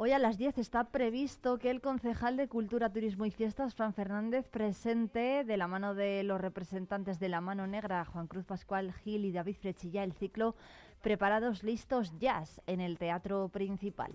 [0.00, 3.94] Hoy a las 10 está previsto que el concejal de Cultura, Turismo y Fiestas, Fran
[3.94, 8.92] Fernández, presente de la mano de los representantes de la Mano Negra, Juan Cruz Pascual
[8.92, 10.54] Gil y David Frechilla, el ciclo
[11.02, 14.12] Preparados Listos Jazz en el Teatro Principal.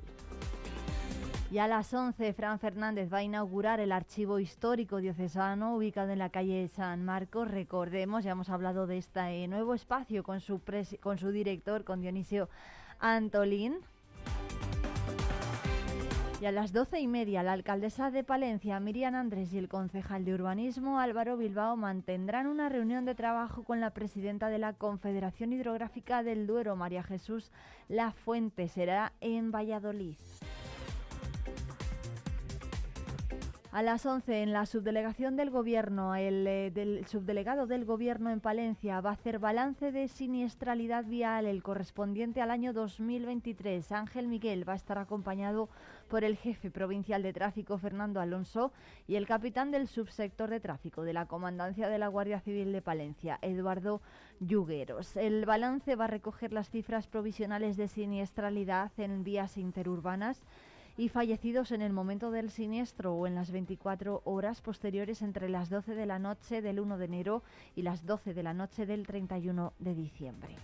[1.53, 6.17] Y a las 11, Fran Fernández va a inaugurar el archivo histórico diocesano ubicado en
[6.17, 7.47] la calle San Marcos.
[7.47, 10.59] Recordemos, ya hemos hablado de este nuevo espacio con su,
[10.99, 12.49] con su director, con Dionisio
[12.97, 13.75] Antolín.
[16.41, 20.25] Y a las doce y media, la alcaldesa de Palencia, Miriam Andrés, y el concejal
[20.25, 25.53] de urbanismo, Álvaro Bilbao, mantendrán una reunión de trabajo con la presidenta de la Confederación
[25.53, 27.51] Hidrográfica del Duero, María Jesús
[27.89, 28.67] La Fuente.
[28.69, 30.15] Será en Valladolid.
[33.73, 38.39] A las 11 en la subdelegación del Gobierno, el eh, del subdelegado del Gobierno en
[38.39, 43.91] Palencia va a hacer balance de siniestralidad vial, el correspondiente al año 2023.
[43.91, 45.69] Ángel Miguel va a estar acompañado
[46.07, 48.71] por el jefe provincial de tráfico Fernando Alonso
[49.07, 52.83] y el capitán del subsector de tráfico de la Comandancia de la Guardia Civil de
[52.83, 54.03] Palencia, Eduardo
[54.39, 55.17] Yugueros.
[55.17, 60.43] El balance va a recoger las cifras provisionales de siniestralidad en vías interurbanas
[60.97, 65.69] y fallecidos en el momento del siniestro o en las 24 horas posteriores entre las
[65.69, 67.43] 12 de la noche del 1 de enero
[67.75, 70.55] y las 12 de la noche del 31 de diciembre.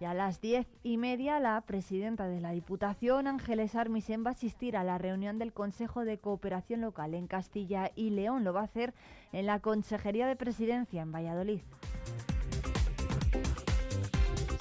[0.00, 4.32] Y a las diez y media, la presidenta de la Diputación, Ángeles Armisen, va a
[4.32, 8.44] asistir a la reunión del Consejo de Cooperación Local en Castilla y León.
[8.44, 8.94] Lo va a hacer
[9.32, 11.62] en la Consejería de Presidencia en Valladolid.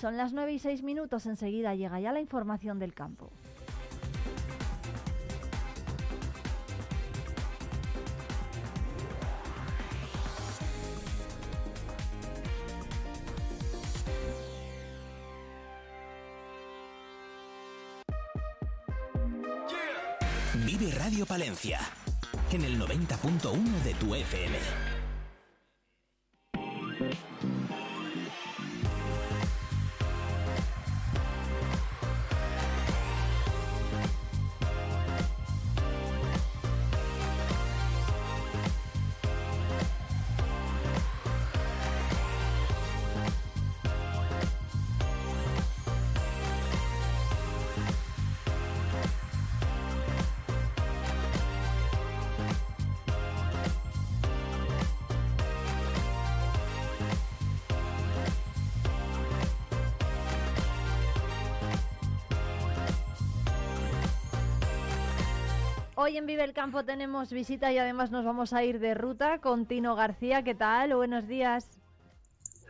[0.01, 1.27] Son las nueve y seis minutos.
[1.27, 3.29] Enseguida llega ya la información del campo.
[21.07, 21.79] Radio Palencia
[22.51, 24.57] en el 90.1 de tu FM.
[66.07, 69.39] Hoy en Vive el Campo tenemos visita y además nos vamos a ir de ruta
[69.39, 70.41] con Tino García.
[70.41, 70.95] ¿Qué tal?
[70.95, 71.69] Buenos días.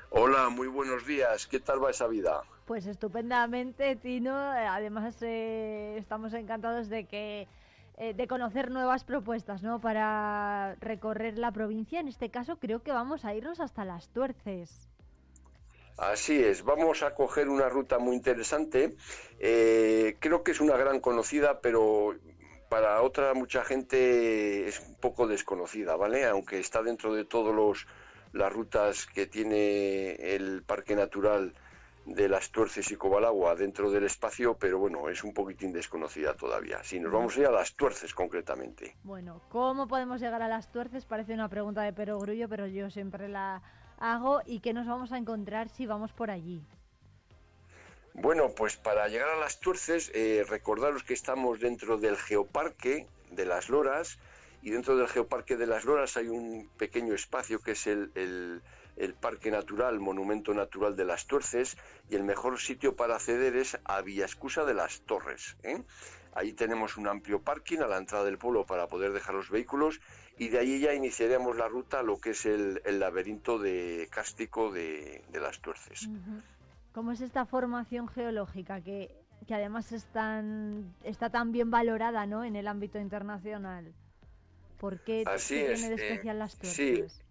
[0.09, 1.45] Hola, muy buenos días.
[1.45, 2.41] ¿Qué tal va esa vida?
[2.65, 4.35] Pues estupendamente, Tino.
[4.35, 7.47] Además, eh, estamos encantados de que
[7.97, 9.79] eh, de conocer nuevas propuestas, ¿no?
[9.79, 11.99] Para recorrer la provincia.
[11.99, 14.89] En este caso, creo que vamos a irnos hasta las Tuerces.
[15.97, 18.95] Así es, vamos a coger una ruta muy interesante.
[19.39, 22.15] Eh, creo que es una gran conocida, pero
[22.69, 26.25] para otra mucha gente es un poco desconocida, ¿vale?
[26.25, 27.85] Aunque está dentro de todas
[28.33, 31.53] las rutas que tiene el Parque Natural
[32.05, 36.81] de las Tuerces y Cobalagua dentro del espacio, pero bueno, es un poquitín desconocida todavía.
[36.83, 38.95] Si nos vamos a ir a las Tuerces concretamente.
[39.03, 41.05] Bueno, ¿cómo podemos llegar a las Tuerces?
[41.05, 43.61] Parece una pregunta de perogrullo, pero yo siempre la
[43.99, 44.41] hago.
[44.45, 46.63] ¿Y qué nos vamos a encontrar si vamos por allí?
[48.19, 53.45] Bueno, pues para llegar a las Tuerces, eh, recordaros que estamos dentro del Geoparque de
[53.45, 54.17] las Loras
[54.63, 58.63] y dentro del Geoparque de las Loras hay un pequeño espacio que es el,
[59.21, 61.77] Parque Natural, Monumento Natural de las Tuerces
[62.09, 65.55] y el mejor sitio para acceder es a Villascusa de las Torres.
[65.61, 65.83] ¿eh?
[66.33, 70.01] Ahí tenemos un amplio parking a la entrada del pueblo para poder dejar los vehículos
[70.39, 74.71] y de ahí ya iniciaremos la ruta a lo que es el, laberinto de cástico
[74.71, 76.09] de, las Tuerces.
[76.97, 79.11] ¿Cómo es esta formación geológica que,
[79.51, 82.43] además está tan bien valorada ¿no?
[82.43, 83.93] en el ámbito internacional?
[84.79, 87.21] ¿Por qué tiene de eh, especial las Tuerces?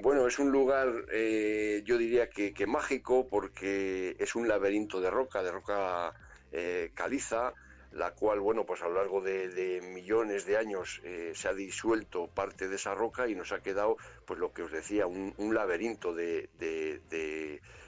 [0.00, 5.42] Bueno, es un lugar, eh, yo diría que, mágico, porque es un laberinto de roca,
[5.42, 6.14] de roca
[6.50, 7.52] eh, caliza.
[7.92, 12.28] la cual, bueno, pues a lo largo de, millones de años eh, se ha disuelto
[12.28, 16.14] parte de esa roca y nos ha quedado, pues lo que os decía, un, laberinto
[16.14, 16.48] de,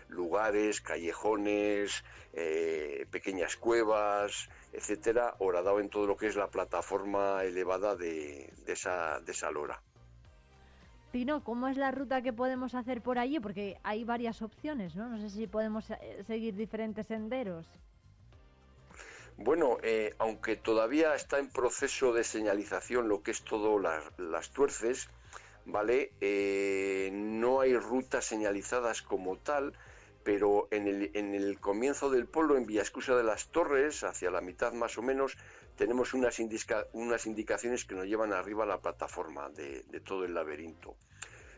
[0.09, 7.97] lugares, callejones, eh, pequeñas cuevas, etcétera, horadado en todo lo que es la plataforma elevada
[7.97, 9.81] de, esa, de esa lora.
[11.13, 13.41] Tino, ¿cómo es la ruta que podemos hacer por allí?
[13.41, 15.09] Porque hay varias opciones, ¿no?
[15.09, 17.67] No sé si podemos eh, seguir diferentes senderos.
[19.39, 25.09] Bueno, eh, aunque todavía está en proceso de señalización lo que es todo las tuerces,
[25.65, 26.13] ¿vale?
[26.21, 29.75] Eh, no hay rutas señalizadas como tal,
[30.29, 34.43] pero en el, en el comienzo del pueblo, en Villascusa de las Torres, hacia la
[34.43, 35.39] mitad más o menos,
[35.75, 40.97] tenemos unas, indicaciones que nos llevan arriba a la plataforma de todo el laberinto.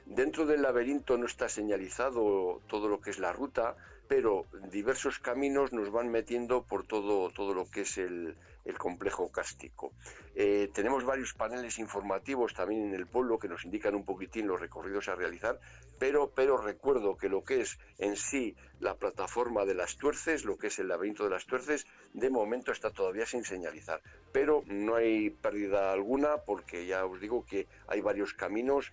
[0.06, 3.74] Dentro del laberinto no está señalizado todo lo que es la ruta,
[4.06, 8.36] pero diversos caminos nos van metiendo por todo, todo lo que es el,
[8.78, 9.92] complejo cástico.
[10.34, 14.60] Eh, tenemos varios paneles informativos también en el pueblo que nos indican un poquitín los
[14.60, 15.60] recorridos a realizar,
[15.98, 20.56] pero, pero recuerdo que lo que es en sí la plataforma de las tuerces, lo
[20.56, 24.00] que es el laberinto de las tuerces, de momento está todavía sin señalizar,
[24.32, 28.92] pero no hay pérdida alguna porque ya os digo que hay varios caminos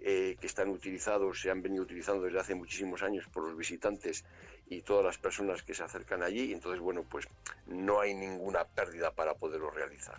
[0.00, 4.24] eh, que están utilizados, se han venido utilizando desde hace muchísimos años por los visitantes
[4.68, 6.52] y todas las personas que se acercan allí.
[6.52, 7.26] Entonces, bueno, pues
[7.66, 10.16] no hay ninguna pérdida para poderlo realizar.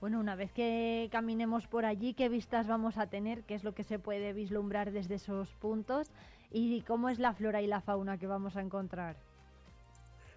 [0.00, 3.42] Bueno, una vez que caminemos por allí, ¿qué vistas vamos a tener?
[3.42, 6.10] ¿Qué es lo que se puede vislumbrar desde esos puntos?
[6.52, 9.16] ¿Y cómo es la flora y la fauna que vamos a encontrar?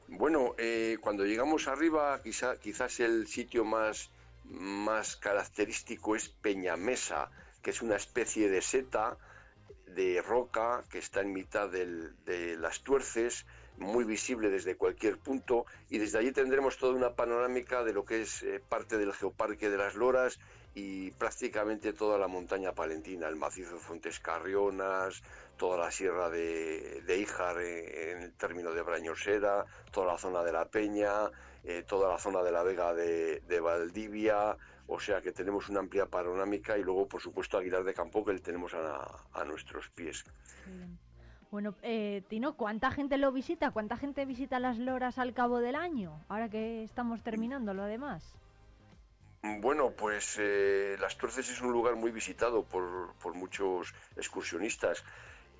[0.07, 4.09] Bueno, eh, cuando llegamos arriba, quizá, quizás el sitio más,
[4.45, 7.29] más característico es Peñamesa,
[7.61, 9.17] que es una especie de seta
[9.95, 13.45] de roca que está en mitad de las tuerces,
[13.79, 18.21] muy visible desde cualquier punto, y desde allí tendremos toda una panorámica de lo que
[18.21, 20.39] es eh, parte del geoparque de las Loras
[20.75, 25.23] y prácticamente toda la montaña palentina, el macizo de Fuentes Carrionas,
[25.57, 30.51] toda la sierra de, de eh, en, el término de Brañosera, toda la zona de
[30.51, 31.31] la Peña,
[31.63, 34.57] eh, toda la zona de la Vega de, de Valdivia,
[34.89, 38.33] o sea que tenemos una amplia panorámica y luego, por supuesto, Aguilar de Campo que
[38.33, 40.25] le tenemos a, nuestros pies.
[41.51, 43.71] Bueno, eh, Tino, ¿cuánta gente lo visita?
[43.71, 46.19] ¿Cuánta gente visita las loras al cabo del año?
[46.27, 48.35] Ahora que estamos terminando lo demás.
[49.41, 55.03] Bueno, pues eh, Las Tuerces es un lugar muy visitado por, por muchos excursionistas.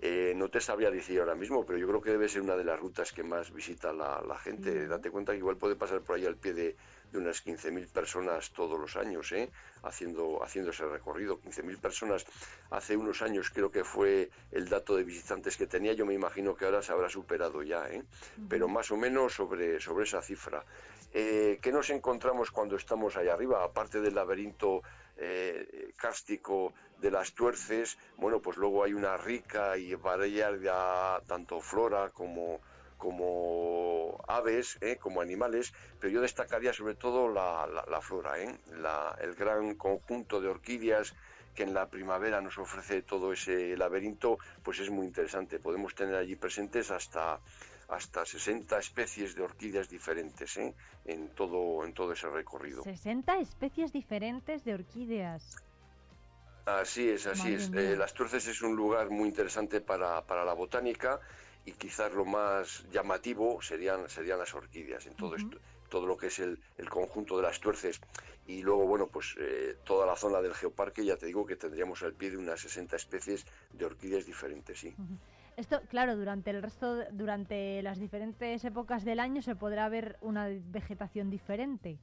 [0.01, 2.63] Eh, no te sabría decir ahora mismo, pero yo creo que debe ser una de
[2.63, 4.87] las rutas que más visita la, gente.
[4.87, 6.75] Date cuenta que igual puede pasar por ahí al pie de,
[7.11, 9.49] de unas 15.000 personas todos los años, ¿eh?
[9.83, 11.39] haciendo, haciendo ese recorrido.
[11.39, 12.25] 15.000 personas
[12.69, 16.55] hace unos años creo que fue el dato de visitantes que tenía, yo me imagino
[16.55, 18.03] que ahora se habrá superado ya, ¿eh?
[18.47, 20.63] pero más o menos sobre, sobre esa cifra.
[21.11, 23.63] Eh, ¿Qué nos encontramos cuando estamos allá arriba?
[23.63, 24.83] Aparte del laberinto
[25.17, 32.09] eh, cárstico de las tuerces, bueno, pues luego hay una rica y variada tanto flora
[32.09, 32.61] como
[32.99, 34.97] como aves, ¿eh?
[34.97, 38.59] como animales, pero yo destacaría sobre todo la, flora, ¿eh?
[39.21, 41.15] el gran conjunto de orquídeas
[41.55, 45.59] que en la primavera nos ofrece todo ese laberinto, pues es muy interesante.
[45.59, 47.39] Podemos tener allí presentes hasta
[47.87, 50.75] hasta 60 especies de orquídeas diferentes ¿eh?
[51.05, 52.83] en todo en todo ese recorrido.
[52.83, 55.55] 60 especies diferentes de orquídeas.
[56.65, 57.71] Así es, así es.
[57.71, 61.19] Las Turces es un lugar muy interesante para, para la botánica
[61.65, 65.57] y quizás lo más llamativo serían, serían las orquídeas en todo esto,
[65.89, 66.59] todo lo que es el,
[66.89, 67.99] conjunto de las tuerces.
[68.47, 72.01] Y luego bueno pues eh, toda la zona del geoparque ya te digo que tendríamos
[72.01, 74.95] al pie de unas 60 especies de orquídeas diferentes sí.
[75.55, 80.47] Esto claro durante el resto durante las diferentes épocas del año se podrá ver una
[80.47, 81.99] vegetación diferente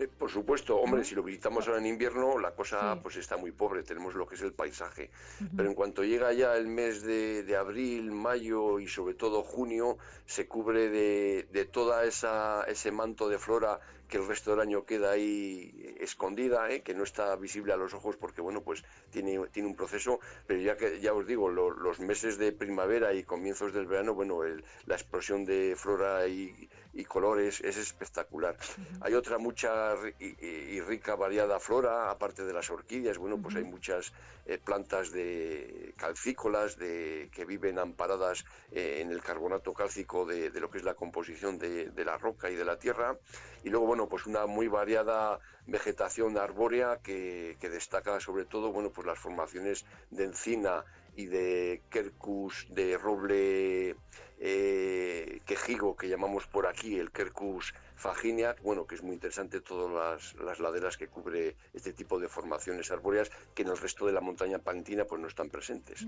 [0.00, 3.52] eh, por supuesto, hombre, si lo visitamos ahora en invierno, la cosa pues está muy
[3.52, 5.10] pobre, tenemos lo que es el paisaje.
[5.56, 10.48] Pero en cuanto llega ya el mes de, abril, mayo y sobre todo junio, se
[10.48, 13.80] cubre de, de toda esa ese manto de flora
[14.10, 16.82] que el resto del año queda ahí escondida, ¿eh?
[16.82, 20.60] que no está visible a los ojos porque bueno pues tiene, tiene un proceso, pero
[20.60, 24.40] ya que ya os digo, los meses de primavera y comienzos del verano, bueno,
[24.86, 26.68] la explosión de flora y,
[27.04, 28.56] colores es espectacular.
[29.00, 34.12] Hay otra mucha y, rica variada flora, aparte de las orquídeas, bueno, pues hay muchas
[34.46, 40.70] eh, plantas de calcícolas de, que viven amparadas eh, en el carbonato cálcico de, lo
[40.70, 43.16] que es la composición de, de la roca y de la tierra.
[43.62, 49.06] Y luego, bueno, pues una muy variada vegetación arbórea que, destaca sobre todo, bueno, pues
[49.06, 50.84] las formaciones de encina
[51.16, 53.96] y de quercus, de roble
[54.42, 60.34] eh, quejigo que llamamos por aquí, el Quercus faginea, bueno, que es muy interesante todas
[60.34, 64.22] las, laderas que cubre este tipo de formaciones arbóreas que en el resto de la
[64.22, 66.06] montaña palentina pues no están presentes.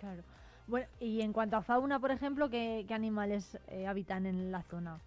[0.00, 0.22] claro.
[0.66, 4.98] Bueno, y en cuanto a fauna, por ejemplo, ¿qué, animales eh, habitan en la zona?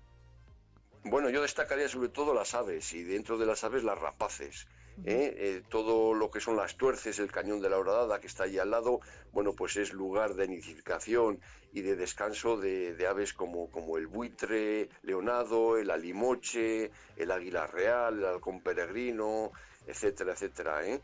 [1.03, 4.67] Bueno, yo destacaría sobre todo las aves y dentro de las aves las rapaces.
[5.03, 5.33] ¿eh?
[5.37, 8.59] Eh, todo lo que son las tuerces, el cañón de la horadada que está allí
[8.59, 11.39] al lado, bueno, pues es lugar de nidificación
[11.75, 18.19] y de descanso de, aves como, como, el buitre leonado, el alimoche, el águila real,
[18.19, 19.51] el halcón peregrino,
[19.85, 20.87] etcétera, etcétera.
[20.87, 21.01] ¿eh?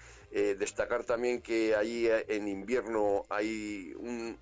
[0.57, 4.39] destacar también que allí en invierno hay un,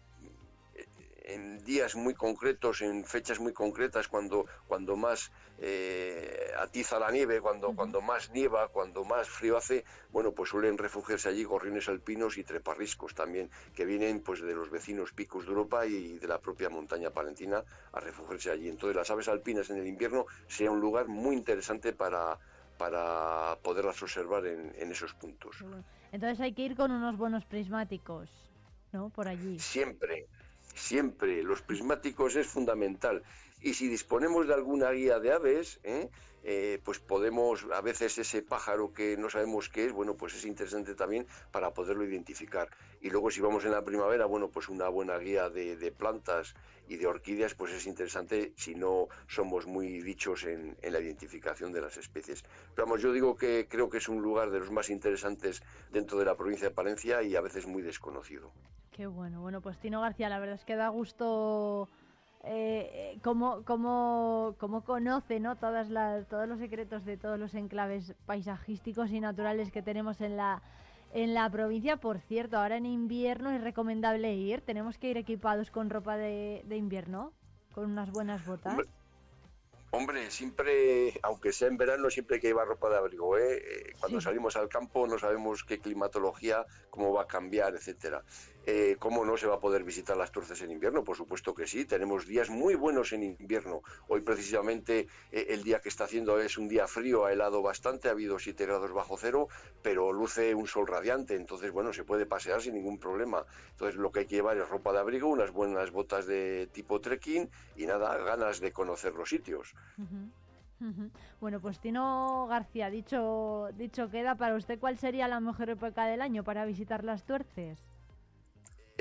[1.34, 7.42] en días muy concretos, en fechas muy concretas, cuando, cuando más eh, atiza la nieve,
[7.42, 12.38] cuando, cuando más nieva, cuando más frío hace, bueno, pues suelen refugiarse allí gorriones alpinos
[12.38, 16.40] y treparriscos también, que vienen pues de los vecinos picos de Europa y de la
[16.40, 18.70] propia montaña palentina a refugiarse allí.
[18.70, 22.40] Entonces las aves alpinas en el invierno sería un lugar muy interesante para,
[22.78, 25.64] para poderlas observar en, en esos puntos.
[26.12, 28.32] Entonces hay que ir con unos buenos prismáticos,
[28.92, 29.10] ¿no?
[29.10, 29.60] Por allí.
[29.60, 30.28] Siempre,
[30.74, 33.24] siempre los prismáticos es fundamental.
[33.62, 36.10] Y si disponemos de alguna guía de aves, ¿eh?
[36.44, 40.46] Eh, pues podemos, a veces ese pájaro que no sabemos qué es, bueno, pues es
[40.46, 42.70] interesante también para poderlo identificar.
[43.02, 46.56] Y luego si vamos en la primavera, bueno, pues una buena guía de, plantas
[46.88, 51.82] y de orquídeas, pues es interesante si no somos muy dichos en, la identificación de
[51.82, 52.44] las especies.
[52.74, 55.62] Pero vamos, yo digo que creo que es un lugar de los más interesantes
[55.92, 58.52] dentro de la provincia de Palencia y a veces muy desconocido.
[59.00, 59.40] Qué bueno.
[59.40, 61.88] Bueno, pues Tino García, la verdad es que da gusto
[62.44, 65.56] eh, cómo, cómo, cómo, conoce ¿no?
[65.56, 70.36] Todas las, todos los secretos de todos los enclaves paisajísticos y naturales que tenemos en
[70.36, 70.62] la,
[71.14, 71.96] en la provincia.
[71.96, 74.60] Por cierto, ahora en invierno es recomendable ir.
[74.60, 77.32] Tenemos que ir equipados con ropa de, de invierno,
[77.72, 78.76] con unas buenas botas.
[79.92, 83.38] Hombre, siempre, aunque sea en verano, siempre hay que llevar ropa de abrigo.
[83.38, 83.58] ¿eh?
[83.58, 88.24] eh cuando salimos al campo no sabemos qué climatología, cómo va a cambiar, etcétera.
[88.66, 91.04] Eh, ¿Cómo no se va a poder visitar las Turces en invierno?
[91.04, 91.86] Por supuesto que sí.
[91.86, 93.82] Tenemos días muy buenos en invierno.
[94.08, 98.10] Hoy precisamente eh, el día que está haciendo es un día frío, ha helado bastante,
[98.10, 99.48] ha habido 7 grados bajo cero,
[99.82, 101.36] pero luce un sol radiante.
[101.36, 103.46] Entonces, bueno, se puede pasear sin ningún problema.
[103.72, 107.00] Entonces, lo que hay que llevar es ropa de abrigo, unas buenas botas de tipo
[107.02, 109.74] trekking y nada, ganas de conocer los sitios.
[111.42, 116.22] Bueno, pues Tino García, dicho, dicho queda, para usted, ¿cuál sería la mejor época del
[116.22, 117.89] año para visitar las tuerces?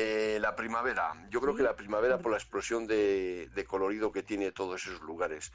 [0.01, 1.13] Eh, la primavera.
[1.29, 5.53] Yo creo que la primavera por la explosión de, colorido que tiene todos esos lugares.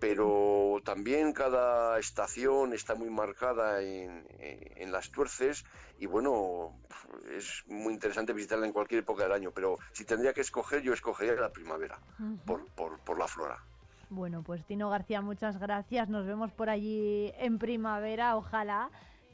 [0.00, 5.64] Pero también cada estación está muy marcada en, las tuerces
[6.00, 6.76] y bueno,
[7.36, 9.52] es muy interesante visitarla en cualquier época del año.
[9.52, 12.00] Pero si tendría que escoger, yo escogería la primavera
[12.44, 13.62] por, por la flora.
[14.10, 16.08] Bueno, pues Tino García, muchas gracias.
[16.08, 18.90] Nos vemos por allí en primavera, ojalá.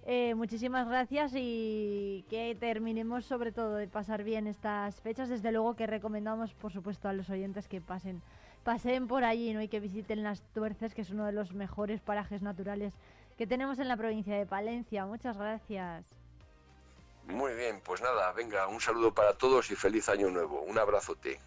[0.06, 5.28] Eh, muchísimas gracias y que terminemos sobre todo de pasar bien estas fechas.
[5.28, 8.22] Desde luego que recomendamos, por supuesto, a los oyentes que pasen,
[8.64, 9.60] pasen por allí ¿no?
[9.60, 12.94] y que visiten las tuerces, que es uno de los mejores parajes naturales
[13.36, 15.06] que tenemos en la provincia de Palencia.
[15.06, 16.04] Muchas gracias.
[17.26, 20.62] Muy bien, pues nada, venga, un saludo para todos y feliz año nuevo.
[20.62, 21.38] Un abrazote.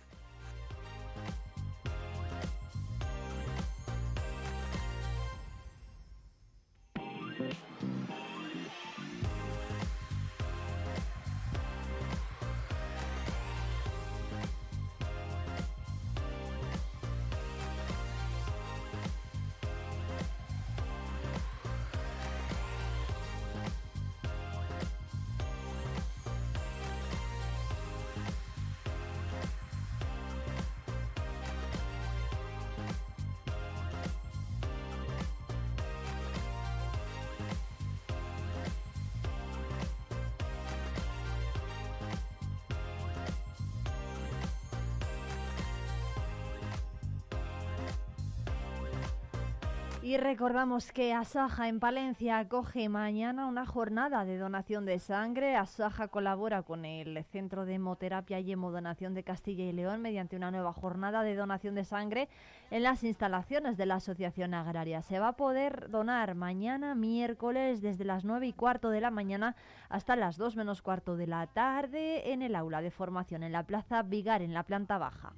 [50.14, 55.56] Y recordamos que Asaja en Palencia acoge mañana una jornada de donación de sangre.
[55.56, 60.52] Asaja colabora con el Centro de Hemoterapia y Hemodonación de Castilla y León mediante una
[60.52, 62.30] nueva jornada de donación de sangre
[62.70, 65.02] en las instalaciones de la Asociación Agraria.
[65.02, 69.56] Se va a poder donar mañana miércoles desde las 9 y cuarto de la mañana
[69.90, 73.64] hasta las 2 menos cuarto de la tarde en el aula de formación en la
[73.64, 75.34] Plaza Vigar en la planta baja.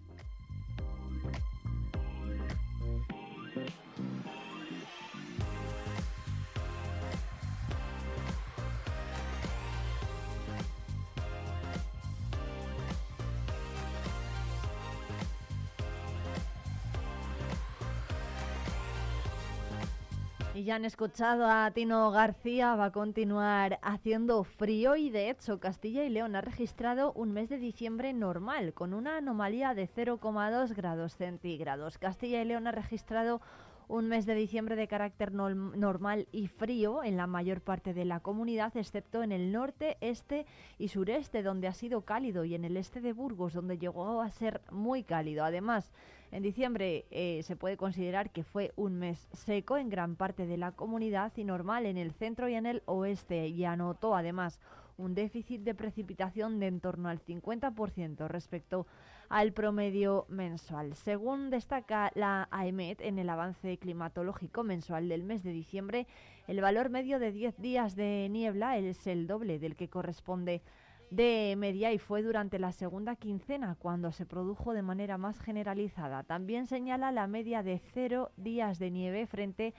[20.56, 25.60] Y ya han escuchado a Tino García, va a continuar haciendo frío y de hecho
[25.60, 30.74] Castilla y León ha registrado un mes de diciembre normal, con una anomalía de 0,2
[30.74, 31.98] grados centígrados.
[31.98, 33.42] Castilla y León ha registrado
[33.90, 38.22] un mes de diciembre de carácter normal y frío en la mayor parte de la
[38.22, 40.46] comunidad, excepto en el norte, este
[40.78, 44.32] y sureste, donde ha sido cálido, y en el este de Burgos, donde llegó a
[44.32, 45.44] ser muy cálido.
[45.44, 45.92] Además,
[46.36, 50.58] en diciembre eh, se puede considerar que fue un mes seco en gran parte de
[50.58, 54.60] la comunidad y normal en el centro y en el oeste, y anotó además
[54.98, 58.86] un déficit de precipitación de en torno al 50% respecto
[59.30, 60.96] al promedio mensual.
[60.96, 66.06] Según destaca la AEMET en el avance climatológico mensual del mes de diciembre,
[66.48, 70.62] el valor medio de 10 días de niebla es el doble del que corresponde
[71.10, 76.24] de media y fue durante la segunda quincena cuando se produjo de manera más generalizada.
[76.24, 79.74] También señala la media de cero días de nieve frente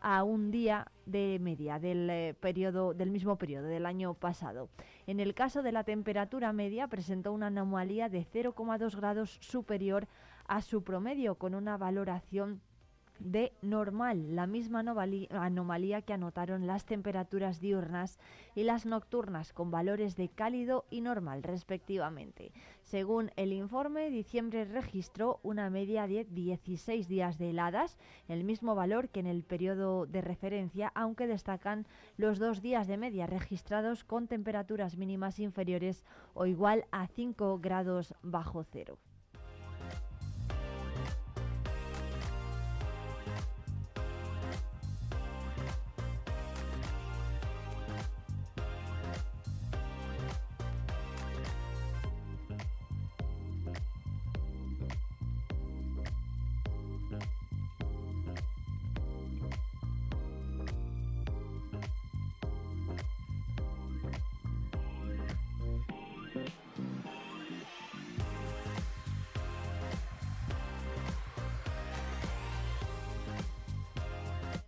[0.00, 4.68] a un día de media del eh, periodo del mismo periodo del año pasado.
[5.06, 10.06] En el caso de la temperatura media presentó una anomalía de 0,2 grados superior
[10.46, 12.60] a su promedio con una valoración
[13.18, 14.80] de normal, la misma
[15.30, 18.18] anomalía que anotaron las temperaturas diurnas
[18.54, 22.52] y las nocturnas con valores de cálido y normal respectivamente.
[22.82, 29.08] Según el informe, diciembre registró una media de 16 días de heladas, el mismo valor
[29.08, 34.28] que en el periodo de referencia, aunque destacan los dos días de media registrados con
[34.28, 36.04] temperaturas mínimas inferiores
[36.34, 38.98] o igual a 5 grados bajo cero.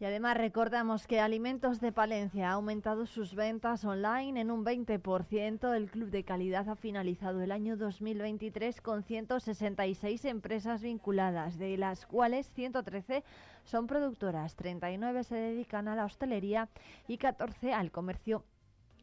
[0.08, 5.74] Además recordamos que Alimentos de Palencia ha aumentado sus ventas online en un 20%.
[5.74, 12.06] El Club de Calidad ha finalizado el año 2023 con 166 empresas vinculadas, de las
[12.06, 13.22] cuales 113
[13.64, 16.70] son productoras, 39 se dedican a la hostelería
[17.06, 18.44] y 14 al comercio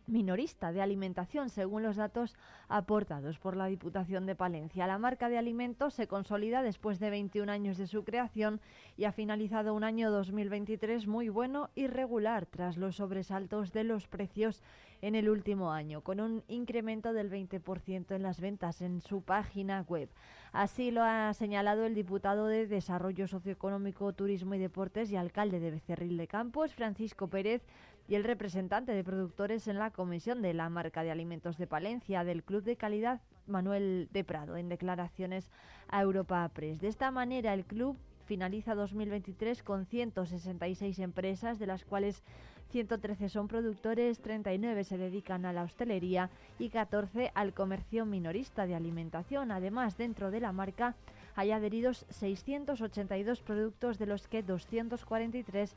[0.08, 2.36] minorista de alimentación, según los datos
[2.68, 4.88] aportados por la Diputación de Palencia.
[4.88, 8.62] La marca de alimentos se consolida después de 21 años de su creación
[8.98, 14.08] y ha finalizado un año 2023 muy bueno y regular tras los sobresaltos de los
[14.08, 14.62] precios
[15.02, 19.82] en el último año, con un incremento del 20% en las ventas en su página
[19.88, 20.10] web.
[20.52, 25.72] Así lo ha señalado el diputado de Desarrollo Socioeconómico, Turismo y Deportes y alcalde de
[25.72, 27.62] Becerril de Campos, Francisco Pérez,
[28.08, 32.24] y el representante de productores en la Comisión de la Marca de Alimentos de Palencia
[32.24, 35.50] del Club de Calidad Manuel de Prado en declaraciones
[35.88, 36.82] a Europa Press.
[36.82, 42.24] De esta manera el club finaliza 2023 con 166 empresas, de las cuales
[42.72, 48.76] 113 son productores, 39 se dedican a la hostelería y 14 al comercio minorista de
[48.76, 49.52] alimentación.
[49.52, 50.96] Además, dentro de la marca
[51.36, 55.76] hay adheridos 682 productos, de los que 243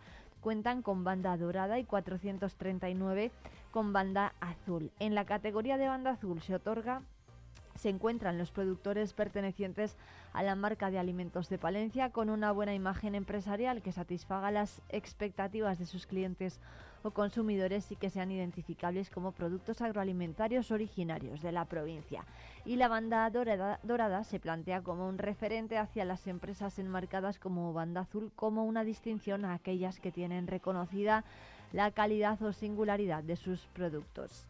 [0.49, 3.31] cuentan con banda dorada y 439
[3.71, 4.91] con banda azul.
[4.99, 7.03] En la categoría de banda azul se otorga
[7.77, 9.95] se encuentran los productores pertenecientes
[10.33, 14.81] a la marca de alimentos de Palencia con una buena imagen empresarial que satisfaga las
[14.89, 16.61] expectativas de sus clientes
[17.03, 22.25] o consumidores y que sean identificables como productos agroalimentarios originarios de la provincia.
[22.68, 28.02] Y la banda dorada, se plantea como un referente hacia las empresas enmarcadas como banda
[28.02, 31.24] azul, como una distinción a aquellas que tienen reconocida
[31.72, 34.46] la calidad o singularidad de sus productos.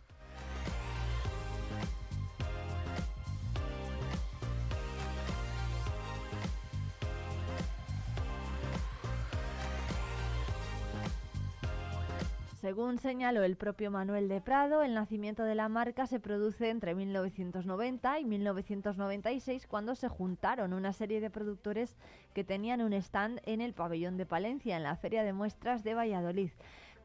[12.60, 16.96] Según señaló el propio Manuel de Prado, el nacimiento de la marca se produce entre
[16.96, 21.94] 1990 y 1996 cuando se juntaron una serie de productores
[22.34, 25.94] que tenían un stand en el pabellón de Palencia, en la Feria de Muestras de
[25.94, 26.50] Valladolid.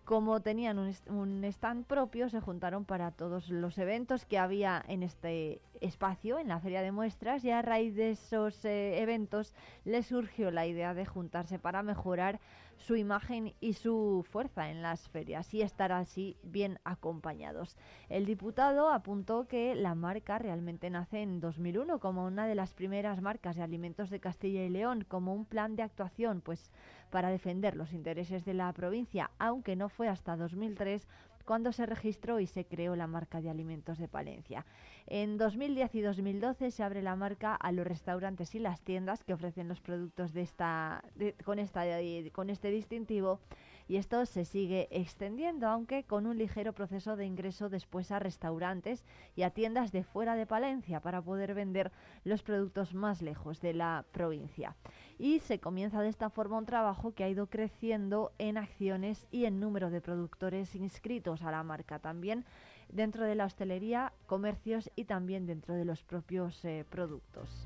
[0.06, 5.62] Como tenían un, stand propio, se juntaron para todos los eventos que había en este
[5.82, 9.54] espacio, en la feria de muestras, y a raíz de esos eh, eventos
[9.86, 12.42] les surgió la idea de juntarse para mejorar
[12.78, 17.78] su imagen y su fuerza en las ferias y estar así bien acompañados.
[18.10, 23.22] El diputado apuntó que la marca realmente nace en 2001 como una de las primeras
[23.22, 26.72] marcas de alimentos de Castilla y León, como un plan de actuación, pues
[27.10, 31.08] para defender los intereses de la provincia, aunque no fue hasta 2003
[31.46, 34.66] cuando se registró y se creó la marca de alimentos de Palencia.
[35.08, 39.34] En 2010 y 2012 se abre la marca a los restaurantes y las tiendas que
[39.34, 41.04] ofrecen los productos de esta,
[41.44, 41.84] con, esta,
[42.32, 43.40] con este distintivo
[43.88, 49.04] y esto se sigue extendiendo, aunque con un ligero proceso de ingreso después a restaurantes
[49.36, 51.91] y a tiendas de fuera de Palencia para poder vender
[52.24, 54.76] los productos más lejos de la provincia.
[55.19, 59.46] Y se comienza de esta forma un trabajo que ha ido creciendo en acciones y
[59.46, 62.00] en número de productores inscritos a la marca.
[62.00, 62.46] También
[62.89, 67.65] dentro de la hostelería, comercios y también dentro de los propios eh, productos.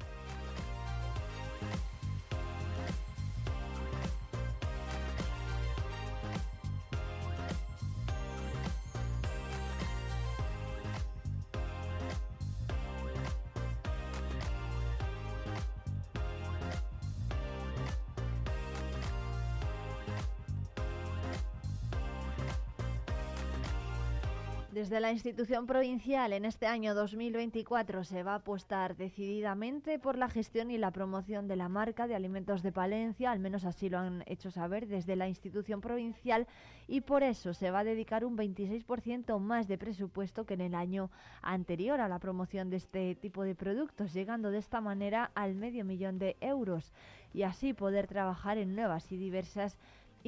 [24.88, 30.30] Desde la institución provincial en este año 2024 se va a apostar decididamente por la
[30.30, 34.00] gestión y la promoción de la marca de alimentos de Palencia, al menos así lo
[34.00, 36.48] han hecho saber desde la institución provincial
[36.88, 40.74] y por eso se va a dedicar un 26% más de presupuesto que en el
[40.74, 45.54] año anterior a la promoción de este tipo de productos, llegando de esta manera al
[45.54, 46.94] medio millón de euros
[47.34, 49.78] y así poder trabajar en nuevas y diversas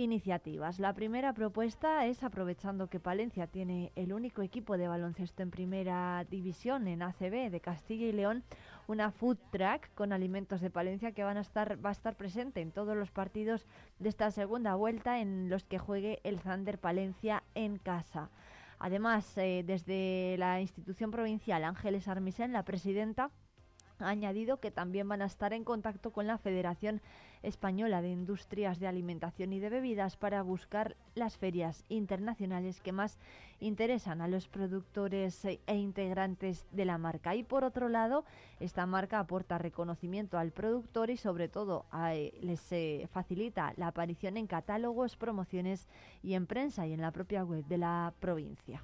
[0.03, 0.79] iniciativas.
[0.79, 6.25] La primera propuesta es, aprovechando que Palencia tiene el único equipo de baloncesto en primera
[6.29, 8.43] división en ACB de Castilla y León,
[8.87, 12.61] una food track con alimentos de Palencia que van a estar, va a estar presente
[12.61, 13.65] en todos los partidos
[13.99, 18.29] de esta segunda vuelta en los que juegue el Thunder Palencia en casa.
[18.79, 23.31] Además, eh, desde la institución provincial Ángeles Armisen, la presidenta,
[23.99, 27.01] ha añadido que también van a estar en contacto con la Federación
[27.43, 33.17] Española de Industrias de Alimentación y de Bebidas para buscar las ferias internacionales que más
[33.59, 37.35] interesan a los productores e integrantes de la marca.
[37.35, 38.25] Y por otro lado,
[38.59, 44.37] esta marca aporta reconocimiento al productor y sobre todo eh, les eh, facilita la aparición
[44.37, 45.87] en catálogos, promociones
[46.23, 48.81] y en prensa y en la propia web de la provincia.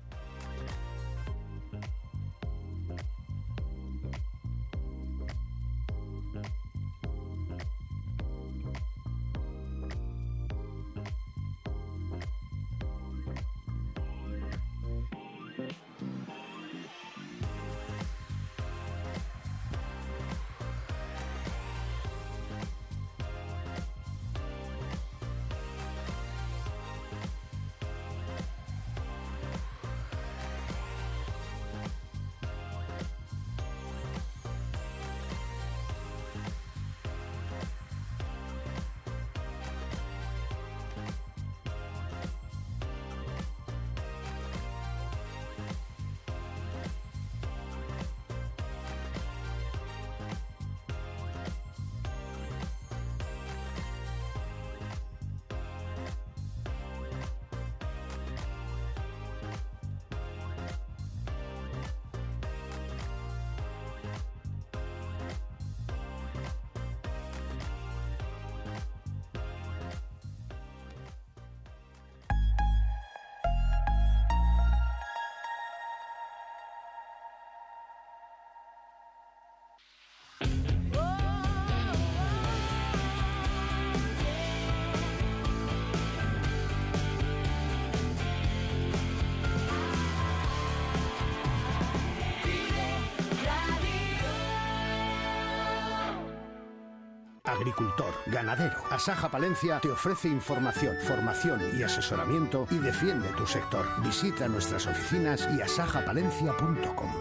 [98.27, 98.77] Ganadero.
[98.89, 103.85] Asaja Palencia te ofrece información, formación y asesoramiento y defiende tu sector.
[104.03, 107.11] Visita nuestras oficinas y asajapalencia.com.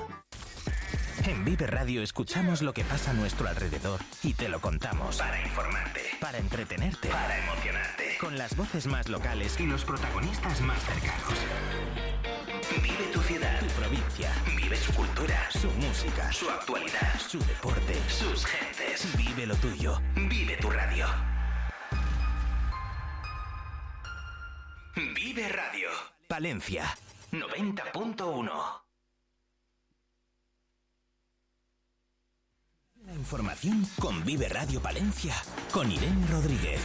[1.27, 5.17] En Vive Radio escuchamos lo que pasa a nuestro alrededor y te lo contamos.
[5.17, 6.03] Para informarte.
[6.21, 7.09] Para entretenerte.
[7.09, 8.19] Para emocionarte.
[8.21, 11.35] Con las voces más locales y los protagonistas más cercanos.
[12.83, 14.31] Vive tu ciudad, tu provincia.
[14.55, 18.74] Vive su cultura, su música, su actualidad, su deporte, sus gentes.
[19.13, 20.01] Vive lo tuyo.
[20.15, 21.07] Vive tu radio.
[25.15, 25.89] Vive Radio.
[26.27, 26.85] Palencia
[27.31, 28.85] 90.1.
[33.05, 35.35] La información con Vive Radio Palencia
[35.71, 36.81] con Irene Rodríguez.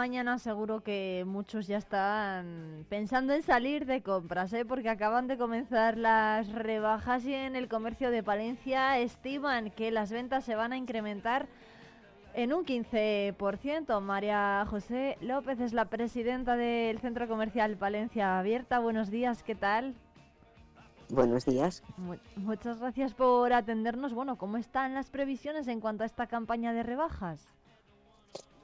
[0.00, 4.64] Mañana seguro que muchos ya están pensando en salir de compras, ¿eh?
[4.64, 10.10] porque acaban de comenzar las rebajas y en el comercio de Palencia estiman que las
[10.10, 11.48] ventas se van a incrementar
[12.32, 14.00] en un 15%.
[14.00, 18.78] María José López es la presidenta del Centro Comercial Palencia Abierta.
[18.78, 19.94] Buenos días, ¿qué tal?
[21.10, 21.82] Buenos días.
[22.36, 24.14] muchas gracias por atendernos.
[24.14, 27.52] Bueno, ¿cómo están las previsiones en cuanto a esta campaña de rebajas?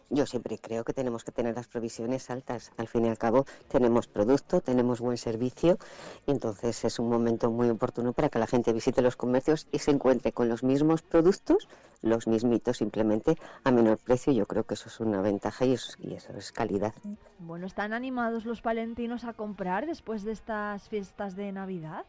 [0.08, 2.70] Yo siempre creo que tenemos que tener las provisiones altas.
[2.76, 5.78] Al fin y al cabo, tenemos producto, tenemos buen servicio
[6.26, 9.80] y entonces es un momento muy oportuno para que la gente visite los comercios y
[9.80, 11.68] se encuentre con los mismos productos,
[12.02, 14.32] los mismitos simplemente a menor precio.
[14.32, 16.94] Yo creo que eso es una ventaja y eso, y eso es calidad.
[17.40, 22.04] Bueno, ¿están animados los palentinos a comprar después de estas fiestas de Navidad?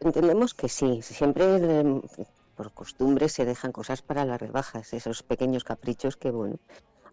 [0.00, 2.02] Entendemos que sí, siempre em,
[2.56, 6.58] por costumbre se dejan cosas para las rebajas, esos pequeños caprichos que, bueno,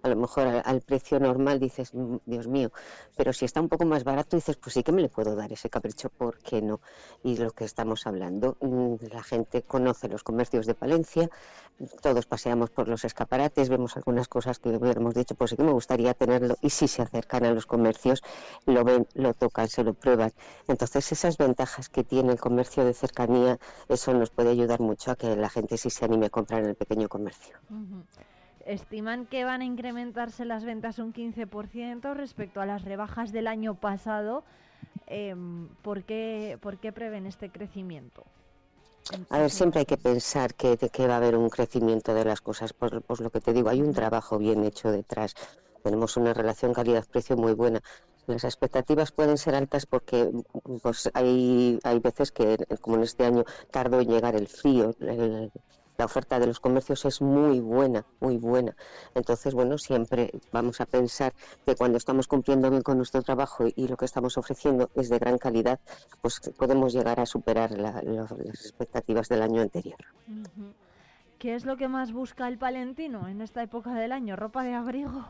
[0.03, 2.71] a lo mejor al, precio normal dices, mm, Dios mío,
[3.15, 5.51] pero si está un poco más barato dices, pues sí que me le puedo dar
[5.51, 6.81] ese capricho, ¿por qué no?
[7.23, 11.29] Y lo que estamos hablando, mm, la gente conoce los comercios de Palencia,
[12.01, 15.71] todos paseamos por los escaparates, vemos algunas cosas que hubiéramos dicho, pues sí que me
[15.71, 18.21] gustaría tenerlo, y si se acercan a los comercios,
[18.65, 20.33] lo ven, lo tocan, se lo prueban.
[20.67, 25.15] Entonces esas ventajas que tiene el comercio de cercanía, eso nos puede ayudar mucho a
[25.15, 27.57] que la gente sí se anime a comprar en el pequeño comercio
[28.65, 33.75] estiman que van a incrementarse las ventas un 15% respecto a las rebajas del año
[33.75, 34.43] pasado.
[35.07, 38.23] Em, ¿por, qué, ¿Por qué prevén este crecimiento?
[39.29, 42.39] A ver, siempre hay que pensar que, que va a haber un crecimiento de las
[42.39, 45.35] cosas, por, por lo que te digo, hay un trabajo bien hecho detrás.
[45.83, 47.81] Tenemos una relación calidad-precio muy buena.
[48.25, 50.31] Las expectativas pueden ser altas porque
[50.81, 55.51] pues, hay, hay veces que, como en este año, tardó en llegar el frío, el,
[55.97, 58.75] la oferta de los comercios es muy buena, muy buena.
[59.15, 61.33] Entonces, bueno, siempre vamos a pensar
[61.65, 65.19] que cuando estamos cumpliendo bien con nuestro trabajo y lo que estamos ofreciendo es de
[65.19, 65.79] gran calidad,
[66.21, 69.97] pues podemos llegar a superar las expectativas del año anterior.
[71.39, 74.35] ¿Qué es lo que más busca el palentino en esta época del año?
[74.35, 75.25] ¿Ropa de abrigo?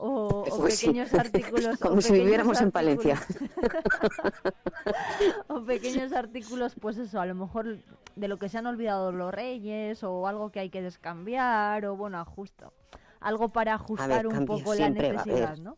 [0.00, 1.78] O, pues pequeños artículos.
[1.80, 3.20] Como si viviéramos en Palencia.
[5.48, 7.78] o pequeños artículos, pues eso, a lo mejor
[8.16, 11.96] de lo que se han olvidado los reyes o algo que hay que descambiar o
[11.96, 12.72] bueno, ajusto.
[13.20, 15.76] Algo para ajustar un poco la necesidad, ¿no?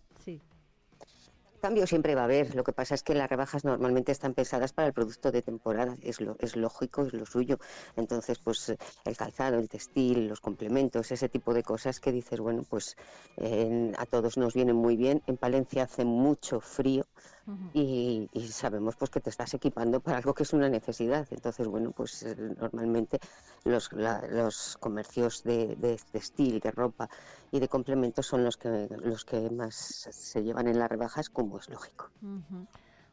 [1.63, 2.57] Cambio siempre va a haber.
[2.57, 5.97] Lo que pasa es que las rebajas normalmente están pensadas para el producto de temporada.
[6.03, 7.61] Es, lo, es lógico, es lo suyo.
[7.95, 12.65] Entonces, pues el calzado, el textil, los complementos, ese tipo de cosas que dices, bueno,
[12.69, 12.97] pues
[13.97, 15.23] a todos nos vienen muy bien.
[15.29, 17.07] En Palencia hace mucho frío
[17.73, 21.27] y, sabemos pues que te estás equipando para algo que es una necesidad.
[21.31, 23.19] Entonces, bueno, pues eh, normalmente
[23.65, 27.09] los, los comercios de, de textil, de ropa
[27.51, 31.59] y de complementos son los que, los que más se llevan en las rebajas, como
[31.59, 32.11] es lógico.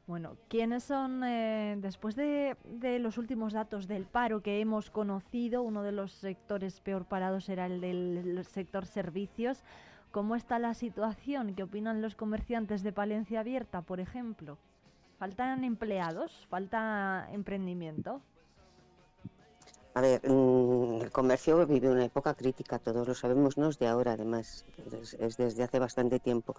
[0.10, 2.58] Bueno, ¿quiénes son, eh, después de,
[3.00, 7.68] los últimos datos del paro que hemos conocido, uno de los sectores peor parados era
[7.68, 9.63] el del sector servicios,
[10.12, 11.56] ¿cómo está la situación?
[11.56, 14.58] ¿Qué opinan los comerciantes de Palencia Abierta, por ejemplo?
[15.17, 16.48] ¿Faltan empleados?
[16.50, 18.22] ¿Falta emprendimiento?
[19.95, 23.88] A ver, mm, el comercio vive una época crítica, todos lo sabemos, no es de
[23.88, 24.65] ahora, además,
[25.19, 26.56] es, desde hace bastante tiempo.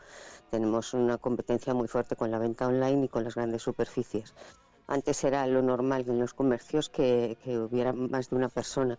[0.50, 4.34] Tenemos una competencia muy fuerte con la venta online y con las grandes superficies.
[4.88, 8.98] Antes era lo normal en los comercios que, que hubiera más de una persona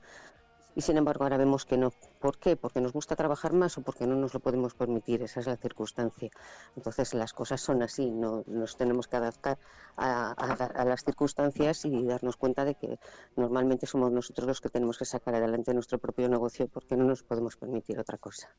[0.75, 1.91] y sin embargo ahora vemos que no.
[2.21, 2.55] ¿Por qué?
[2.55, 5.57] Porque nos gusta trabajar más o porque no nos lo podemos permitir, esa es la
[5.57, 6.29] circunstancia.
[6.75, 9.57] Entonces las cosas son así, no, nos tenemos que adaptar
[9.97, 12.99] a, las circunstancias y darnos cuenta de que
[13.35, 17.23] normalmente somos nosotros los que tenemos que sacar adelante nuestro propio negocio porque no nos
[17.23, 18.49] podemos permitir otra cosa.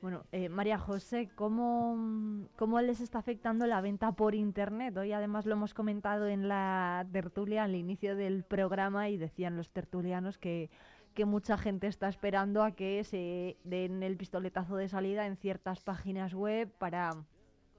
[0.00, 4.96] Bueno, eh, María José, ¿cómo, ¿cómo les está afectando la venta por Internet?
[4.96, 9.70] Hoy además lo hemos comentado en la tertulia al inicio del programa y decían los
[9.70, 10.70] tertulianos que,
[11.14, 15.80] que mucha gente está esperando a que se den el pistoletazo de salida en ciertas
[15.80, 17.14] páginas web para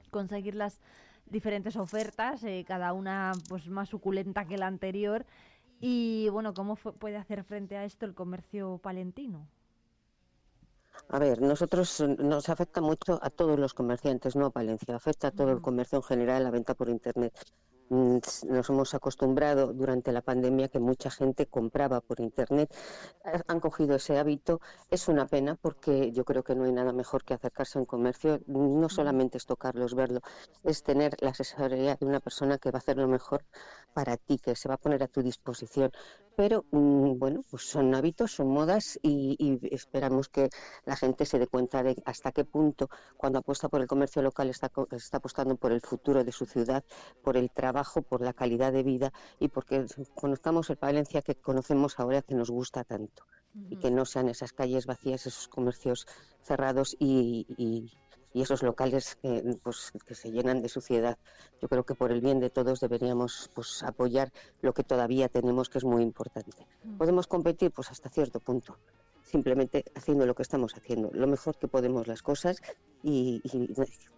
[0.09, 0.79] conseguir las
[1.25, 5.25] diferentes ofertas, eh, cada una pues más suculenta que la anterior.
[5.79, 9.47] Y bueno, ¿cómo puede hacer frente a esto el comercio palentino?
[11.09, 15.31] A ver, nosotros nos afecta mucho a todos los comerciantes, no a Palencia, afecta a
[15.31, 17.33] todo el comercio en general, la venta por Internet.
[17.89, 22.73] Mm, nos hemos acostumbrado durante la pandemia que mucha gente compraba por internet,
[23.47, 24.61] han cogido ese hábito.
[24.89, 27.85] Es una pena porque yo creo que no hay nada mejor que acercarse a un
[27.85, 28.39] comercio.
[28.47, 30.21] No solamente es tocarlos, verlo,
[30.63, 33.43] es tener la asesoría de una persona que va a hacer lo mejor
[33.93, 35.91] para ti, que se va a poner a tu disposición.
[36.35, 40.49] Pero mm, bueno, pues son hábitos, son modas y, esperamos que
[40.85, 44.49] la gente se dé cuenta de hasta qué punto cuando apuesta por el comercio local
[44.49, 46.83] está, está apostando por el futuro de su ciudad,
[47.23, 47.72] por el trabajo
[48.07, 52.49] por la calidad de vida y porque conozcamos el Palencia que conocemos ahora que nos
[52.49, 53.23] gusta tanto
[53.69, 56.07] y que no sean esas calles vacías, esos comercios
[56.41, 57.91] cerrados y,
[58.33, 61.19] esos locales que, pues, que se llenan de suciedad.
[61.61, 64.31] Yo creo que por el bien de todos deberíamos pues, apoyar
[64.61, 66.65] lo que todavía tenemos, que es muy importante.
[66.97, 67.71] ¿Podemos competir?
[67.71, 68.75] Pues hasta cierto punto
[69.33, 72.61] simplemente haciendo lo que estamos haciendo, lo mejor que podemos las cosas
[73.01, 73.41] y,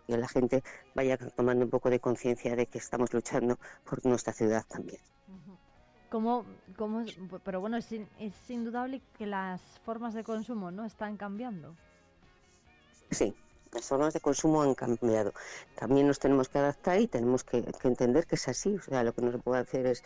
[0.07, 0.61] que la gente
[0.93, 3.57] vaya tomando un poco de conciencia de que estamos luchando
[3.89, 4.99] por nuestra ciudad también.
[6.09, 7.05] Como, como,
[7.45, 11.75] pero bueno, es, es indudable que las formas de consumo no están cambiando.
[13.09, 13.33] Sí,
[13.71, 15.33] las formas de consumo han cambiado.
[15.75, 18.75] También nos tenemos que adaptar y tenemos que, que, entender que es así.
[18.75, 20.03] O sea, lo que no se puede hacer es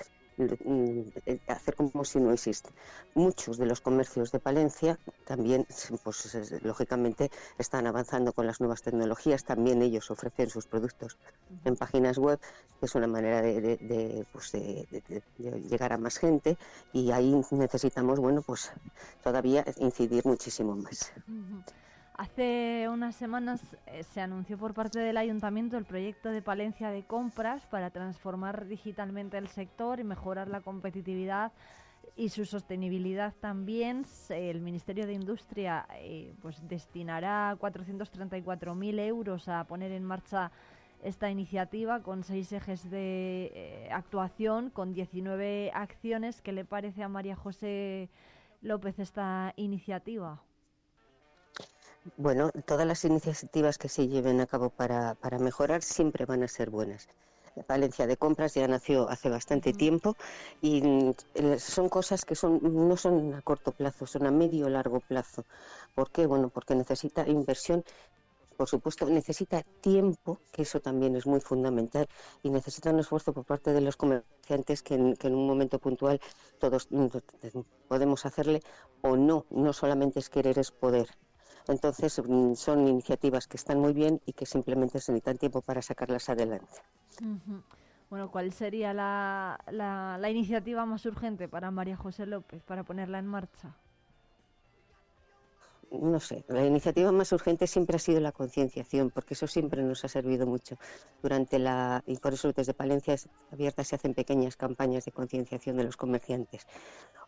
[1.48, 2.70] hacer como si no existe.
[3.16, 5.66] Muchos de los comercios de Palencia también,
[6.04, 11.18] pues lógicamente, están avanzando con las nuevas tecnologías, también ellos ofrecen sus productos
[11.66, 12.40] en páginas web,
[12.80, 14.52] que es una manera de, pues
[15.38, 16.58] llegar a más gente
[16.94, 18.72] y ahí necesitamos, bueno, pues
[19.24, 21.12] todavía incidir muchísimo más.
[22.20, 27.04] Hace unas semanas eh, se anunció por parte del ayuntamiento el proyecto de Palencia de
[27.04, 31.54] compras para transformar digitalmente el sector y mejorar la competitividad
[32.18, 34.06] y su sostenibilidad también.
[34.28, 40.52] El Ministerio de Industria eh, pues destinará 434.000 euros a poner en marcha
[41.02, 46.42] esta iniciativa con seis ejes de eh, actuación, con 19 acciones.
[46.42, 48.10] ¿Qué le parece a María José
[48.62, 50.42] López esta iniciativa?
[52.18, 56.48] Bueno, todas las iniciativas que se lleven a cabo para, para mejorar siempre van a
[56.48, 57.08] ser buenas.
[57.56, 60.16] La Valencia de compras ya nació hace bastante tiempo
[60.62, 61.14] y mm,
[61.58, 65.46] son cosas que son no son a corto plazo, son a medio o largo plazo.
[65.96, 66.26] ¿Por qué?
[66.26, 67.84] Bueno, porque necesita inversión
[68.60, 72.10] por supuesto, necesita tiempo, que eso también es muy fundamental,
[72.44, 75.80] y necesita un esfuerzo por parte de los comerciantes que en, que en un momento
[75.80, 76.20] puntual
[76.60, 77.08] todos mm,
[77.88, 78.62] podemos hacerle
[79.02, 81.08] o no, no solamente es querer, es poder.
[81.70, 85.82] Entonces, mm, son iniciativas que están muy bien y que simplemente se necesitan tiempo para
[85.82, 86.82] sacarlas adelante.
[88.10, 93.28] Bueno, ¿cuál sería la, la iniciativa más urgente para María José López para ponerla en
[93.28, 93.76] marcha?
[95.92, 100.04] no sé, la iniciativa más urgente siempre ha sido la concienciación, porque eso siempre nos
[100.06, 100.78] ha servido mucho.
[101.22, 103.16] Durante la, y por eso desde Palencia
[103.52, 106.68] Abierta se hacen pequeñas campañas de concienciación de los comerciantes.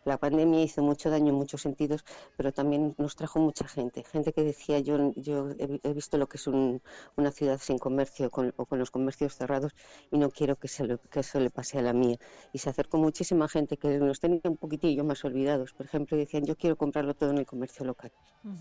[0.04, 2.04] La pandemia hizo mucho daño en muchos sentidos,
[2.36, 4.04] pero también nos trajo mucha gente.
[4.04, 8.66] Gente que decía, yo, yo he, visto lo que es una ciudad sin comercio o
[8.66, 9.72] con los comercios cerrados
[10.10, 12.16] y no quiero que, se que eso le pase a la mía.
[12.52, 15.72] Y se acercó muchísima gente que nos tenía un poquitillo más olvidados.
[15.72, 18.12] Por ejemplo, decían, yo quiero comprarlo todo en el comercio local.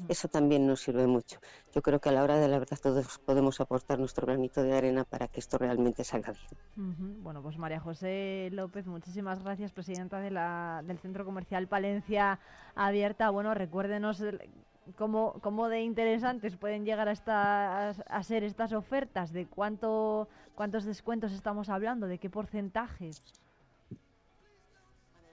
[0.07, 1.39] Eso también nos sirve mucho.
[1.73, 4.73] Yo creo que a la hora de la verdad todos podemos aportar nuestro granito de
[4.73, 7.23] arena para que esto realmente salga bien.
[7.23, 12.39] Bueno, pues María José López, muchísimas gracias, presidenta de la, del Centro Comercial Palencia
[12.75, 13.29] Abierta.
[13.29, 14.21] Bueno, recuérdenos
[14.97, 20.83] cómo, cómo de interesantes pueden llegar a, estas, a ser estas ofertas, de cuánto, cuántos
[20.83, 23.23] descuentos estamos hablando, de qué porcentajes.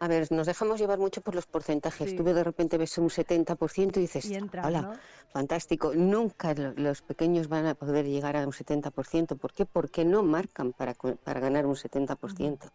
[0.00, 2.14] A ver, nos dejamos llevar mucho por los porcentajes.
[2.14, 4.30] Tú de repente ves un 70% y dices,
[4.62, 4.96] hola,
[5.32, 5.92] fantástico.
[5.96, 9.36] Nunca los pequeños van a poder llegar a un 70%.
[9.36, 9.66] ¿Por qué?
[9.66, 12.70] Porque no marcan para, para ganar un 70%.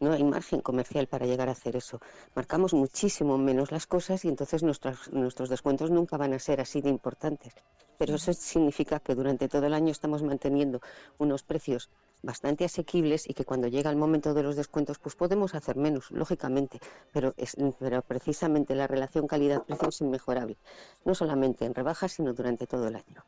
[0.00, 2.00] No hay margen comercial para llegar a hacer eso.
[2.34, 6.80] Marcamos muchísimo menos las cosas y entonces nuestros, nuestros descuentos nunca van a ser así
[6.80, 7.52] de importantes.
[7.98, 10.80] Pero eso significa que durante todo el año estamos manteniendo
[11.18, 11.90] unos precios
[12.22, 16.10] bastante asequibles y que cuando llega el momento de los descuentos pues podemos hacer menos,
[16.10, 16.80] lógicamente,
[17.12, 20.56] pero, es, pero precisamente la relación calidad-precio es inmejorable,
[21.04, 23.22] no solamente en rebajas, sino durante todo el año.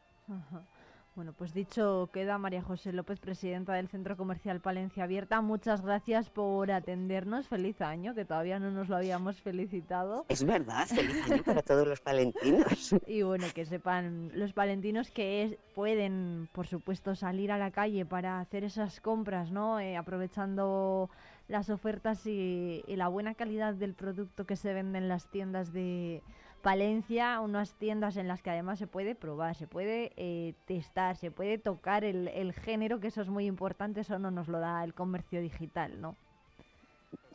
[1.14, 5.42] Bueno, pues dicho queda María José López, presidenta del Centro Comercial Palencia Abierta.
[5.42, 7.48] Muchas gracias por atendernos.
[7.48, 10.24] Feliz año, que todavía no nos lo habíamos felicitado.
[10.30, 12.94] Es verdad, feliz año para todos los palentinos.
[13.06, 18.40] Y bueno, que sepan los palentinos que pueden, por supuesto, salir a la calle para
[18.40, 19.80] hacer esas compras, ¿no?
[19.80, 21.10] Eh, aprovechando
[21.46, 25.74] las ofertas y, y la buena calidad del producto que se vende en las tiendas
[25.74, 26.22] de
[26.62, 31.30] Palencia, unas tiendas en las que además se puede probar, se puede eh, testar, se
[31.30, 34.82] puede tocar el, el, género, que eso es muy importante, eso no nos lo da
[34.84, 36.16] el comercio digital, ¿no?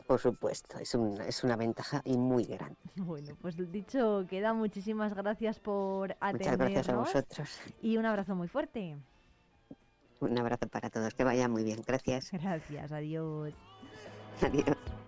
[0.06, 2.76] Por supuesto, es, un, es una ventaja y muy grande.
[2.96, 6.40] Bueno, pues dicho queda, muchísimas gracias por atendernos.
[6.40, 7.60] Muchas gracias a vosotros.
[7.82, 8.96] Y un abrazo muy fuerte.
[10.20, 12.32] Un abrazo para todos, que vaya muy bien, gracias.
[12.32, 13.54] Gracias, adiós.
[14.40, 14.98] Adiós.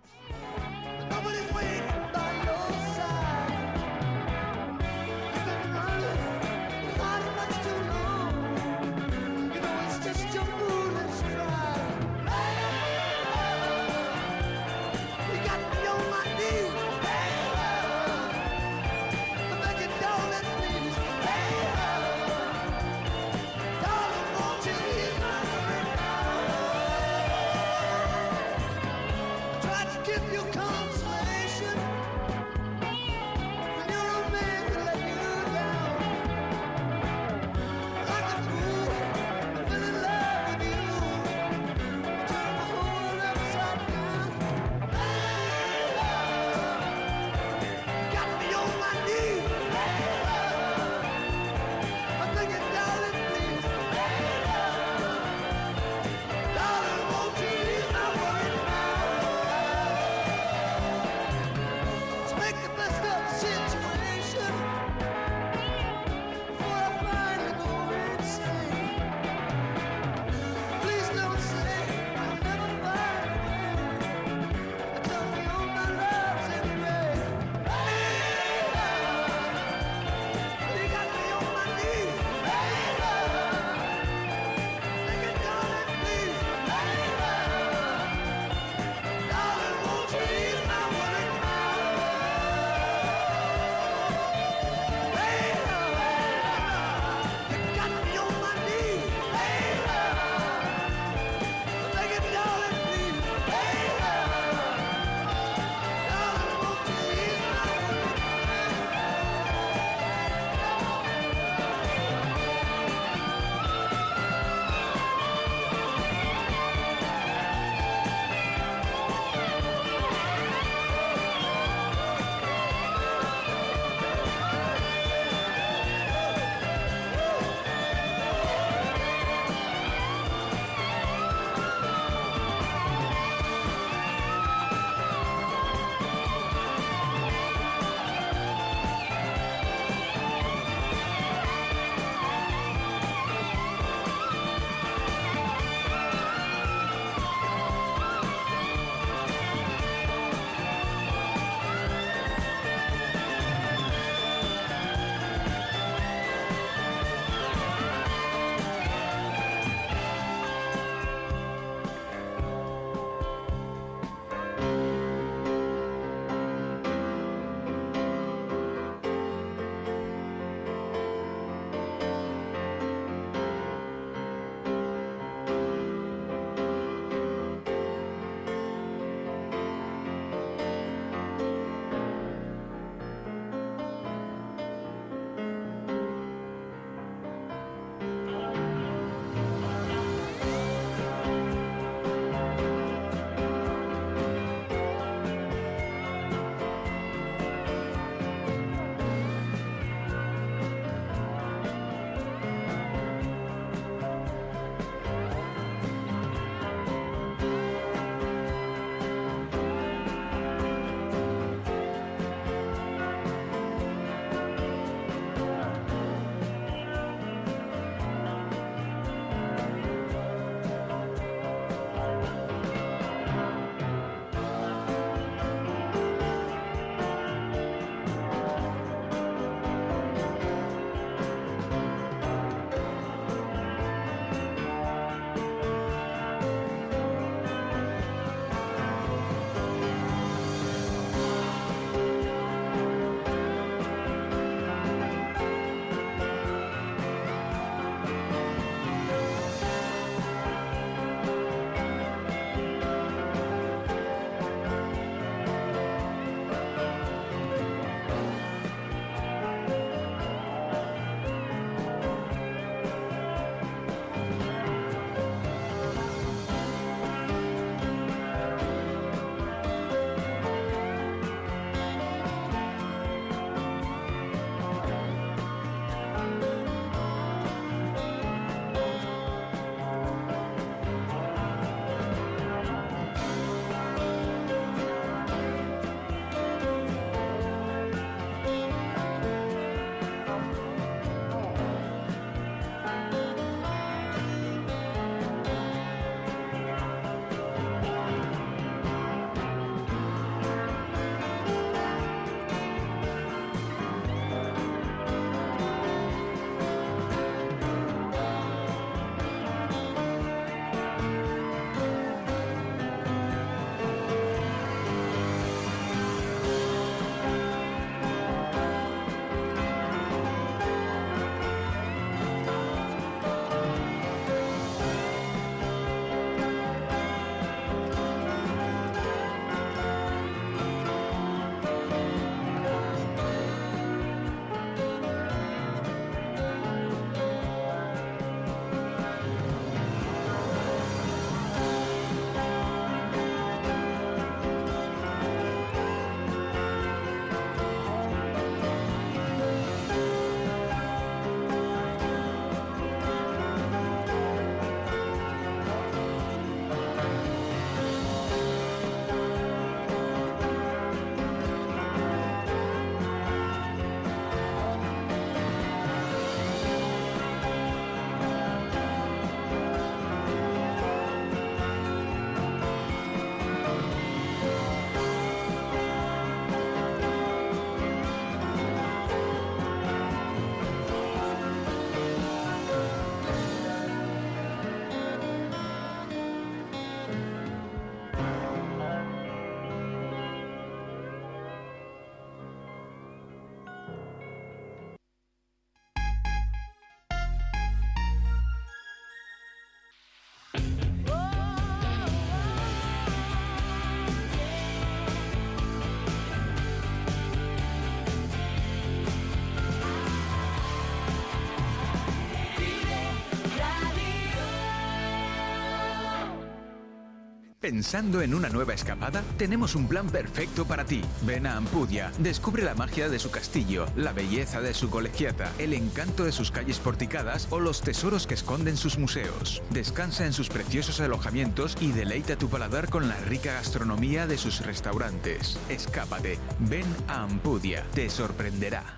[417.71, 419.23] ¿Pensando en una nueva escapada?
[419.39, 421.03] Tenemos un plan perfecto para ti.
[421.23, 425.73] Ven a Ampudia, descubre la magia de su castillo, la belleza de su colegiata, el
[425.73, 429.63] encanto de sus calles porticadas o los tesoros que esconden sus museos.
[429.71, 434.67] Descansa en sus preciosos alojamientos y deleita tu paladar con la rica gastronomía de sus
[434.67, 435.57] restaurantes.
[435.69, 438.90] Escápate, ven a Ampudia, te sorprenderá.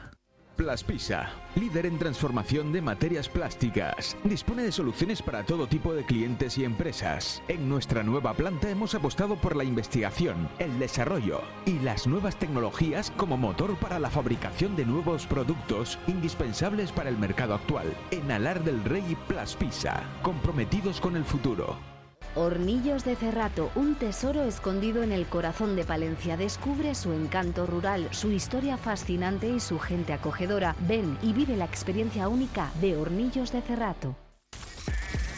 [0.62, 4.16] Plaspisa, líder en transformación de materias plásticas.
[4.22, 7.42] Dispone de soluciones para todo tipo de clientes y empresas.
[7.48, 13.10] En nuestra nueva planta hemos apostado por la investigación, el desarrollo y las nuevas tecnologías
[13.16, 17.92] como motor para la fabricación de nuevos productos indispensables para el mercado actual.
[18.12, 21.91] En Alar del Rey Plaspisa, comprometidos con el futuro.
[22.34, 26.38] Hornillos de Cerrato, un tesoro escondido en el corazón de Palencia.
[26.38, 30.74] Descubre su encanto rural, su historia fascinante y su gente acogedora.
[30.80, 34.16] Ven y vive la experiencia única de Hornillos de Cerrato.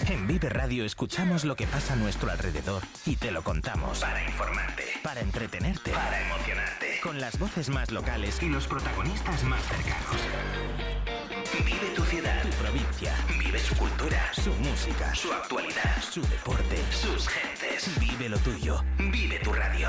[0.08, 4.00] En Vive Radio escuchamos lo que pasa a nuestro alrededor y te lo contamos.
[4.00, 7.00] Para informarte, para entretenerte, para emocionarte.
[7.02, 10.93] Con las voces más locales y los protagonistas más cercanos.
[11.62, 13.14] Vive tu ciudad, tu provincia.
[13.38, 17.98] Vive su cultura, su música, su actualidad, su deporte, sus gentes.
[18.00, 18.82] Vive lo tuyo.
[18.98, 19.88] Vive tu radio.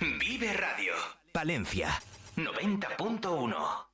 [0.00, 0.94] Vive Radio.
[1.32, 2.00] Palencia
[2.36, 3.86] 90.1.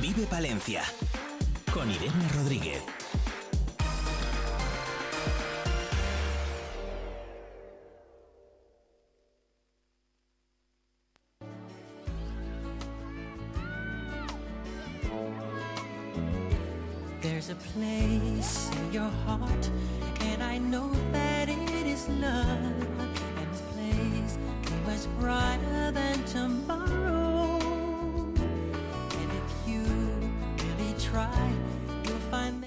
[0.00, 0.82] Vive Palencia
[1.72, 2.95] con Irene Rodríguez.
[17.46, 17.76] There's a.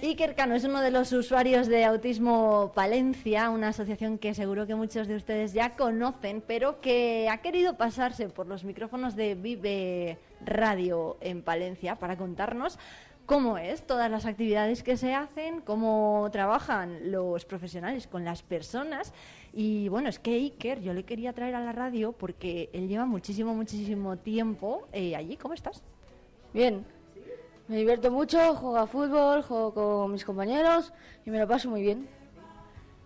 [0.10, 4.74] Iker Cano es uno de los usuarios de Autismo Palencia, una asociación que seguro que
[4.74, 10.18] muchos de ustedes ya conocen, pero que ha querido pasarse por los micrófonos de Vive
[10.44, 12.80] Radio en Palencia para contarnos
[13.30, 19.14] cómo es todas las actividades que se hacen, cómo trabajan los profesionales con las personas.
[19.54, 23.06] Y bueno, es que Iker, yo le quería traer a la radio porque él lleva
[23.06, 25.38] muchísimo, muchísimo tiempo eh, allí.
[25.38, 25.84] ¿Cómo estás?
[26.56, 26.84] Bien,
[27.68, 30.92] me divierto mucho, juego a fútbol, juego con mis compañeros
[31.24, 32.10] y me lo paso muy bien.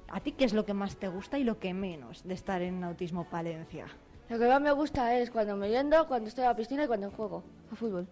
[0.08, 2.62] ¿A ti qué es lo que más te gusta y lo que menos de estar
[2.62, 3.88] en Autismo Palencia?
[4.30, 6.88] Lo que más me gusta es cuando me yendo, cuando estoy a la piscina y
[6.88, 8.08] cuando juego a fútbol.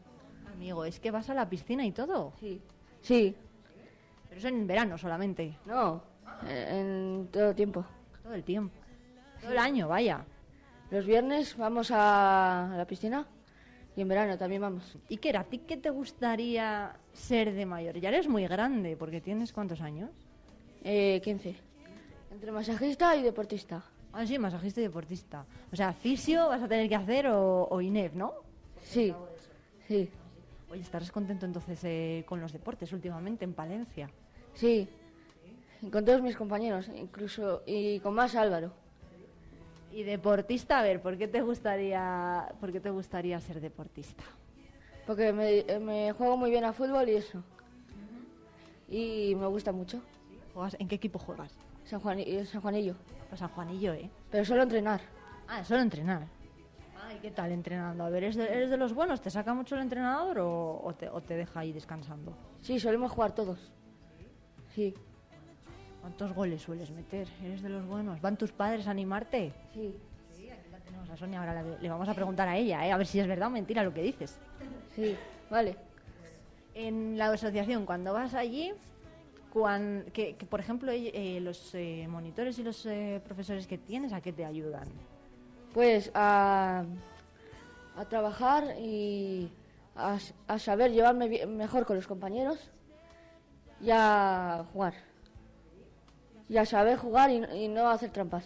[0.62, 2.34] Amigo, es que vas a la piscina y todo.
[2.40, 2.62] Sí.
[3.02, 3.36] Sí,
[4.30, 5.58] Pero eso en verano solamente.
[5.66, 6.04] no,
[6.48, 7.84] eh, en todo tiempo.
[8.22, 8.76] Todo el tiempo.
[9.42, 10.24] Todo el año, vaya.
[10.92, 13.26] Los viernes vamos a la piscina
[13.96, 15.00] y en verano también vamos.
[15.10, 17.98] Iker, ¿a ti qué te gustaría ser de mayor?
[17.98, 20.12] Ya eres muy grande, porque tienes cuántos años?
[20.84, 21.56] Eh, 15.
[22.34, 23.84] Entre masajista y deportista.
[24.14, 25.44] Ah, sí, masajista y deportista.
[25.74, 28.34] O sea, fisio vas a tener que hacer o, o INEF, ¿no?
[28.84, 29.12] Sí,
[29.88, 30.08] sí,
[30.72, 34.10] Oye, estarás contento entonces eh, con los deportes últimamente en Palencia.
[34.54, 34.88] sí.
[35.92, 38.72] Con todos mis compañeros, incluso y con más Álvaro.
[39.92, 44.24] Y deportista, a ver, ¿por qué te gustaría, por qué te gustaría ser deportista?
[45.08, 47.44] Porque me, me juego muy bien a fútbol y eso.
[48.88, 50.04] Y me gusta mucho.
[50.54, 51.52] ¿Juegas- ¿En qué equipo juegas?
[51.86, 52.94] San, Juan, eh, San Juanillo.
[53.30, 54.08] Pues San Juanillo, ¿eh?
[54.30, 55.02] Pero solo entrenar.
[55.48, 56.28] Ah, solo entrenar.
[57.20, 58.04] ¿Qué tal entrenando?
[58.04, 59.22] A ver, ¿eres de, eres de los buenos?
[59.22, 62.34] ¿Te saca mucho el entrenador o, o te, o te deja ahí descansando?
[62.62, 63.72] Sí, solemos jugar todos.
[64.74, 64.94] Sí,
[66.00, 67.28] ¿Cuántos goles sueles meter?
[67.44, 68.20] ¿Eres de los buenos?
[68.22, 69.52] ¿Van tus padres a animarte?
[69.74, 69.94] sí,
[70.72, 72.92] La tenemos a Sonia, ahora le, le vamos a preguntar a ella, ¿eh?
[72.92, 74.40] a ver si es verdad o mentira lo que dices.
[74.96, 75.16] sí.
[75.50, 75.76] Vale.
[76.74, 78.72] En la asociación, cuando vas allí,
[79.52, 84.14] cuan- que, que, por ejemplo, eh, los eh, monitores y los eh, profesores que tienes,
[84.14, 84.88] ¿a qué te ayudan?
[85.74, 86.84] Pues a,
[87.96, 89.50] a trabajar y
[89.96, 90.18] a,
[90.48, 92.70] a saber llevarme mejor con los compañeros
[93.80, 94.94] y a jugar.
[96.50, 98.46] Y a saber jugar y, y no hacer trampas.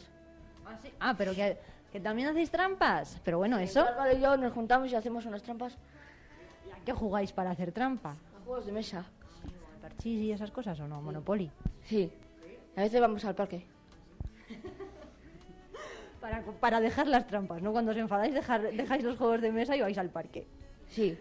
[0.65, 0.89] Ah, sí.
[0.99, 1.57] Ah, pero que,
[1.91, 3.19] que también hacéis trampas.
[3.23, 3.81] Pero bueno, eso.
[3.85, 5.77] Álvaro y yo nos juntamos y hacemos unas trampas
[6.73, 8.11] ¿A qué jugáis para hacer trampa?
[8.11, 9.03] a juegos de mesa.
[9.81, 11.01] ¿Parchís y esas cosas o no?
[11.01, 11.49] Monopoly.
[11.85, 12.11] Sí.
[12.75, 13.65] A veces vamos al parque.
[16.25, 17.71] Para, para dejar las trampas, ¿no?
[17.71, 20.47] Cuando os enfadáis, dejar, dejáis los juegos de mesa y vais al parque.
[20.87, 21.15] Sí.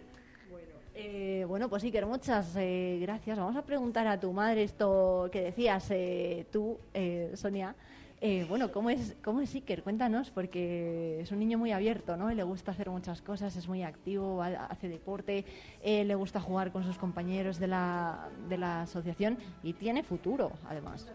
[0.95, 3.37] Eh, bueno, pues Iker, muchas eh, gracias.
[3.37, 7.75] Vamos a preguntar a tu madre esto que decías eh, tú, eh, Sonia.
[8.23, 9.83] Eh, bueno, ¿cómo es, ¿cómo es Iker?
[9.83, 12.31] Cuéntanos, porque es un niño muy abierto, ¿no?
[12.31, 15.45] Le gusta hacer muchas cosas, es muy activo, ha- hace deporte,
[15.83, 20.53] eh, le gusta jugar con sus compañeros de la, de la asociación y tiene futuro,
[20.65, 21.07] además.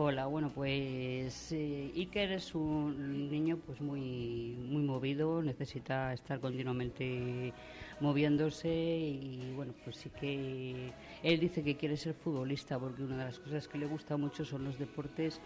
[0.00, 7.52] Hola, bueno, pues eh, Iker es un niño pues muy muy movido, necesita estar continuamente
[7.98, 13.24] moviéndose y bueno, pues sí que él dice que quiere ser futbolista porque una de
[13.24, 15.42] las cosas que le gusta mucho son los deportes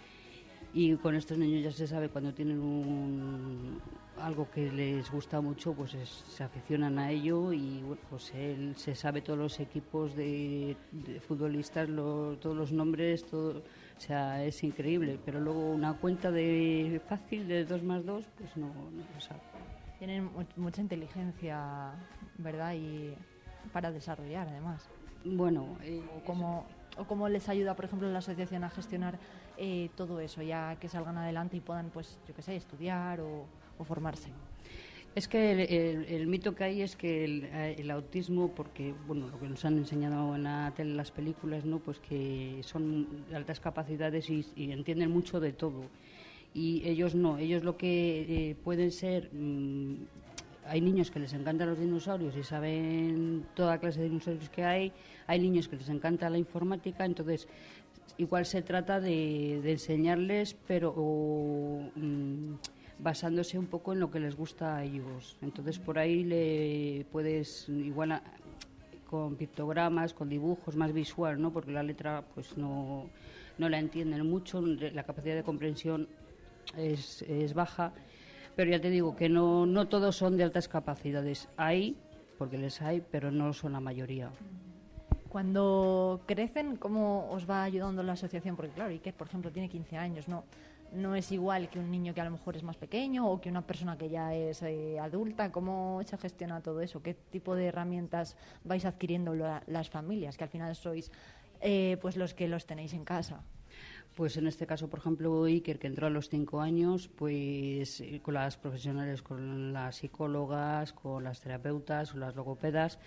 [0.73, 3.83] y con estos niños ya se sabe cuando tienen un,
[4.17, 8.75] algo que les gusta mucho, pues es- se aficionan a ello y bueno, pues él
[8.77, 13.65] se sabe todos los equipos de, de futbolistas, lo- todos los nombres, todo,
[13.97, 15.19] o sea, es increíble.
[15.25, 19.41] Pero luego una cuenta de fácil de 2 más 2, pues no, no lo sabe.
[19.99, 21.93] Tienen mu- mucha inteligencia,
[22.39, 22.75] ¿verdad?
[22.75, 23.15] Y
[23.73, 24.89] para desarrollar, además.
[25.25, 26.67] Bueno, eh, o cómo,
[26.97, 29.19] o cómo les ayuda, por ejemplo, la asociación a gestionar
[29.57, 33.47] eh, todo eso, ya que salgan adelante y puedan, pues, yo qué sé, estudiar o,
[33.79, 34.31] o formarse.
[35.15, 39.63] Es que el, mito que hay es que el, autismo, porque bueno, lo que nos
[39.67, 45.11] han enseñado en la tele, las películas, no, pues que son altas capacidades y, entienden
[45.11, 45.83] mucho de todo.
[46.55, 49.97] Y ellos no, ellos lo que eh, pueden ser, mm,
[50.65, 54.93] hay niños que les encantan los dinosaurios y saben toda clase de dinosaurios que hay,
[55.27, 57.49] hay niños que les encanta la informática, entonces
[58.17, 62.55] igual se trata de, enseñarles, pero o, mm,
[63.03, 65.37] basándose un poco en lo que les gusta a ellos.
[65.43, 68.23] Entonces por ahí le puedes igual a-
[69.09, 71.53] con pictogramas, con dibujos, más visual, ¿no?
[71.53, 73.11] Porque la letra pues no,
[73.59, 76.09] no la entienden mucho, la capacidad de comprensión
[76.77, 77.93] es, es baja.
[78.57, 81.49] Pero ya te digo que no, no todos son de altas capacidades.
[81.57, 81.97] Hay,
[82.39, 84.31] porque les hay, pero no son la mayoría.
[85.29, 88.55] Cuando crecen, ¿cómo os va ayudando la asociación?
[88.55, 90.45] Porque claro, Iker, por ejemplo, tiene 15 años, ¿no?
[90.93, 93.49] No es igual que un niño que a lo mejor es más pequeño o que
[93.49, 95.51] una persona que ya es eh, adulta.
[95.51, 97.03] ¿Cómo se gestiona todo eso?
[97.03, 100.37] ¿Qué tipo de herramientas vais adquiriendo la- las familias?
[100.37, 101.11] Que al final sois
[101.63, 103.43] eh, pues los que los tenéis en casa.
[104.17, 108.21] Pues en este caso, por ejemplo, Iker, que entró a los cinco años, pues eh,
[108.23, 112.99] con las profesionales, con las psicólogas, con las terapeutas, con las logopedas,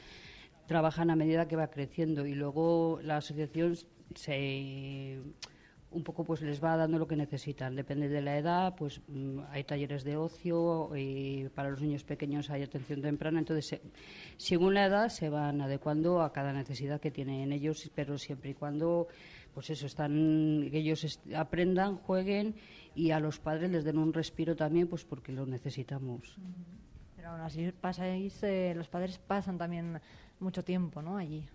[0.66, 3.76] trabajan a medida que va creciendo y luego la asociación
[4.16, 5.20] se
[5.96, 9.40] un poco pues les va dando lo que necesitan depende de la edad pues mm,
[9.50, 13.82] hay talleres de ocio y para los niños pequeños hay atención temprana entonces se-
[14.38, 18.54] según la edad se van adecuando a cada necesidad que tienen ellos pero siempre y
[18.54, 19.08] cuando
[19.54, 22.56] pues eso están que ellos aprendan jueguen
[22.94, 26.36] y a los padres les den un respiro también pues porque lo necesitamos
[27.16, 28.42] Pero aún así pasáis,
[28.76, 30.00] los padres pasan también
[30.40, 31.18] mucho tiempo, ¿no?
[31.18, 31.48] Allí.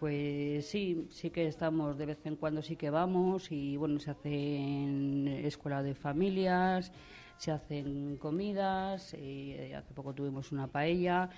[0.00, 4.10] Pues sí, sí que estamos, de vez en cuando sí que vamos y bueno, se
[4.10, 6.90] hacen escuela de familias,
[7.36, 11.28] se hacen comidas, eh, hace poco tuvimos una paella.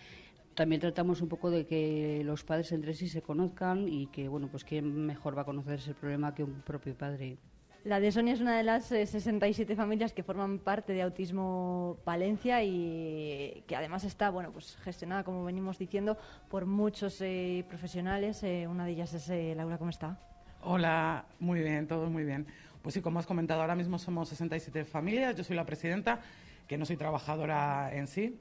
[0.55, 4.49] También tratamos un poco de que los padres entre sí se conozcan y que, bueno,
[4.49, 7.39] pues quién mejor va a conocer ese problema que un propio padre.
[7.85, 11.99] La de Sonia es una de las eh, 67 familias que forman parte de Autismo
[12.05, 16.17] Palencia y que además está bueno pues gestionada, como venimos diciendo,
[16.49, 18.45] por muchos eh, profesionales.
[18.45, 20.21] Eh, una de ellas es eh, Laura, ¿cómo está?
[20.63, 22.47] Hola, muy bien, todo muy bien.
[22.83, 26.21] Pues sí, como has comentado, ahora mismo somos 67 familias, yo soy la presidenta,
[26.69, 28.39] que no soy trabajadora en sí.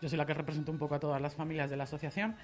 [0.00, 2.36] Yo soy la que represento un poco a todas las familias de la asociación,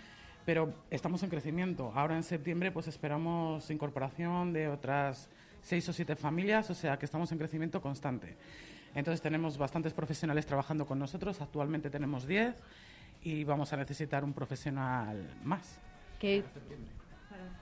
[0.45, 1.93] pero estamos en crecimiento.
[1.95, 5.30] Ahora en septiembre pues esperamos incorporación de otras
[5.66, 8.36] seis o siete familias, o sea que estamos en crecimiento constante.
[8.94, 12.54] Entonces tenemos bastantes profesionales trabajando con nosotros, actualmente tenemos 10
[13.24, 15.80] y vamos a necesitar un profesional más.
[16.20, 16.44] Que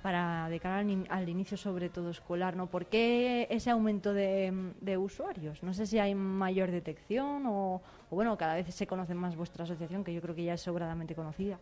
[0.03, 2.67] para de cara al, in- al inicio sobre todo escolar, ¿no?
[2.69, 5.63] ¿Por qué ese aumento de, de usuarios?
[5.63, 7.81] No sé si hay mayor detección o,
[8.11, 10.61] o, bueno, cada vez se conoce más vuestra asociación, que yo creo que ya es
[10.61, 11.59] sobradamente conocida.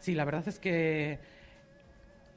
[0.00, 1.20] Sí, la verdad es que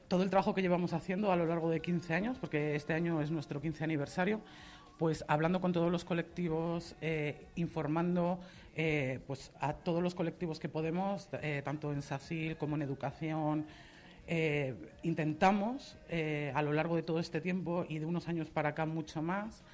[0.08, 3.20] todo el trabajo que llevamos haciendo a lo largo de 15 años, porque este año
[3.20, 4.40] es nuestro 15 aniversario,
[4.98, 8.40] pues hablando con todos los colectivos, eh, informando
[8.74, 13.66] eh, pues a todos los colectivos que podemos, eh, tanto en SACIL como en educación,
[15.02, 15.96] intentamos
[16.52, 19.64] a lo largo de todo este tiempo y de unos años para acá mucho más,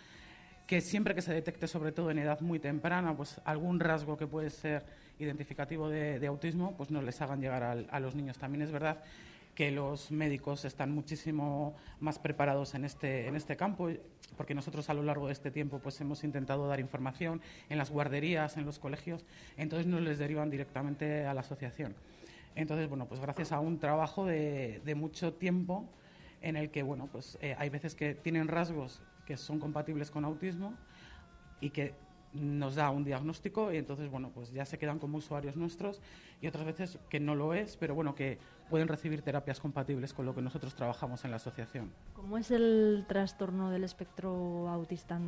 [0.68, 4.28] que siempre que se detecte, sobre todo en edad muy temprana, pues algún rasgo que
[4.28, 4.84] puede ser
[5.18, 8.38] identificativo de, autismo, pues no les hagan llegar al- a los niños.
[8.38, 9.02] También es verdad
[9.54, 13.88] que los médicos están muchísimo más preparados en este, en este campo,
[14.36, 17.90] porque nosotros a lo largo de este tiempo pues hemos intentado dar información en las
[17.90, 19.24] guarderías, en los colegios,
[19.56, 21.94] entonces nos les derivan directamente a la asociación.
[22.56, 25.88] Entonces, bueno, pues gracias a un trabajo de, mucho tiempo
[26.40, 30.24] en el que, bueno, pues eh, hay veces que tienen rasgos que son compatibles con
[30.24, 30.74] autismo
[31.60, 31.94] y que
[32.34, 36.00] nos da un diagnóstico y entonces, bueno, pues ya se quedan como usuarios nuestros
[36.40, 40.26] y otras veces que no lo es, pero bueno, que pueden recibir terapias compatibles con
[40.26, 41.92] lo que nosotros trabajamos en la asociación.
[42.14, 45.20] ¿Cómo es el trastorno del espectro autista,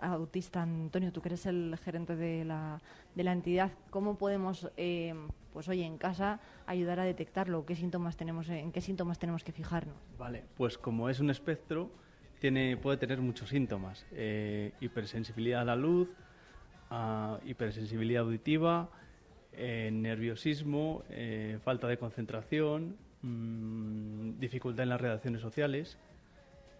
[0.00, 1.12] autista Antonio?
[1.12, 2.80] Tú que eres el gerente de la,
[3.14, 5.14] de la entidad, ¿cómo podemos, eh,
[5.52, 7.66] pues oye, en casa ayudar a detectarlo?
[7.66, 9.96] ¿Qué síntomas tenemos, ¿En qué síntomas tenemos que fijarnos?
[10.18, 11.90] Vale, pues como es un espectro,
[12.38, 14.06] tiene, puede tener muchos síntomas.
[14.12, 16.08] Eh, hipersensibilidad a la luz,
[17.44, 18.90] hipersensibilidad auditiva,
[19.52, 25.98] eh, nerviosismo, eh, falta de concentración, mm, dificultad en las relaciones sociales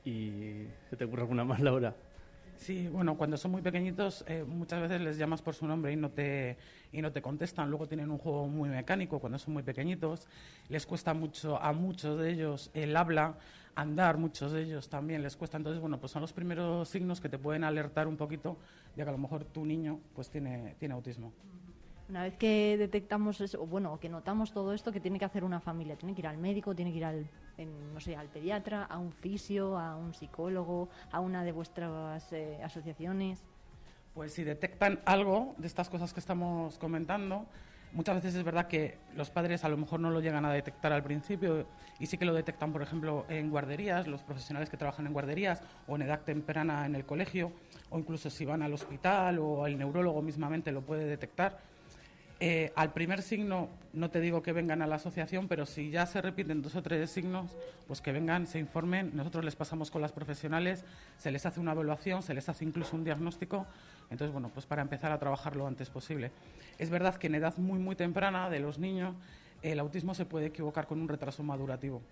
[0.05, 1.95] y ¿se te ocurre alguna más, Laura?
[2.57, 5.97] Sí, bueno, cuando son muy pequeñitos eh, muchas veces les llamas por su nombre y
[5.97, 6.57] no te
[6.93, 7.71] y no te contestan.
[7.71, 10.29] Luego tienen un juego muy mecánico cuando son muy pequeñitos.
[10.69, 13.37] Les cuesta mucho a muchos de ellos el habla,
[13.75, 15.57] andar, muchos de ellos también les cuesta.
[15.57, 18.57] Entonces, bueno, pues son los primeros signos que te pueden alertar un poquito
[18.97, 21.33] de que a lo mejor tu niño pues tiene tiene autismo.
[22.09, 25.61] Una vez que detectamos eso, bueno, que notamos todo esto, ¿qué tiene que hacer una
[25.61, 25.97] familia?
[25.97, 26.75] ¿Tiene que ir al médico?
[26.75, 30.91] ¿Tiene que ir al, en, no sé, al pediatra, a un fisio, a un psicólogo,
[31.11, 33.43] a una de vuestras eh, asociaciones?
[34.13, 37.47] Pues si detectan algo de estas cosas que estamos comentando,
[37.93, 40.93] muchas veces es verdad que los padres a lo mejor no lo llegan a detectar
[40.93, 41.67] al principio
[41.99, 45.63] y sí que lo detectan, por ejemplo, en guarderías, los profesionales que trabajan en guarderías
[45.87, 47.53] o en edad temprana en el colegio,
[47.91, 51.59] o incluso si van al hospital o el neurólogo mismamente lo puede detectar.
[52.45, 56.07] Eh, al primer signo, no te digo que vengan a la asociación, pero si ya
[56.07, 59.13] se repiten dos o tres signos, pues que vengan, se informen.
[59.15, 60.85] Nosotros les pasamos con las profesionales,
[61.19, 63.65] se les hace una evaluación, se les hace incluso un diagnóstico.
[64.11, 66.33] Entonces, bueno, pues para empezar a trabajar lo antes posible.
[66.79, 69.15] Es verdad que en edad muy, muy temprana de los niños,
[69.63, 72.03] el autismo se puede equivocar con un retraso madurativo,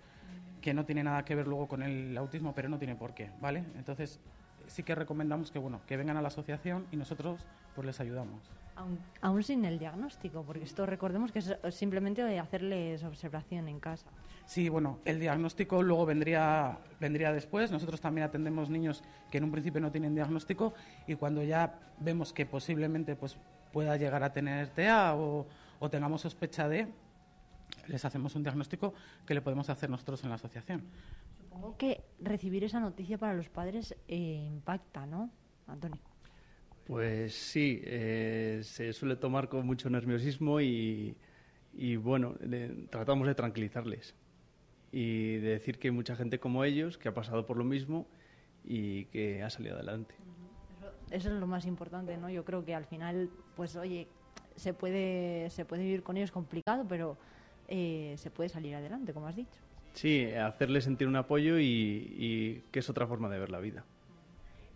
[0.61, 3.29] que no tiene nada que ver luego con el autismo, pero no tiene por qué,
[3.41, 3.65] ¿vale?
[3.75, 4.21] Entonces,
[4.67, 7.41] sí que recomendamos que, bueno, que vengan a la asociación y nosotros
[7.75, 8.60] pues les ayudamos.
[8.75, 14.07] Aún, aún sin el diagnóstico, porque esto recordemos que es simplemente hacerles observación en casa.
[14.45, 17.71] Sí, bueno, el diagnóstico luego vendría, vendría después.
[17.71, 20.73] Nosotros también atendemos niños que en un principio no tienen diagnóstico
[21.07, 23.37] y cuando ya vemos que posiblemente pues,
[23.71, 25.45] pueda llegar a tener TEA o,
[25.79, 26.87] o tengamos sospecha de,
[27.87, 28.93] les hacemos un diagnóstico
[29.25, 30.83] que le podemos hacer nosotros en la asociación.
[31.37, 35.29] Supongo que recibir esa noticia para los padres eh, impacta, ¿no,
[35.67, 35.99] Antonio?
[36.85, 41.15] Pues sí, eh, se suele tomar con mucho nerviosismo y,
[41.73, 42.35] y bueno,
[42.89, 44.15] tratamos de tranquilizarles
[44.91, 48.07] y de decir que hay mucha gente como ellos que ha pasado por lo mismo
[48.65, 50.15] y que ha salido adelante.
[51.11, 52.29] Eso es lo más importante, ¿no?
[52.29, 54.07] Yo creo que al final, pues oye,
[54.55, 57.17] se puede, se puede vivir con ellos complicado, pero
[57.67, 59.59] eh, se puede salir adelante, como has dicho.
[59.93, 61.65] Sí, hacerles sentir un apoyo y,
[62.17, 63.85] y que es otra forma de ver la vida.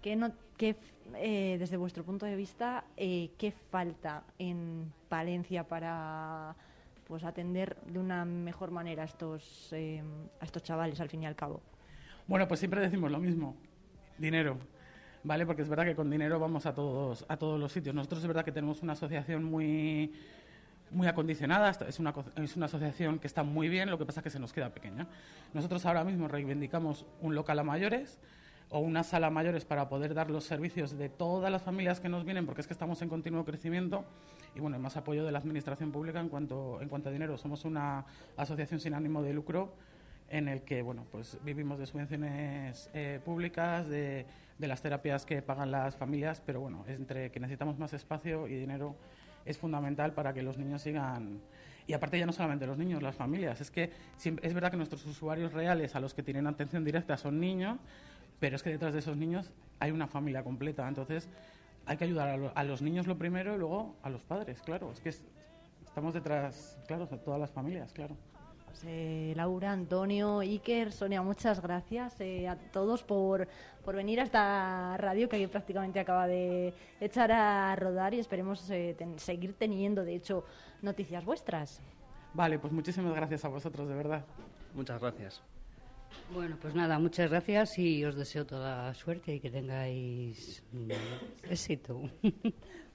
[0.06, 0.76] ¿Qué no, qué,
[1.16, 6.56] eh, desde vuestro punto de vista, eh, qué falta en Palencia para
[7.08, 10.04] pues atender de una mejor manera a estos, eh,
[10.40, 11.60] a estos chavales, al fin y al cabo?
[12.28, 13.56] Bueno, pues siempre decimos lo mismo,
[14.20, 14.60] dinero,
[15.24, 15.44] ¿vale?
[15.44, 17.96] Porque es verdad que con dinero vamos a todos, a todos los sitios.
[17.96, 20.14] Nosotros es verdad que tenemos una asociación muy,
[20.92, 24.26] muy acondicionada, es una, es una asociación que está muy bien, lo que pasa es
[24.26, 25.08] que se nos queda pequeña.
[25.56, 28.20] Nosotros ahora mismo reivindicamos un local a mayores
[28.70, 32.26] o una sala mayores para poder dar los servicios de todas las familias que nos
[32.26, 34.06] vienen, porque es que estamos en continuo crecimiento
[34.56, 37.38] y bueno, más apoyo de la administración pública en cuanto, en cuanto a dinero.
[37.38, 38.06] Somos una
[38.38, 39.74] asociación sin ánimo de lucro
[40.30, 44.26] en el que bueno pues vivimos de subvenciones eh, públicas de,
[44.58, 48.56] de las terapias que pagan las familias pero bueno entre que necesitamos más espacio y
[48.56, 48.96] dinero
[49.46, 51.42] es fundamental para que los niños sigan
[51.88, 55.06] y aparte ya no solamente los niños las familias es que es verdad que nuestros
[55.06, 57.78] usuarios reales a los que tienen atención directa son niños
[58.40, 61.30] pero es que detrás de esos niños hay una familia completa entonces
[61.86, 64.62] hay que ayudar a, lo- a los niños lo primero y luego a los padres
[64.62, 65.24] claro es que es-
[65.86, 68.16] estamos detrás claro de todas las familias claro
[68.84, 73.48] eh, Laura, Antonio, Iker, Sonia, muchas gracias eh, a todos por,
[73.86, 78.94] por venir a esta radio que prácticamente acaba de echar a rodar y esperemos eh,
[78.98, 80.44] ten- seguir teniendo, de hecho,
[80.82, 81.80] noticias vuestras.
[82.34, 84.26] Vale, pues muchísimas gracias a vosotros, de verdad.
[84.74, 85.42] Muchas gracias.
[86.34, 90.64] Bueno, pues nada, muchas gracias y os deseo toda la suerte y que tengáis
[91.50, 92.02] éxito.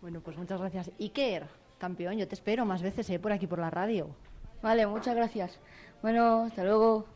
[0.01, 0.91] Bueno, pues muchas gracias.
[0.99, 1.47] Iker,
[1.77, 4.17] campeón, yo te espero más veces eh, por aquí por la radio.
[4.63, 5.61] Vale, muchas gracias.
[6.01, 7.07] Bueno, hasta luego.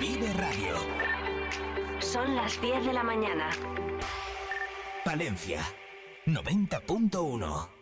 [0.00, 0.76] Vive Radio.
[2.00, 3.50] Son las 10 de la mañana.
[5.04, 5.60] Palencia
[6.26, 7.81] 90.1.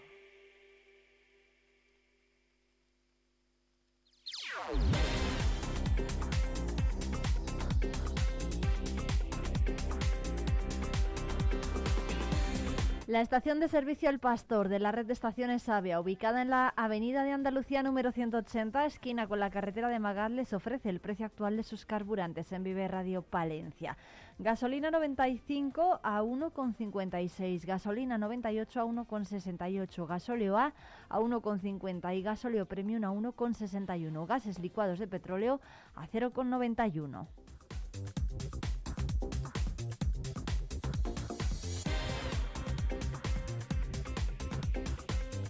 [13.10, 16.72] La estación de servicio El Pastor de la red de estaciones Avia, ubicada en la
[16.76, 21.26] Avenida de Andalucía número 180, esquina con la carretera de Magal, les ofrece el precio
[21.26, 23.96] actual de sus carburantes en Vive Radio Palencia.
[24.40, 30.72] Gasolina 95 a 1,56, gasolina 98 a 1,68, gasóleo A
[31.10, 35.60] a 1,50 y gasóleo premium a 1,61, gases licuados de petróleo
[35.94, 37.26] a 0,91.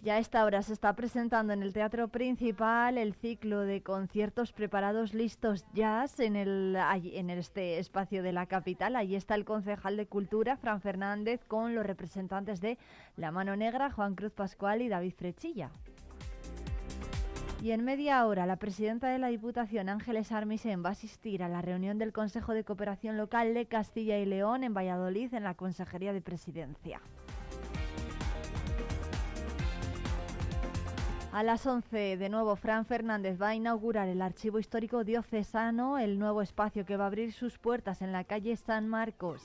[0.03, 4.51] Ya a esta hora se está presentando en el Teatro Principal el ciclo de conciertos
[4.51, 8.97] preparados listos jazz en, el, en este espacio de la capital.
[8.97, 12.79] Allí está el concejal de Cultura, Fran Fernández, con los representantes de
[13.17, 15.71] La Mano Negra, Juan Cruz Pascual y David Frechilla.
[17.63, 21.49] Y en media hora, la presidenta de la Diputación, Ángeles Armisen, va a asistir a
[21.51, 25.53] la reunión del Consejo de Cooperación Local de Castilla y León en Valladolid, en la
[25.53, 27.03] Consejería de Presidencia.
[31.33, 36.19] A las 11, de nuevo, Fran Fernández va a inaugurar el Archivo Histórico Diocesano, el
[36.19, 39.41] nuevo espacio que va a abrir sus puertas en la calle San Marcos.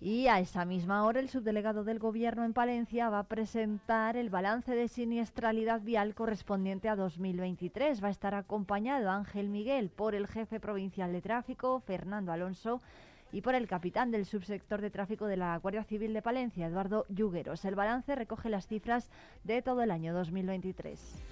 [0.00, 4.30] Y a esa misma hora, el subdelegado del Gobierno en Palencia va a presentar el
[4.30, 8.02] balance de siniestralidad vial correspondiente a 2023.
[8.02, 12.80] Va a estar acompañado Ángel Miguel por el jefe provincial de tráfico, Fernando Alonso,
[13.32, 17.06] y por el capitán del subsector de tráfico de la Guardia Civil de Palencia, Eduardo
[17.08, 17.64] Yugueros.
[17.64, 19.10] El balance recoge las cifras
[19.42, 21.22] de todo el año 2023.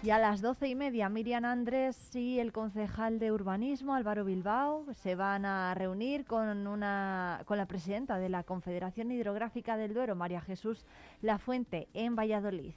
[0.00, 4.86] Y a las doce y media, Miriam Andrés y el concejal de urbanismo, Álvaro Bilbao,
[4.94, 10.14] se van a reunir con, una, con la presidenta de la Confederación Hidrográfica del Duero,
[10.14, 10.86] María Jesús
[11.20, 12.74] La Fuente, en Valladolid.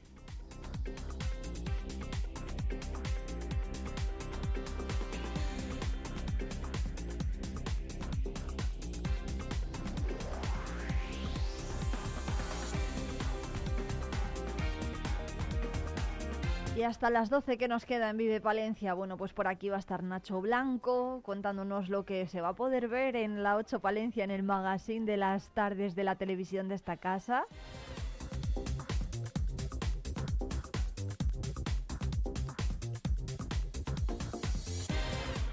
[16.82, 19.75] Y hasta las 12 que nos queda en Vive Palencia, bueno, pues por aquí va
[19.75, 23.82] a estar Nacho Blanco contándonos lo que se va a poder ver en la 8
[23.82, 27.45] Palencia, en el magazine de las tardes de la televisión de esta casa.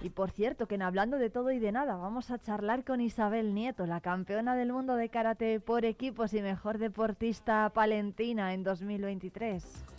[0.00, 3.02] Y por cierto, que en hablando de todo y de nada, vamos a charlar con
[3.02, 8.62] Isabel Nieto, la campeona del mundo de karate por equipos y mejor deportista palentina en
[8.64, 9.97] 2023.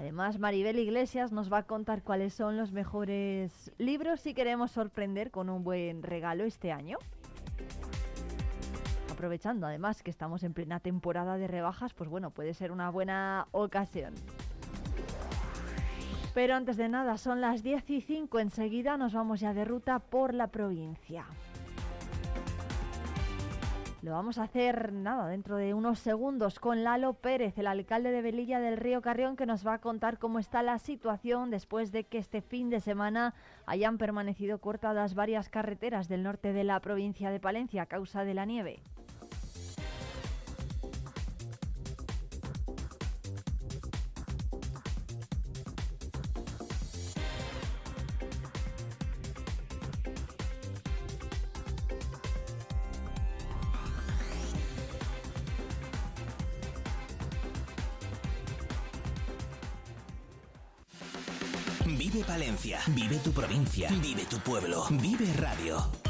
[0.00, 5.30] Además, Maribel Iglesias nos va a contar cuáles son los mejores libros si queremos sorprender
[5.30, 6.96] con un buen regalo este año.
[9.12, 13.46] Aprovechando además que estamos en plena temporada de rebajas, pues bueno, puede ser una buena
[13.50, 14.14] ocasión.
[16.32, 19.98] Pero antes de nada, son las 10 y 5, enseguida nos vamos ya de ruta
[19.98, 21.26] por la provincia.
[24.02, 28.22] Lo vamos a hacer nada dentro de unos segundos con Lalo Pérez, el alcalde de
[28.22, 32.04] Velilla del Río Carrión, que nos va a contar cómo está la situación después de
[32.04, 33.34] que este fin de semana
[33.66, 38.32] hayan permanecido cortadas varias carreteras del norte de la provincia de Palencia a causa de
[38.32, 38.82] la nieve.
[63.76, 66.09] Vive tu pueblo, vive radio.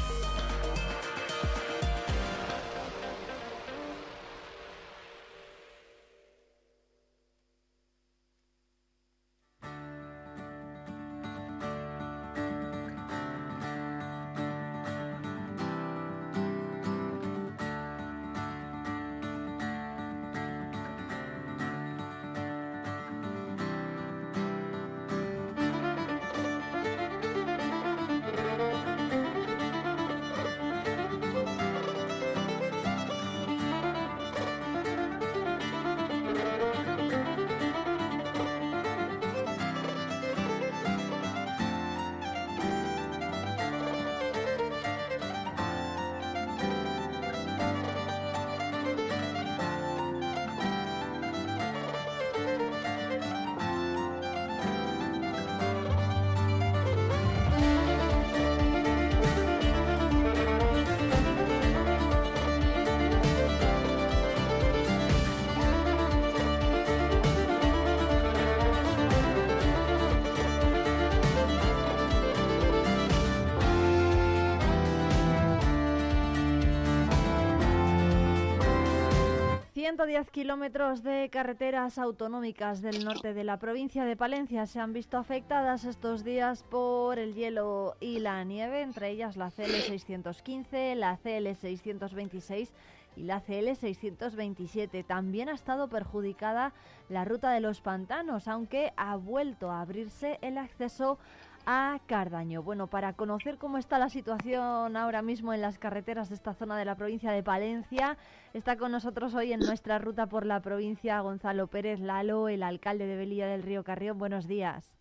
[80.01, 85.19] 110 kilómetros de carreteras autonómicas del norte de la provincia de Palencia se han visto
[85.19, 91.17] afectadas estos días por el hielo y la nieve, entre ellas la CL 615, la
[91.17, 92.73] CL 626
[93.15, 95.03] y la CL 627.
[95.03, 96.73] También ha estado perjudicada
[97.07, 101.19] la ruta de los pantanos, aunque ha vuelto a abrirse el acceso
[101.65, 102.63] a Cardaño.
[102.63, 106.77] Bueno, para conocer cómo está la situación ahora mismo en las carreteras de esta zona
[106.77, 108.17] de la provincia de Palencia,
[108.53, 113.05] está con nosotros hoy en nuestra ruta por la provincia Gonzalo Pérez Lalo, el alcalde
[113.05, 114.17] de Belilla del Río Carrión.
[114.17, 114.93] Buenos días.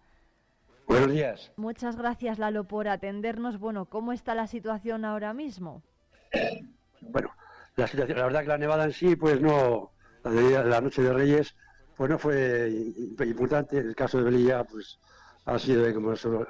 [0.87, 1.53] Buenos días.
[1.57, 3.59] Muchas gracias Lalo por atendernos.
[3.59, 5.83] Bueno, ¿cómo está la situación ahora mismo?
[7.03, 7.31] Bueno,
[7.77, 9.91] la situación, la verdad que la nevada en sí, pues no,
[10.23, 11.57] la, de, la noche de Reyes,
[11.97, 12.71] pues no fue
[13.25, 13.79] importante.
[13.79, 14.99] En el caso de Belilla, pues
[15.51, 16.47] ha sido de como solo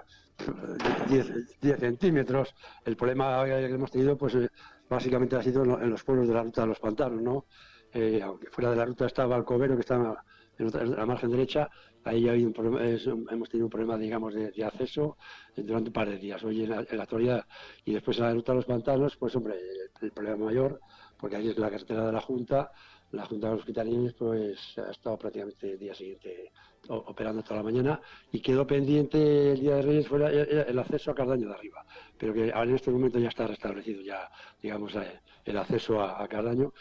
[1.09, 2.55] 10, 10 centímetros.
[2.84, 4.48] El problema que hemos tenido, pues eh,
[4.88, 7.46] básicamente ha sido en los pueblos de la ruta de los pantanos, ¿no?
[7.92, 10.22] Eh, aunque fuera de la ruta estaba Alcobero, que estaba
[10.59, 11.68] en, otra, la margen derecha,
[12.05, 15.16] ahí ha habido un problema, hemos tenido un problema, digamos, de, acceso
[15.57, 16.42] durante un par de días.
[16.44, 17.46] Hoy en la, en actualidad
[17.84, 20.78] y después en la ruta de los pantanos, pues hombre, el, el problema mayor,
[21.18, 22.70] porque ahí es la carretera de la Junta,
[23.12, 26.53] la Junta de los Hospitalines pues ha estado prácticamente el día siguiente
[26.89, 28.01] operando toda la mañana
[28.33, 30.07] y quedó pendiente el día de Reyes
[30.68, 31.85] el acceso a Cardaño de arriba,
[32.18, 34.31] pero que en este momento ya está restablecido ya
[34.62, 34.95] digamos
[35.45, 36.72] el acceso a, Cardaño.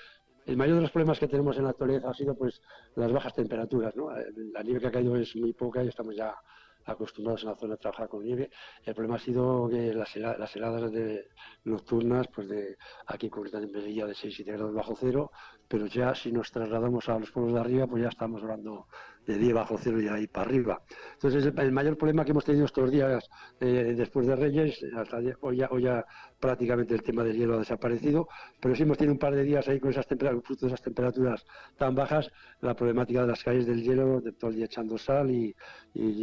[0.45, 2.61] El mayor de los problemas que tenemos en la actualidad ha sido pues
[2.95, 4.09] las bajas temperaturas, ¿no?
[4.51, 6.35] La nieve que ha caído es muy poca y estamos ya
[6.85, 8.49] acostumbrados en la zona a trabajar con nieve.
[8.83, 10.91] El problema ha sido que las, heladas,
[11.63, 12.77] nocturnas, pues de
[13.07, 15.31] aquí concretamente en Melilla de 6 7 grados bajo cero,
[15.67, 18.87] pero ya si nos trasladamos a los pueblos de arriba, pues ya estamos hablando
[19.29, 20.81] de 10 bajo cero y ahí para arriba.
[21.13, 25.57] Entonces el, mayor problema que hemos tenido estos días eh, después de Reyes, hasta hoy
[25.57, 26.03] ya, hoy ya
[26.39, 28.27] prácticamente el tema del hielo ha desaparecido,
[28.59, 31.45] pero sí hemos tenido un par de días ahí con esas temperaturas, de esas temperaturas
[31.77, 35.29] tan bajas, la problemática de las calles del hielo, de todo el día echando sal
[35.29, 35.55] y,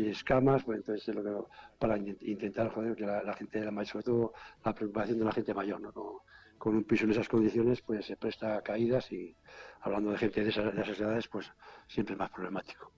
[0.08, 1.14] escamas, pues entonces
[1.78, 4.32] para intentar joder, que la, la gente, sobre todo
[4.64, 5.92] la preocupación de la gente mayor, ¿no?
[6.58, 9.36] Con un piso en esas condiciones, pues se presta a caídas y
[9.80, 11.50] hablando de gente de esas, de esas edades, pues
[11.86, 12.92] siempre es más problemático.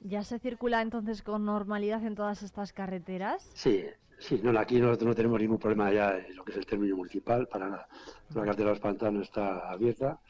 [0.00, 3.50] ¿Ya se circula entonces con normalidad en todas estas carreteras?
[3.54, 3.84] Sí,
[4.20, 6.94] Sí, no, aquí nosotros no tenemos ningún problema ya en lo que es el término
[6.94, 7.88] municipal, para nada.
[8.34, 10.20] La carretera de los pantanos está abierta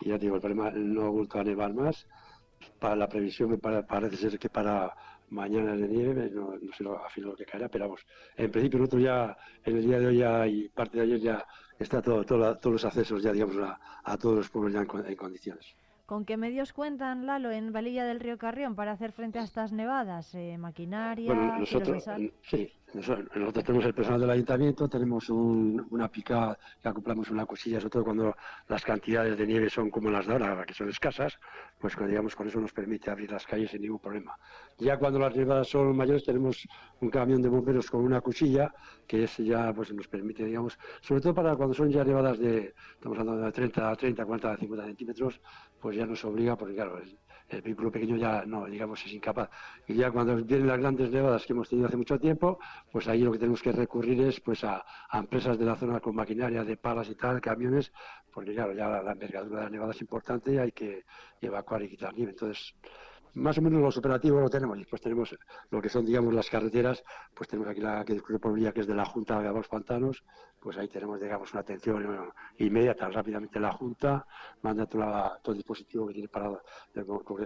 [0.00, 2.08] y ya te digo, el problema no ha vuelto a nevar más.
[2.80, 4.92] Para la previsión me parece ser que para
[5.28, 8.04] mañana de nieve, no, no sé lo, a fin lo que caerá, pero vamos,
[8.36, 11.46] en principio nosotros ya, en el día de hoy ya y parte de ayer ya
[11.78, 15.06] está todo, todo todos los accesos ya, digamos, a, a todos los pueblos ya en,
[15.06, 15.76] en condiciones.
[16.06, 19.72] ¿Con qué medios cuentan, Lalo, en Valilla del Río Carrión para hacer frente a estas
[19.72, 20.32] nevadas?
[20.36, 21.34] Eh, ¿Maquinaria?
[21.34, 22.04] Bueno, nosotros,
[22.42, 27.78] sí, nosotros, tenemos el personal del ayuntamiento, tenemos un, una pica que acoplamos una cosilla,
[27.78, 28.36] sobre todo cuando
[28.68, 31.38] las cantidades de nieve son como las de ahora, que son escasas,
[31.78, 34.38] pues digamos con eso nos permite abrir las calles sin ningún problema.
[34.78, 36.66] Ya cuando las nevadas son mayores tenemos
[37.00, 38.72] un camión de bomberos con una cuchilla,
[39.06, 42.72] que es ya pues nos permite, digamos, sobre todo para cuando son ya nevadas de,
[42.94, 45.40] estamos hablando de 30, 30, 40, 50 centímetros,
[45.80, 47.00] pues ya nos obliga, porque claro,
[47.48, 49.50] el vehículo pequeño ya no, digamos, es incapaz.
[49.86, 52.58] Y ya cuando vienen las grandes nevadas que hemos tenido hace mucho tiempo,
[52.90, 56.14] pues ahí lo que tenemos que recurrir es pues a, empresas de la zona con
[56.14, 57.92] maquinaria de palas y tal, camiones,
[58.32, 61.04] porque claro, ya la, la envergadura de la nevada es importante y hay que
[61.40, 62.32] evacuar y quitar nieve.
[62.32, 62.74] Entonces,
[63.34, 64.78] más o menos los operativos lo tenemos.
[64.78, 65.36] Después tenemos
[65.70, 67.02] lo que son, digamos, las carreteras,
[67.34, 69.68] pues tenemos aquí la que discurre por vía, que es de la Junta de los
[69.68, 70.24] Pantanos,
[70.60, 74.26] pues ahí tenemos, digamos, una atención bueno, inmediata, rápidamente la Junta
[74.62, 76.50] manda todo, la, todo el dispositivo que tiene para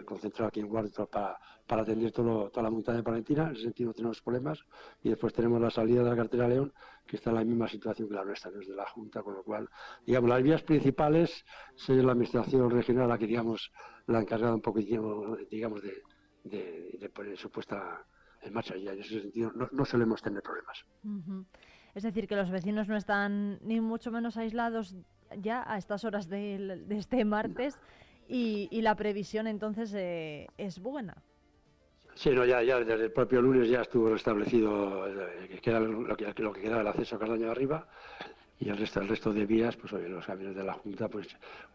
[0.04, 3.62] concentrado aquí en Guardia para, para atender todo, toda la montaña de Palentina, en ese
[3.62, 4.58] sentido tenemos problemas,
[5.02, 6.72] y después tenemos la salida de la carretera León,
[7.10, 9.68] que está en la misma situación que la nuestra, desde la Junta, con lo cual,
[10.06, 11.44] digamos, las vías principales
[11.74, 13.72] son la Administración Regional la que, digamos,
[14.06, 16.02] la ha encargado un poco, digamos, de,
[16.44, 18.06] de, de poner su puesta
[18.42, 20.84] en marcha y en ese sentido no, no solemos tener problemas.
[21.04, 21.44] Uh -huh.
[21.94, 24.94] Es decir, que los vecinos no están ni mucho menos aislados
[25.36, 28.36] ya a estas horas de, de este martes no.
[28.36, 31.22] y, y, la previsión entonces eh, es buena.
[32.20, 36.52] Sí, no, ya, ya desde el propio lunes ya estuvo restablecido eh, lo que, lo
[36.52, 37.86] que quedaba el acceso a Cardaño arriba
[38.58, 41.26] y el resto, el resto de vías, pues oye, los camiones de la Junta, pues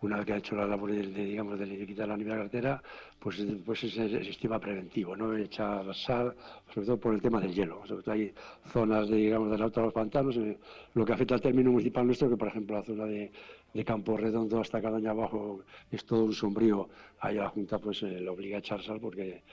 [0.02, 2.84] una vez que ha hecho la labor de, digamos, de, quitar la nieve carretera,
[3.18, 5.36] pues, pues es el sistema preventivo, ¿no?
[5.36, 6.36] Echar sal,
[6.72, 7.82] sobre todo por el tema del hielo.
[7.88, 8.32] Sobre todo hay
[8.72, 10.60] zonas, de, digamos, de la alta de los pantanos, eh,
[10.94, 13.32] lo que afecta al término municipal nuestro, que por ejemplo la zona de,
[13.74, 16.88] de Campo Redondo hasta Cadaña abajo es todo un sombrío,
[17.20, 19.44] ahí la Junta pues eh, le obliga a echar sal porque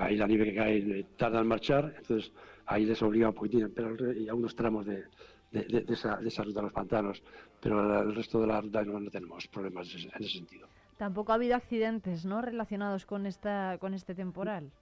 [0.00, 2.32] ahí la nieve que cae eh, tarda en marchar, entonces
[2.66, 5.04] ahí les obliga un poquitín, pero y a unos tramos de
[5.50, 7.22] de, de, de, esa, de esa ruta de los pantanos,
[7.60, 10.68] pero el resto de la ruta no, no tenemos problemas en ese, en ese sentido.
[10.96, 12.40] Tampoco ha habido accidentes, ¿no?
[12.40, 14.72] Relacionados con esta, con este temporal.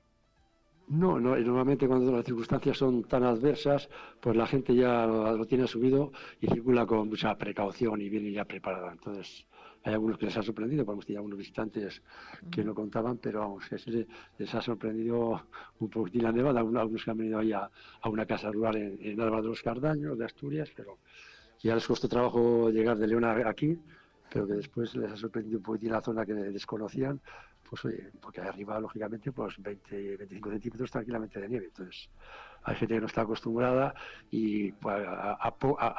[0.86, 3.88] No, no, y normalmente cuando las circunstancias son tan adversas,
[4.20, 8.44] pues la gente ya lo tiene asumido y circula con mucha precaución y viene ya
[8.44, 8.92] preparada.
[8.92, 9.46] Entonces,
[9.84, 12.02] hay algunos que les ha sorprendido, porque tenido algunos visitantes
[12.50, 14.06] que no contaban, pero vamos, que
[14.38, 15.46] les ha sorprendido
[15.78, 16.60] un poquitín la nevada.
[16.60, 17.70] Algunos que han venido ahí a,
[18.00, 20.98] a una casa rural en, en Álvaro de los Cardaños, de Asturias, pero
[21.62, 23.78] ya les costó trabajo llegar de León aquí,
[24.32, 27.20] pero que después les ha sorprendido un poquitín la zona que desconocían,
[27.68, 31.66] pues oye, porque arriba, lógicamente, pues 20, 25 centímetros tranquilamente de nieve.
[31.66, 32.08] Entonces,
[32.64, 33.94] hay gente que no está acostumbrada
[34.30, 35.56] y pues, a, a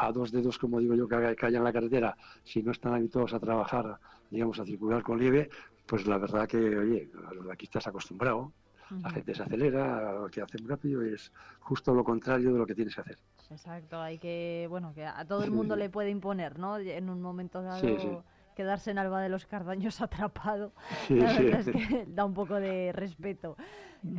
[0.08, 2.94] a- dos dedos, como digo yo, que, que haya en la carretera, si no están
[2.96, 4.00] habituados a trabajar,
[4.30, 5.50] digamos, a circular con nieve,
[5.86, 7.10] pues la verdad que, oye,
[7.52, 8.56] aquí estás acostumbrado.
[9.04, 12.76] La gente se acelera, que hace muy rápido es justo lo contrario de lo que
[12.76, 13.20] tienes que hacer.
[13.50, 16.78] Exacto, hay que, bueno, que a todo el mundo le puede imponer, ¿no?
[16.78, 18.22] En un momento dado Sí, sí.
[18.56, 20.74] Quedarse en Alba de los Cardaños atrapado.
[21.08, 21.44] Sí, la sí.
[21.44, 23.56] verdad es que da un poco de respeto.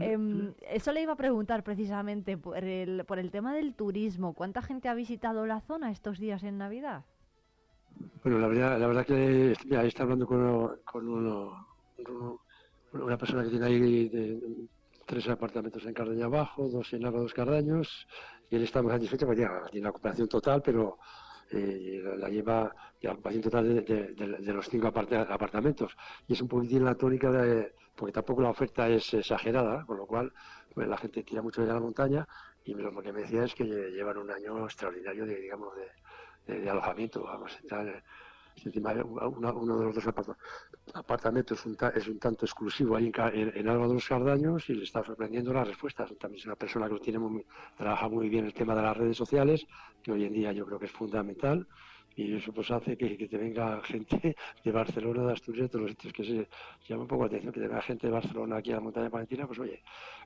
[0.01, 4.35] Em, eso le iba a preguntar precisamente por el, por el tema del turismo.
[4.35, 7.05] ¿Cuánta gente ha visitado la zona estos días en Navidad?
[8.23, 11.67] Bueno, la verdad, la verdad que mira, está hablando con, uno- con uno-
[11.99, 12.41] uno-
[12.93, 14.41] una persona que tiene ahí de-
[15.07, 18.07] tres apartamentos en Cardaña abajo, dos en Álvaro de los Cardaños,
[18.51, 20.99] y él está muy satisfecho porque ya tiene la ocupación total, pero
[21.53, 25.95] eh, la, lleva la ocupación total de, de- los cinco apartamentos.
[26.27, 30.07] Y es un poquitín la tónica de, porque tampoco la oferta es exagerada, con lo
[30.07, 30.33] cual
[30.75, 32.27] pues, la gente tira mucho de la montaña,
[32.65, 35.73] y lo que me decía es que lle- llevan un año extraordinario de, digamos,
[36.47, 37.23] de- de alojamiento.
[37.25, 38.03] Vamos, están,
[38.65, 40.37] encima uno, uno de los dos aparta-
[40.95, 44.75] apartamentos un, ta- es un tanto exclusivo ahí en, en, Álvaro de los Cardaños y
[44.75, 46.11] le está sorprendiendo las respuestas.
[46.19, 47.45] También es una persona que tiene muy,
[47.77, 49.65] trabaja muy bien el tema de las redes sociales,
[50.03, 51.67] que hoy en día yo creo que es fundamental.
[52.19, 54.35] Y eso pues hace que, que te venga gente
[54.65, 56.49] de Barcelona, de Asturias, de los sitios que se
[56.89, 59.11] llama un poco la atención, que te venga gente de Barcelona aquí a la montaña
[59.11, 59.83] palentina, pues oye,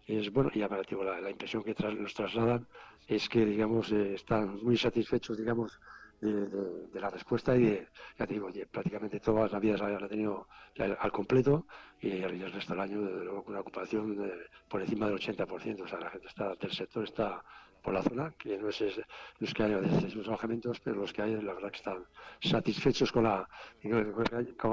[0.06, 0.50] es bueno.
[0.54, 2.66] Y aparte, la, la impresión que tras- nos trasladan
[3.06, 5.78] es que, digamos, eh, están muy satisfechos, digamos,
[6.20, 7.88] de, la respuesta y de,
[8.18, 10.46] ya te digo, oye, prácticamente todas las vidas la han tenido
[10.78, 11.66] al completo
[12.00, 15.82] y el, resto del año, luego, con una ocupación de- por encima del 80%.
[15.84, 17.42] O sea, la gente está, del sector está
[17.82, 21.22] por la zona, que no es, no es que haya esos alojamientos, pero los que
[21.22, 22.04] hay, la verdad que están
[22.42, 23.48] satisfechos con, la,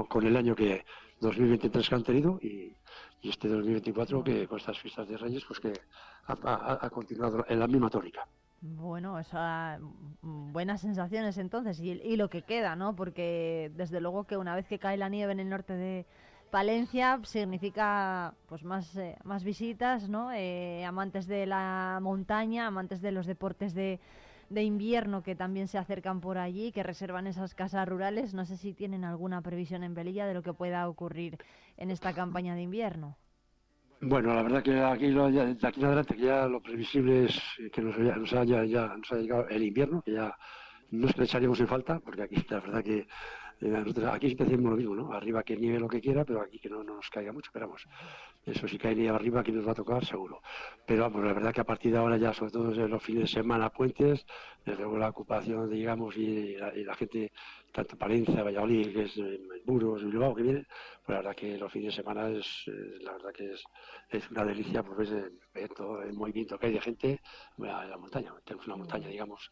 [0.08, 0.84] con, el año que
[1.20, 2.76] 2023 que han tenido y,
[3.22, 5.80] y este 2024 que con estas fiestas de Reyes, pues que
[6.26, 8.26] ha- ha continuado en la misma tónica.
[8.60, 9.78] Bueno, esa,
[10.22, 12.96] buenas sensaciones entonces y, lo que queda, ¿no?
[12.96, 16.06] Porque desde luego que una vez que cae la nieve en el norte de
[16.50, 20.32] Palencia significa pues más, eh, más visitas, ¿no?
[20.32, 24.00] Eh, amantes de la montaña, amantes de los deportes de,
[24.50, 28.34] de invierno que también se acercan por allí, que reservan esas casas rurales.
[28.34, 31.38] No sé si tienen alguna previsión en Velilla de lo que pueda ocurrir
[31.76, 33.16] en esta campaña de invierno.
[34.00, 37.24] Bueno, la verdad que aquí lo- ya- de aquí en adelante que ya lo previsible
[37.24, 37.40] es
[37.72, 40.36] que nos, haya- nos haya ya nos ha llegado el invierno, que ya
[40.90, 42.98] no echaríamos en falta, porque aquí la verdad que
[43.60, 45.12] eh, nosotros aquí decimos lo mismo, ¿no?
[45.12, 47.66] Arriba que nieve lo que quiera, pero aquí que no, no nos caiga mucho, pero
[47.66, 47.84] vamos,
[48.46, 50.40] eso si cae nieve arriba aquí nos va a tocar seguro.
[50.86, 53.22] Pero vamos, la verdad que a partir de ahora ya, sobre todo en los fines
[53.22, 54.24] de semana, puentes,
[54.64, 57.32] desde luego la ocupación, digamos, y la, y la gente,
[57.72, 60.66] tanto Palencia, Valladolid, que es eh, Muros, Bilbao, que viene,
[61.04, 63.62] pues la verdad que los fines de semana es, eh, la verdad que es,
[64.10, 67.20] es una delicia, pues ves el, ver todo el movimiento que hay de gente
[67.56, 68.32] bueno, en la montaña.
[68.44, 69.50] Tenemos una montaña, digamos,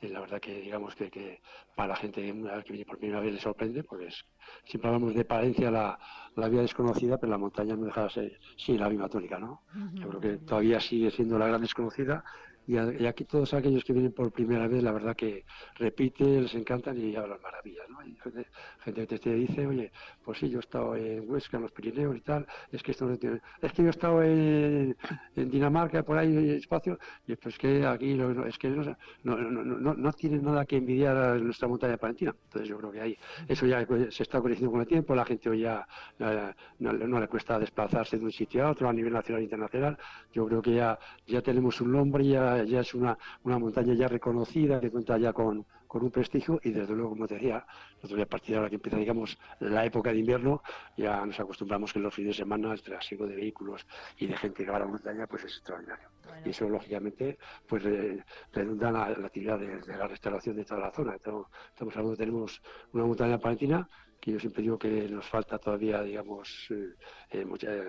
[0.00, 1.40] y la verdad que digamos que, que
[1.74, 4.24] para la gente una vez que viene por primera vez le sorprende, porque es-
[4.64, 5.98] siempre hablamos de Palencia, la,
[6.36, 9.62] la vía desconocida, pero la montaña no deja de ser, sí, la misma tónica, ¿no?
[10.00, 12.22] Yo creo que todavía sigue siendo la gran desconocida
[12.68, 15.44] y, a- y aquí todos aquellos que vienen por primera vez, la verdad que
[15.76, 17.98] repiten, les encantan y hablan maravillas, ¿no?
[18.00, 18.46] Hay gente,
[18.84, 19.90] gente que te dice, oye,
[20.22, 23.06] pues sí, yo he estado en Huesca, en los Pirineos y tal, es que esto
[23.06, 23.40] no tiene...
[23.62, 24.96] Es que yo he estado en,
[25.34, 30.38] Dinamarca, por ahí espacio, y pues que aquí no- es que no, no, no, tiene
[30.38, 32.34] nada que envidiar a nuestra montaña palentina.
[32.44, 33.16] Entonces yo creo que ahí
[33.48, 35.86] eso ya se está corrigiendo con el tiempo, la gente hoy ya
[36.78, 39.96] no, no le cuesta desplazarse de un sitio a otro a nivel nacional e internacional.
[40.32, 44.08] Yo creo que ya, ya tenemos un nombre, ya, ya es una, una montaña ya
[44.08, 47.64] reconocida, que cuenta ya con, con un prestigio y desde luego, como te decía,
[48.02, 50.62] nosotros a partir de ahora que empieza, digamos, la época de invierno,
[50.96, 53.86] ya nos acostumbramos que los fines de semana el trasiego de vehículos
[54.18, 56.08] y de gente que va a la montaña pues es extraordinario.
[56.44, 58.22] Y eso, lógicamente, pues eh,
[58.52, 61.14] redunda en la, la actividad de, de la restauración de toda la zona.
[61.14, 62.62] Estamos, estamos hablando, tenemos
[62.92, 63.88] una montaña palentina
[64.32, 66.94] yo siempre digo que nos falta todavía, digamos, eh,
[67.30, 67.84] eh, mucha- eh,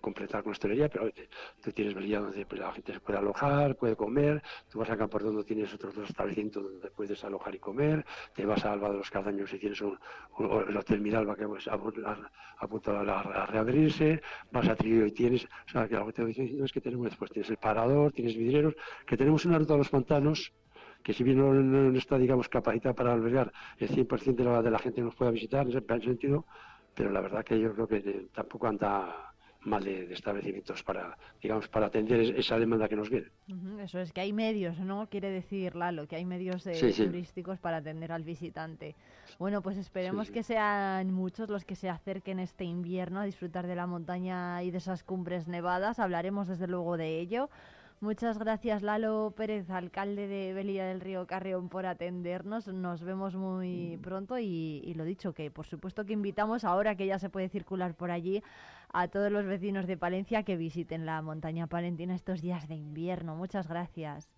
[0.00, 1.28] completar con hostelería, pero oye,
[1.62, 4.96] tú tienes Belilla donde pues, la gente se puede alojar, puede comer, tú vas a
[4.96, 8.04] Campordondo, tienes otros dos establecimientos donde puedes alojar y comer,
[8.34, 9.98] te vas a Alba de los Cardaños y tienes un,
[10.38, 14.20] un- el Hotel Miralba que pues, a, a- a punto a, reabrirse,
[14.50, 17.06] vas a Trillo y tienes, o sea, que que te estoy diciendo es que tenemos
[17.06, 18.74] después, tienes el Parador, tienes vidrieros,
[19.06, 20.52] que tenemos una ruta a los pantanos
[21.02, 24.70] que si bien no, no está, digamos, capacitada para albergar el 100% de la, de
[24.70, 26.46] la gente que nos pueda visitar, en ese en ese sentido,
[26.94, 29.14] pero la verdad que yo creo que eh, tampoco anda
[29.60, 33.28] mal de, de establecimientos para, digamos, para atender es- esa demanda que nos viene.
[33.80, 35.08] Eso es que hay medios, ¿no?
[35.08, 37.02] Quiere decir Lalo, que hay medios eh, Sí, sí.
[37.02, 38.94] turísticos para atender al visitante.
[39.40, 40.32] Bueno, pues esperemos sí.
[40.32, 44.70] que sean muchos los que se acerquen este invierno a disfrutar de la montaña y
[44.70, 45.98] de esas cumbres nevadas.
[45.98, 47.50] Hablaremos desde luego de ello.
[48.00, 52.66] Muchas gracias Lalo Pérez, alcalde de Belilla del Río Carrión, por atendernos.
[52.66, 57.06] Nos vemos muy pronto y, y lo dicho, que por supuesto que invitamos ahora que
[57.06, 58.42] ya se puede circular por allí
[58.92, 63.36] a todos los vecinos de Palencia que visiten la montaña palentina estos días de invierno.
[63.36, 64.32] Muchas gracias.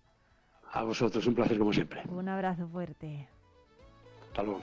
[0.73, 2.01] A vosotros, un placer como siempre.
[2.09, 3.29] Un abrazo fuerte.
[4.27, 4.59] Hasta luego.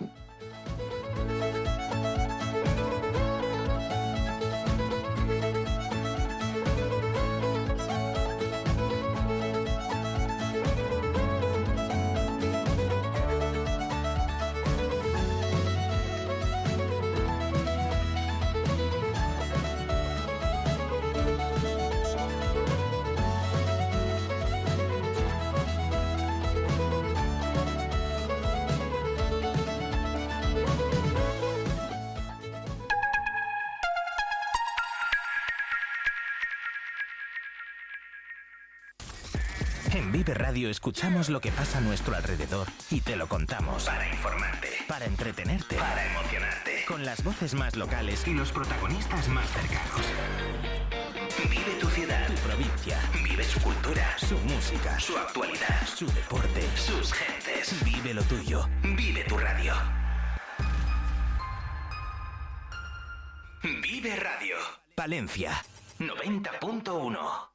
[40.61, 43.85] Radio escuchamos lo que pasa a nuestro alrededor y te lo contamos.
[43.85, 46.85] Para informarte, para entretenerte, para emocionarte.
[46.87, 50.03] Con las voces más locales y los protagonistas más cercanos.
[51.49, 52.99] Vive tu ciudad, tu provincia.
[53.25, 57.83] Vive su cultura, su música, su actualidad, su deporte, sus gentes.
[57.83, 58.69] Vive lo tuyo.
[58.83, 59.73] Vive tu radio.
[63.63, 64.57] Vive Radio.
[64.95, 65.65] Palencia
[65.99, 67.50] 90.1.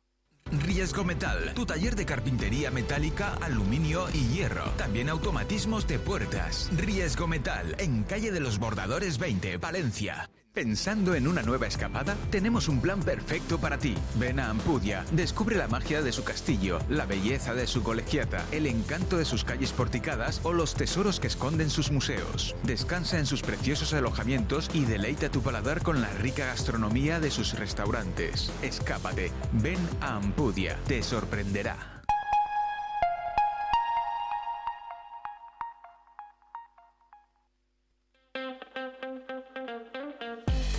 [0.51, 4.65] Riesgo Metal, tu taller de carpintería metálica, aluminio y hierro.
[4.77, 6.69] También automatismos de puertas.
[6.75, 10.29] Riesgo Metal, en calle de los Bordadores 20, Valencia.
[10.55, 12.15] ¿Pensando en una nueva escapada?
[12.31, 13.93] Tenemos un plan perfecto para ti.
[14.17, 18.65] Ven a Ampudia, descubre la magia de su castillo, la belleza de su colegiata, el
[18.65, 22.55] encanto de sus calles porticadas o los tesoros que esconden sus museos.
[22.63, 27.59] Descansa en sus preciosos alojamientos y deleita tu paladar con la rica gastronomía de sus
[27.59, 28.49] restaurantes.
[28.61, 31.94] Escápate, ven a Ampudia, te sorprenderá.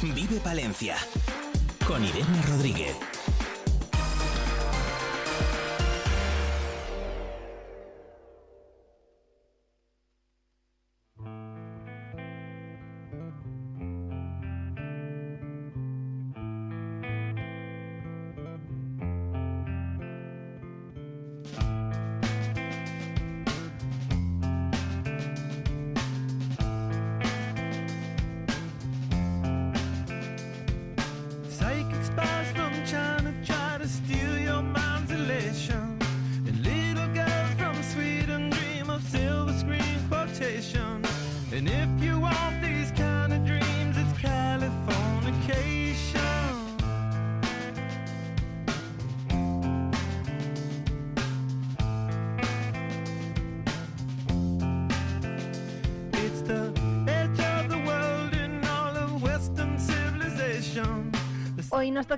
[0.02, 0.96] Vive Palencia
[1.86, 3.15] con Irene Rodríguez.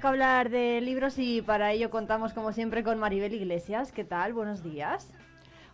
[0.09, 3.93] Toca hablar de libros y para ello contamos como siempre con Maribel Iglesias.
[3.93, 4.33] ¿Qué tal?
[4.33, 5.13] Buenos días.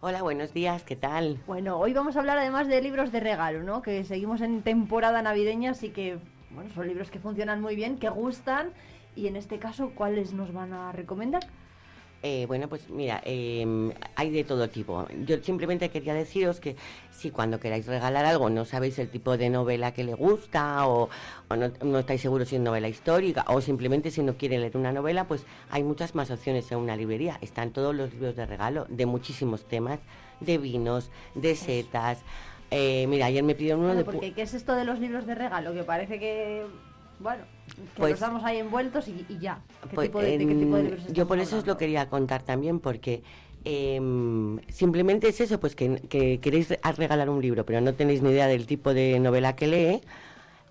[0.01, 1.39] Hola, buenos días, ¿qué tal?
[1.47, 3.81] Bueno, hoy vamos a hablar además de libros de regalo, ¿no?
[3.81, 6.19] Que seguimos en temporada navideña, así que,
[6.51, 8.71] bueno, son libros que funcionan muy bien, que gustan.
[9.15, 11.45] Y en este caso, ¿cuáles nos van a recomendar?
[12.27, 15.07] Eh, bueno, pues mira, eh, hay de todo tipo.
[15.27, 16.75] Yo simplemente quería deciros que
[17.11, 21.11] si cuando queráis regalar algo no sabéis el tipo de novela que le gusta o,
[21.49, 24.79] o no, no estáis seguros si es novela histórica o simplemente si no quiere leer
[24.79, 27.37] una novela, pues hay muchas más opciones en una librería.
[27.43, 29.99] Están todos los libros de regalo de muchísimos temas,
[30.41, 32.23] de vinos, de setas.
[32.71, 34.05] Eh, mira, ayer me pidieron uno Bueno, de...
[34.11, 35.75] porque ¿qué es esto de los libros de regalo?
[35.75, 36.65] Que parece que,
[37.21, 37.45] bueno,
[37.95, 39.61] que Pues- los damos ahí envueltos y, y ya.
[39.89, 41.67] ¿Qué Pues, tipo de, de qué tipo de em, libros yo estamos por eso os
[41.67, 43.23] lo quería contar también, porque
[43.67, 48.21] Em, simplemente es eso, pues que, que queréis re- regalar un libro, pero no tenéis
[48.21, 50.01] ni idea del tipo de novela que lee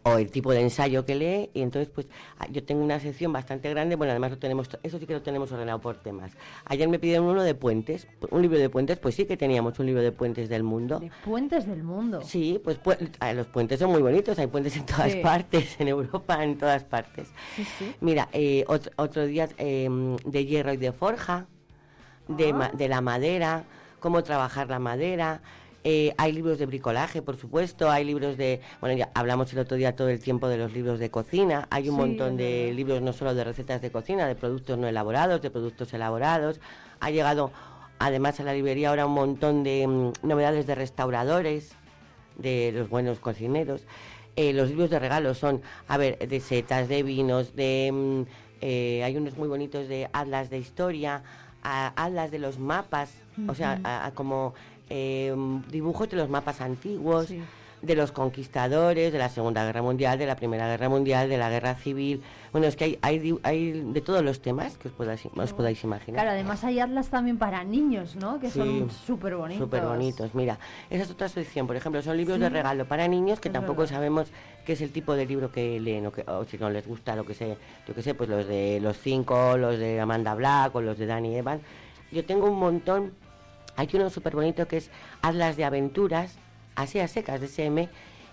[0.05, 2.07] o el tipo de ensayo que lee y entonces pues
[2.39, 5.21] ah, yo tengo una sección bastante grande, bueno además lo tenemos, eso sí que lo
[5.21, 6.31] tenemos ordenado por temas.
[6.65, 9.85] Ayer me pidieron uno de puentes, un libro de puentes, pues sí que teníamos un
[9.85, 11.01] libro de puentes del mundo.
[11.23, 12.21] Puentes del mundo.
[12.21, 15.19] Sí, pues pu- ah, los puentes son muy bonitos, hay puentes en todas Sí.
[15.21, 17.29] partes, en Europa, en todas partes.
[17.55, 17.95] Sí, sí.
[18.01, 19.89] Mira, eh, otro, otro día eh,
[20.25, 21.47] de hierro y de forja,
[22.27, 22.53] de, Ah.
[22.53, 23.63] ma- de la madera,
[23.99, 25.41] cómo trabajar la madera.
[25.83, 29.75] Eh, hay libros de bricolaje, por supuesto, hay libros de, bueno, ya hablamos el otro
[29.77, 33.01] día todo el tiempo de los libros de cocina, hay un Sí, montón de libros
[33.01, 36.59] no solo de recetas de cocina, de productos no elaborados, de productos elaborados.
[36.99, 37.51] Ha llegado
[37.99, 41.75] además a la librería ahora un montón de mm, novedades de restauradores,
[42.37, 43.85] de los buenos cocineros.
[44.35, 47.91] Eh, los libros de regalo son, a ver, de setas, de vinos, de...
[47.93, 48.21] mm,
[48.61, 51.21] eh, hay unos muy bonitos de atlas de historia,
[51.61, 53.11] a- atlas de los mapas,
[53.47, 53.81] o sea, Ujú.
[53.83, 54.53] a- a como
[54.89, 55.33] eh,
[55.69, 57.27] dibujos de los mapas antiguos,
[57.81, 61.49] de los conquistadores, de la Segunda Guerra Mundial, de la Primera Guerra Mundial, de la
[61.49, 62.21] Guerra Civil.
[62.53, 65.83] Bueno, es que hay, hay, hay de todos los temas que os podáis, os podáis
[65.83, 66.21] imaginar.
[66.21, 68.39] Claro, además hay atlas también para niños, ¿no?
[68.39, 69.65] Que son súper bonitos.
[69.65, 70.33] Súper bonitos.
[70.33, 71.67] Mira, esa es otra sección.
[71.67, 73.95] Por ejemplo, son libros de regalo para niños que Es tampoco verdad.
[73.95, 74.27] sabemos
[74.65, 77.17] qué es el tipo de libro que leen o, que, o si no les gusta
[77.17, 80.73] lo que sé, yo qué sé, pues los de los cinco, los de Amanda Black
[80.73, 81.61] o los de Danny Evans.
[82.13, 83.11] Yo tengo un montón.
[83.75, 84.91] Hay uno súper bonito que es
[85.21, 86.37] Atlas de Aventuras,
[86.75, 87.89] así a secas de SM,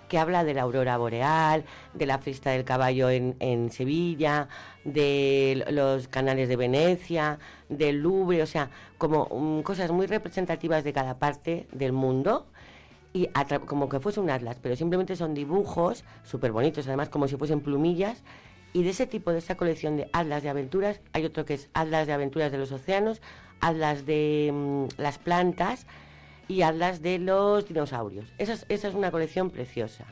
[0.08, 1.64] que habla de la aurora boreal,
[1.94, 4.48] de la fiesta del caballo en, en Sevilla,
[4.84, 7.38] de los canales de Venecia,
[7.68, 12.46] del Louvre, o sea, como mm, cosas muy representativas de cada parte del mundo
[13.12, 13.28] y
[13.66, 17.60] como que fuese un atlas, pero simplemente son dibujos súper bonitos, además como si fuesen
[17.60, 18.22] plumillas.
[18.72, 21.68] Y de ese tipo, de esa colección de atlas de aventuras, hay otro que es
[21.74, 23.20] atlas de aventuras de los océanos,
[23.60, 25.86] atlas de mm, las plantas
[26.48, 28.32] y atlas de los dinosaurios.
[28.38, 30.04] Esa es, esa es una colección preciosa.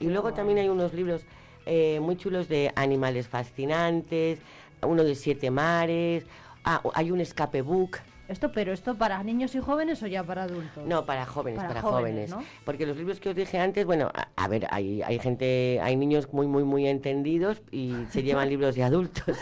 [0.00, 1.22] Y luego también hay unos libros
[1.64, 4.40] eh, muy chulos de animales fascinantes,
[4.82, 6.26] uno de siete mares,
[6.64, 7.98] ah, hay un escape book.
[8.28, 10.84] Esto, pero esto para niños y jóvenes o ya para adultos.
[10.84, 12.48] No, para jóvenes, Para para, jóvenes, jóvenes.
[12.48, 12.62] ¿no?
[12.64, 15.94] Porque los libros que os dije antes, bueno, a, a ver, hay, hay gente, hay
[15.94, 19.36] niños muy, muy, muy entendidos y se llevan libros de adultos.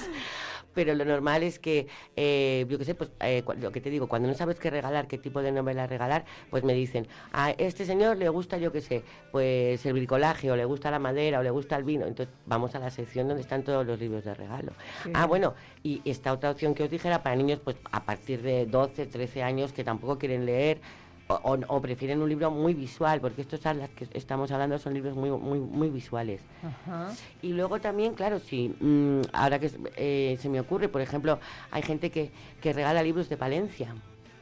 [0.75, 1.87] Pero lo normal es que,
[2.17, 5.07] eh, yo qué sé, pues eh, lo que te digo, cuando no sabes qué regalar,
[5.07, 8.81] qué tipo de novela regalar, pues me dicen, a este señor le gusta, yo qué
[8.81, 9.03] sé,
[9.33, 12.07] pues el bricolaje, o le gusta la madera, o le gusta el vino.
[12.07, 14.73] Entonces vamos a la sección donde están todos los libros de regalo.
[15.13, 18.43] Ah, bueno, y esta otra opción que os dije era para niños pues a partir
[18.43, 20.81] de 12, 13 años que tampoco quieren leer
[21.29, 24.95] o, o- o prefieren un libro muy visual, porque estos atlas que estamos hablando son
[24.95, 26.41] libros muy, muy, muy visuales.
[26.63, 27.13] Ajá.
[27.43, 31.39] Y luego también, claro, si mm, ahora que eh, se me ocurre, por ejemplo,
[31.71, 32.31] hay gente que,
[32.61, 33.95] que regala libros de Palencia.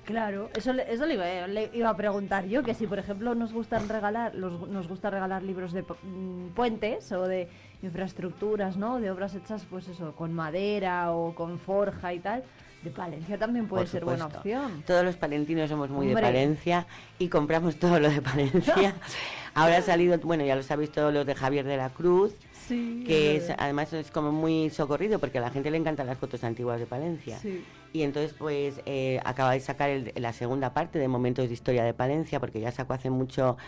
[0.04, 3.36] Claro, eso, le- eso le, iba, le iba a preguntar yo, que si por ejemplo
[3.36, 7.48] nos gustan regalar, los- nos gusta regalar libros de mm, puentes o de
[7.84, 8.98] infraestructuras, ¿no?
[8.98, 12.42] De obras hechas, pues eso, con madera o con forja y tal,
[12.82, 14.82] de Palencia también puede ser buena opción.
[14.86, 16.20] Todos los palentinos somos muy Hombre.
[16.26, 16.86] de Palencia
[17.18, 18.94] y compramos todo lo de Palencia.
[19.54, 22.34] Ahora ha salido, bueno, ya lo sabéis, todos los de Javier de la Cruz.
[22.66, 26.16] Sí, que es además es como muy socorrido porque a la gente le encantan las
[26.18, 27.38] fotos antiguas de Palencia.
[27.38, 27.64] Sí.
[27.92, 31.84] Y entonces, pues, eh, acaba de sacar el- la segunda parte de Momentos de Historia
[31.84, 33.59] de Palencia, porque ya sacó hace mucho,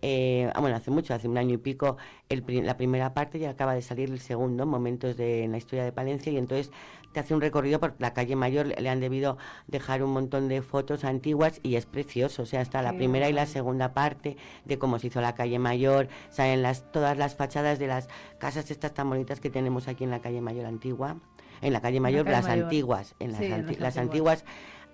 [0.00, 1.96] eh, ah, bueno, hace mucho, hace un año y pico,
[2.28, 5.84] el la primera parte y acaba de salir el segundo, Momentos de en la Historia
[5.84, 6.70] de Palencia, y entonces
[7.12, 10.60] te hace un recorrido por la calle Mayor, le, han debido dejar un montón de
[10.62, 14.78] fotos antiguas y es precioso, o sea, está la primera y la segunda parte de
[14.78, 18.08] cómo se hizo la calle Mayor, salen las, todas las fachadas de las
[18.38, 21.16] casas estas tan bonitas que tenemos aquí en la calle Mayor antigua,
[21.62, 22.64] en la calle Mayor, calle las Mayor.
[22.64, 24.42] antiguas, en las, Sí, anti- las las antiguas.
[24.42, 24.44] antiguas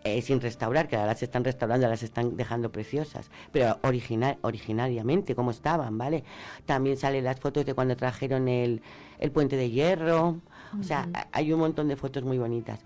[0.05, 5.35] eh, sin restaurar, que ahora las están restaurando, las están dejando preciosas, pero original, originariamente,
[5.37, 6.25] como estaban, ¿vale?
[6.67, 8.83] También salen las fotos de cuando trajeron el,
[9.21, 10.41] el puente de hierro,
[10.78, 12.81] o sea, a- hay un montón de fotos muy bonitas.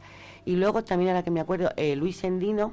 [0.45, 2.73] Y luego también, ahora que me acuerdo, eh, Luis Sendino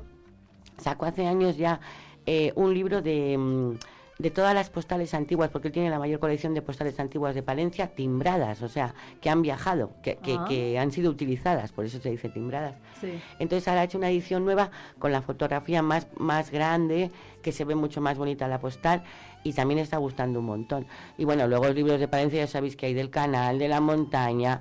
[0.78, 1.80] sacó hace años ya
[2.26, 3.72] eh, un libro de, mm,
[4.20, 7.44] de todas las postales antiguas, porque él tiene la mayor colección de postales antiguas de
[7.44, 10.46] Palencia, timbradas, o sea, que han viajado, que, que- Ah.
[10.48, 12.76] que han sido utilizadas, por eso se dice timbradas.
[13.02, 13.12] Sí.
[13.40, 14.70] Entonces ahora ha hecho una edición nueva
[15.00, 17.12] con la fotografía más, más grande,
[17.44, 19.04] que se ve mucho más bonita la postal
[19.44, 20.88] y también está gustando un montón.
[21.18, 23.80] Y bueno, luego los libros de Palencia ya sabéis que hay del canal, de la
[23.82, 24.60] montaña,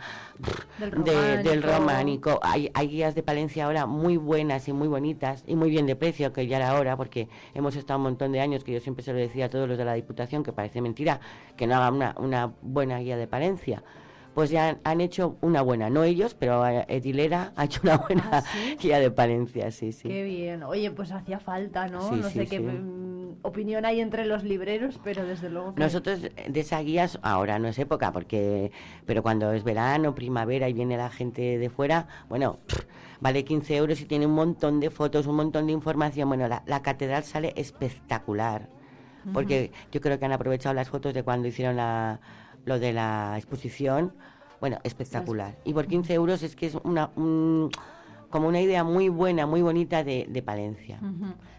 [0.78, 2.40] Del de- del románico.
[2.42, 5.96] Hay, hay guías de Palencia ahora muy buenas y muy bonitas y muy bien de
[5.96, 9.04] precio, que ya era hora, porque hemos estado un montón de años que yo siempre
[9.04, 11.20] se lo decía a todos los de la Diputación, que parece mentira
[11.56, 13.82] que no haga una, una buena guía de Palencia
[14.34, 18.28] pues ya han, han hecho una buena, no ellos, pero Edilera ha hecho una buena
[18.32, 18.76] ¿Ah, sí?
[18.80, 20.08] guía de Palencia, sí, sí.
[20.08, 20.62] Qué bien.
[20.62, 22.08] Oye, pues hacía falta, ¿no?
[22.08, 25.82] Sí, no sí, sé qué mm, opinión hay entre los libreros, pero desde luego que...
[25.82, 28.72] Nosotros de esa guías, ahora no es época, porque
[29.04, 32.84] pero cuando es verano, primavera y viene la gente de fuera, bueno, pff,
[33.20, 36.28] vale 15 euros y tiene un montón de fotos, un montón de información.
[36.28, 38.68] Bueno, la, la catedral sale espectacular,
[39.32, 42.18] porque yo creo que han aprovechado las fotos de cuando hicieron la,
[42.64, 44.12] lo de la exposición.
[44.60, 45.56] Bueno, espectacular.
[45.64, 47.70] Y por 15 euros es que es una, un-
[48.30, 50.98] como una idea muy buena, muy bonita de, de Palencia.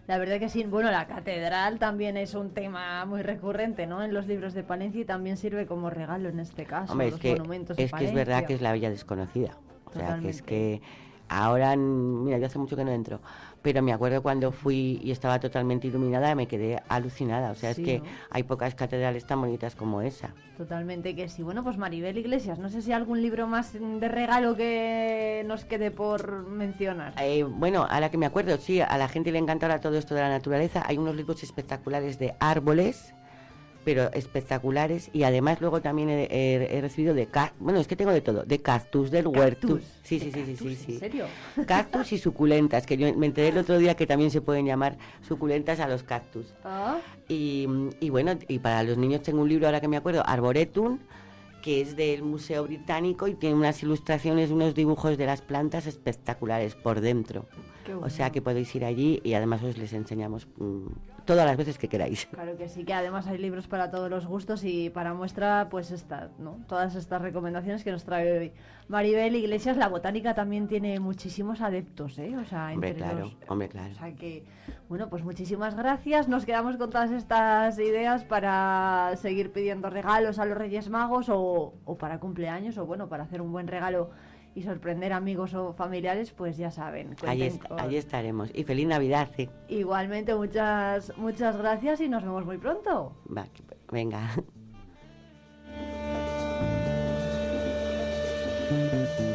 [0.08, 0.64] La verdad que sí.
[0.64, 4.02] Bueno, la catedral también es un tema muy recurrente, ¿no?
[4.04, 6.94] En los libros de Palencia y también sirve como regalo en este caso.
[6.94, 9.58] Hombre, es los que, monumentos de es que es verdad que es la villa desconocida.
[9.86, 10.82] O sea, que es que
[11.30, 13.22] ahora, mira, yo hace mucho que no entro,
[13.64, 17.49] pero me acuerdo cuando fui y estaba totalmente iluminada, me quedé alucinada.
[17.52, 18.06] O sea, Sí, es que ¿no?
[18.30, 20.35] hay pocas catedrales tan bonitas como esa.
[20.57, 21.41] Totalmente que sí.
[21.41, 25.65] Bueno, pues Maribel Iglesias, no sé si hay algún libro más de regalo que nos
[25.65, 27.14] quede por mencionar.
[27.19, 30.14] Eh, bueno, ahora que me acuerdo, sí, a la gente le encanta ahora todo esto
[30.14, 30.84] de la naturaleza.
[30.85, 33.15] Hay unos libros espectaculares de árboles,
[33.84, 35.10] pero espectaculares.
[35.14, 37.28] Y además luego también he, he- he recibido de
[37.60, 39.80] bueno, es que tengo de todo, de cactus, del huerto.
[40.04, 40.94] Sí, sí, sí, sí, sí, sí.
[40.94, 41.26] ¿En serio?
[41.68, 44.98] Cactus y suculentas, que yo me enteré el otro día que también se pueden llamar
[45.28, 46.54] suculentas a los cactus.
[46.64, 46.98] Ah,
[47.30, 47.68] Y,
[48.00, 51.00] y bueno, y para los niños tengo un libro ahora que me acuerdo, Arboretum,
[51.62, 56.76] que es del Museo Británico y tiene unas ilustraciones, unos dibujos de las plantas espectaculares
[56.76, 57.46] por dentro.
[57.86, 58.32] Qué O sea bueno.
[58.34, 60.88] que podéis ir allí y además os les enseñamos mm,
[61.26, 62.26] todas las veces que queráis.
[62.28, 65.91] Claro que sí, que además hay libros para todos los gustos y para muestra, pues
[65.91, 66.58] esta, ¿no?
[66.68, 68.52] Todas estas recomendaciones que nos trae hoy
[68.88, 69.78] Maribel Iglesias.
[69.78, 72.36] La botánica también tiene muchísimos adeptos, ¿eh?
[72.38, 73.91] O sea, Hombre, entre claro, los- hombre, claro.
[73.94, 74.44] O sea que,
[74.90, 76.28] bueno, pues muchísimas gracias.
[76.28, 81.74] Nos quedamos con todas estas ideas para seguir pidiendo regalos a los Reyes Magos o,
[81.86, 84.10] o para cumpleaños o, bueno, para hacer un buen regalo
[84.56, 87.16] y sorprender amigos o familiares, pues ya saben.
[87.26, 88.50] Allí, cuenten est- con- allí estaremos.
[88.54, 89.30] Y feliz Navidad.
[89.36, 89.50] sí.
[89.68, 93.16] Igualmente, muchas, muchas gracias y nos vemos muy pronto.
[93.36, 93.46] Va,
[93.92, 94.30] venga.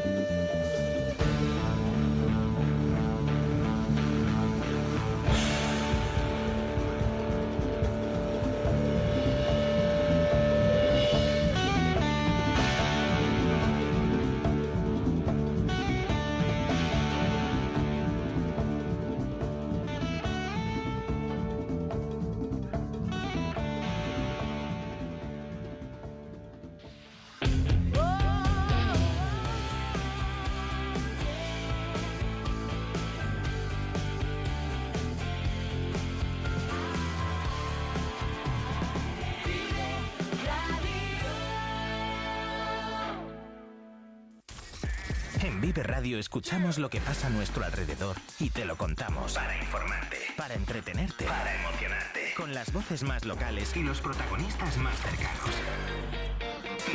[46.38, 49.34] escuchamos lo que pasa a nuestro alrededor y te lo contamos.
[49.34, 52.32] Para informarte, para entretenerte, para emocionarte.
[52.36, 55.50] Con las voces más locales y los protagonistas más cercanos.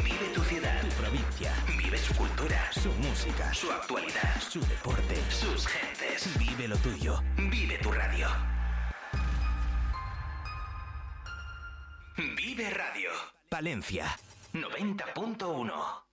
[0.02, 1.52] Vive tu ciudad, tu provincia.
[1.78, 6.40] Vive su cultura, su música, su actualidad, su deporte, sus gentes.
[6.40, 7.22] Vive lo tuyo.
[7.36, 8.30] Vive tu radio.
[12.16, 13.10] Vive Radio.
[13.50, 14.18] Palencia
[14.54, 16.13] 90.1.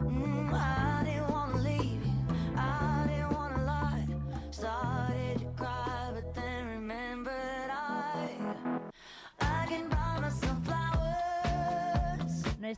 [0.00, 2.12] Mm, I didn't wanna leave you,
[2.56, 4.06] I didn't wanna lie.
[4.50, 4.91] Started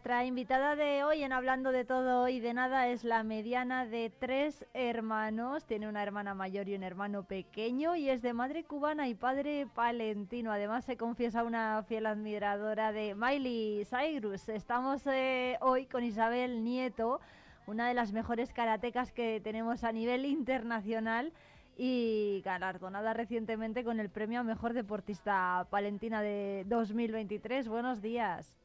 [0.05, 4.10] Nuestra invitada de hoy en Hablando de Todo y de Nada es la mediana de
[4.10, 5.64] tres hermanos.
[5.64, 9.66] Tiene una hermana mayor y un hermano pequeño y es de madre cubana y padre
[9.74, 10.52] palentino.
[10.52, 14.51] Además se confiesa una fiel admiradora de Miley Cyrus.
[14.51, 17.22] Estamos eh, hoy con Isabel Nieto,
[17.66, 21.32] una de las mejores karatecas que tenemos a nivel internacional
[21.78, 27.68] y galardonada recientemente con el premio a Mejor Deportista Palentina de 2023.
[27.68, 28.64] Buenos días.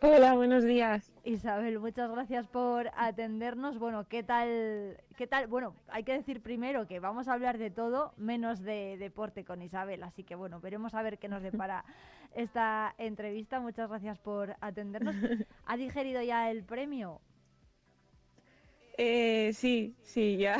[0.00, 1.12] Hola, buenos días.
[1.24, 3.78] Isabel, muchas gracias por atendernos.
[3.78, 5.02] Bueno, ¿qué tal?
[5.16, 5.48] ¿Qué tal?
[5.48, 9.60] Bueno, hay que decir primero que vamos a hablar de todo menos de deporte con
[9.60, 11.84] Isabel, así que bueno, veremos a ver qué nos depara
[12.34, 13.60] esta entrevista.
[13.60, 15.16] Muchas gracias por atendernos.
[15.66, 17.20] ¿Ha digerido ya el premio?
[18.96, 20.58] Eh, sí, sí, ya,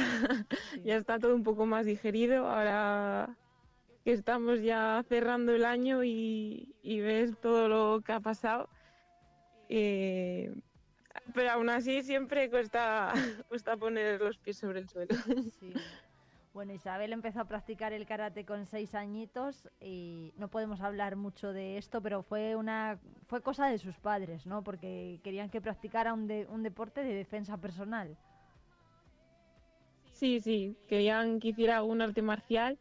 [0.85, 2.49] ya está todo un poco más digerido.
[2.49, 3.37] Ahora
[4.05, 8.69] que estamos ya cerrando el año y, y ves todo lo que ha pasado.
[9.69, 10.53] Eh,
[11.35, 13.13] pero aún así siempre cuesta,
[13.49, 15.15] cuesta poner los pies sobre el suelo.
[15.61, 15.73] Sí.
[16.55, 21.53] Bueno, Isabel empezó a practicar el karate con seis añitos y no podemos hablar mucho
[21.53, 24.65] de esto, pero fue una fue cosa de sus padres, ¿no?
[24.65, 28.17] Porque querían que practicara un, de- un deporte de defensa personal.
[30.13, 32.77] Sí, sí, querían que hiciera algún arte marcial,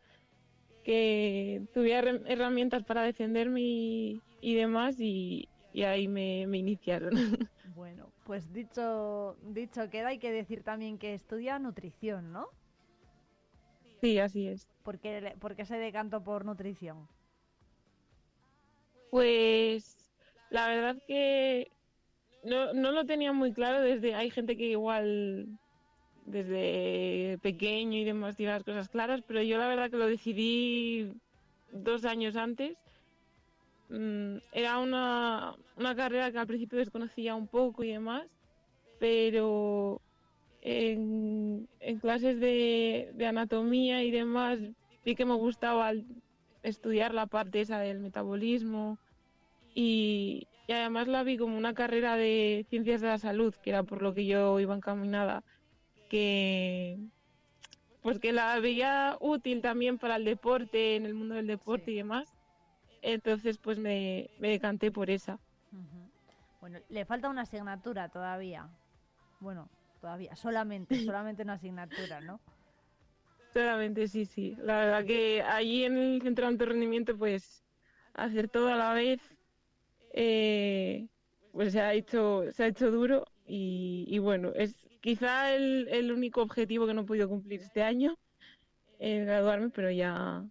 [0.83, 7.11] que tuviera herra- herramientas para defenderme y, y demás, y, y ahí me, me iniciaron.
[7.75, 12.47] Bueno, pues dicho dicho queda, hay que decir también que estudia nutrición, ¿no?
[14.01, 14.67] Sí, así es.
[14.83, 17.07] ¿Por qué, le- por qué se decantó por nutrición?
[19.11, 20.11] Pues
[20.49, 21.71] la verdad que
[22.43, 25.47] no, no lo tenía muy claro desde, hay gente que igual
[26.25, 31.11] desde pequeño y demás tiene las cosas claras, pero yo la verdad que lo decidí
[31.71, 32.77] dos años antes.
[33.89, 38.27] Mm, era una, una carrera que al principio desconocía un poco y demás,
[38.99, 40.01] pero
[40.61, 44.59] en, en clases de, de anatomía y demás
[45.05, 45.93] vi que me gustaba
[46.63, 48.97] estudiar la parte esa del metabolismo
[49.73, 53.83] y, y además la vi como una carrera de ciencias de la salud, que era
[53.83, 55.43] por lo que yo iba encaminada,
[56.09, 56.97] que
[58.01, 61.95] pues que la veía útil también para el deporte, en el mundo del deporte y
[61.95, 62.36] demás.
[63.01, 65.39] Entonces pues me, me decanté por esa.
[66.59, 68.67] Bueno, le falta una asignatura todavía.
[69.39, 69.69] Bueno,
[70.01, 72.39] todavía, solamente, solamente una asignatura, ¿no?
[73.53, 74.55] Solamente sí, sí.
[74.59, 77.63] La verdad que allí en el centro de alto rendimiento, pues
[78.13, 79.21] hacer todo a la vez,
[80.13, 81.07] eh,
[81.53, 86.11] pues se ha hecho, se ha hecho duro y, y bueno, es quizá el, el
[86.11, 88.15] único objetivo que no he podido cumplir este año,
[88.99, 90.43] eh, graduarme, pero ya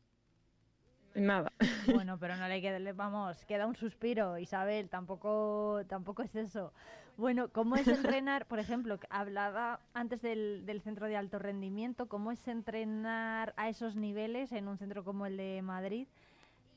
[1.16, 1.52] nada.
[1.86, 6.72] Bueno, pero no le queda, le- vamos, queda un suspiro, Isabel, tampoco, tampoco es eso.
[7.16, 12.32] Bueno, ¿cómo es entrenar, por ejemplo, hablaba antes del, del centro de alto rendimiento, cómo
[12.32, 16.06] es entrenar a esos niveles en un centro como el de Madrid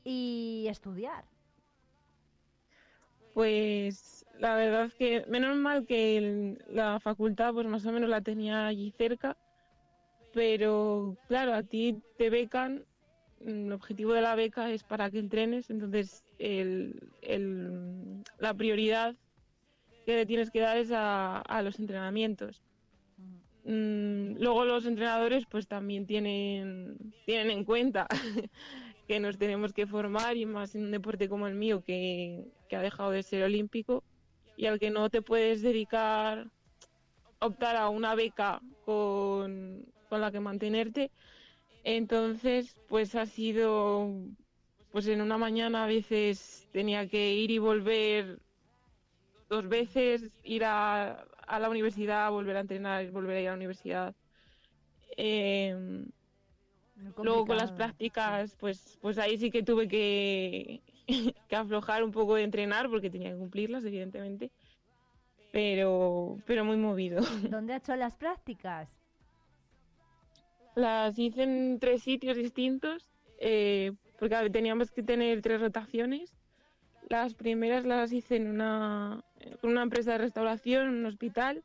[0.04, 1.24] y estudiar?
[3.34, 8.08] Pues la verdad es que menos mal que el- la facultad pues más o menos
[8.10, 9.36] la tenía allí cerca,
[10.32, 12.84] pero claro, a ti te becan,
[13.40, 19.14] el objetivo de la beca es para que entrenes, entonces el, el- la prioridad
[20.06, 22.62] que le tienes que dar es a, a los entrenamientos.
[23.64, 26.96] Mm, luego los entrenadores pues también tienen,
[27.26, 28.06] tienen en cuenta
[29.06, 32.76] que nos tenemos que formar y más en un deporte como el mío que, que
[32.76, 34.02] ha dejado de ser olímpico
[34.56, 36.46] y al que no te puedes dedicar,
[37.40, 41.10] optar a una beca con, con la que mantenerte.
[41.84, 44.08] Entonces, pues ha sido,
[44.90, 48.40] pues en una mañana a veces tenía que ir y volver
[49.48, 53.56] dos veces, ir a, a la universidad, volver a entrenar, volver a ir a la
[53.56, 54.14] universidad.
[55.16, 56.06] Em,
[57.22, 60.82] Luego con las prácticas, pues, pues ahí sí que tuve que,
[61.48, 64.50] que aflojar un poco de entrenar porque tenía que cumplirlas, evidentemente.
[65.52, 67.22] Pero, pero muy movido.
[67.50, 68.99] ¿Dónde ha hecho las prácticas?
[70.74, 76.32] Las hice en tres sitios distintos, eh, porque teníamos que tener tres rotaciones.
[77.08, 79.24] Las primeras las hice en una,
[79.60, 81.62] con una empresa de restauración, en un hospital,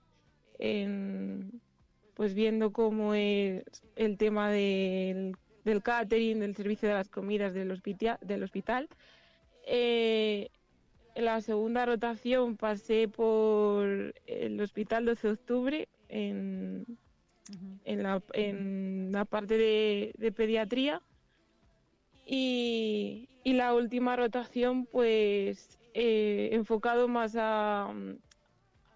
[0.60, 1.62] en-
[2.16, 3.64] pues viendo cómo es
[3.98, 7.80] el tema del, del catering, del servicio de las comidas del,
[8.22, 8.88] del hospital.
[9.68, 10.50] Eh,
[11.16, 16.86] en la segunda rotación pasé por el hospital 12 de octubre en,
[17.84, 21.02] en, la, en la parte de, de pediatría.
[22.26, 28.18] Y, y la última rotación, pues eh, enfocado más a, mm,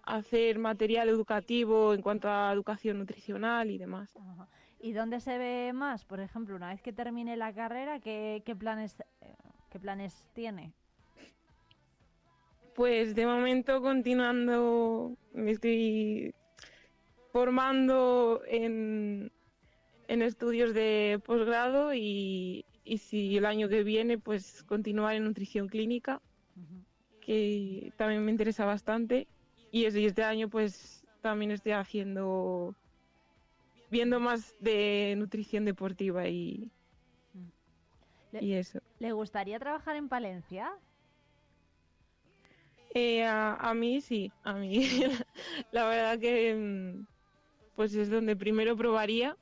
[0.02, 4.14] a hacer material educativo en cuanto a educación nutricional y demás.
[4.16, 4.48] Ajá.
[4.82, 6.04] ¿Y dónde se ve más?
[6.04, 9.34] Por ejemplo, una vez que termine la carrera, ¿qué, qué planes, eh,
[9.70, 10.72] qué planes tiene?
[12.74, 16.34] Pues de momento continuando, me estoy
[17.32, 19.30] formando en,
[20.08, 25.68] en estudios de posgrado y, y si el año que viene pues continuar en nutrición
[25.68, 26.20] clínica
[27.20, 29.28] que también me interesa bastante.
[29.70, 32.74] Y eso, y este año pues también estoy haciendo,
[33.90, 36.70] viendo más de nutrición deportiva y,
[38.32, 38.80] Le- y eso.
[38.98, 40.70] ¿Le gustaría trabajar en Palencia?
[42.94, 44.82] Eh, a, a mí sí, a mí
[45.70, 47.06] la verdad que mm,
[47.80, 49.38] pues es donde primero probaría.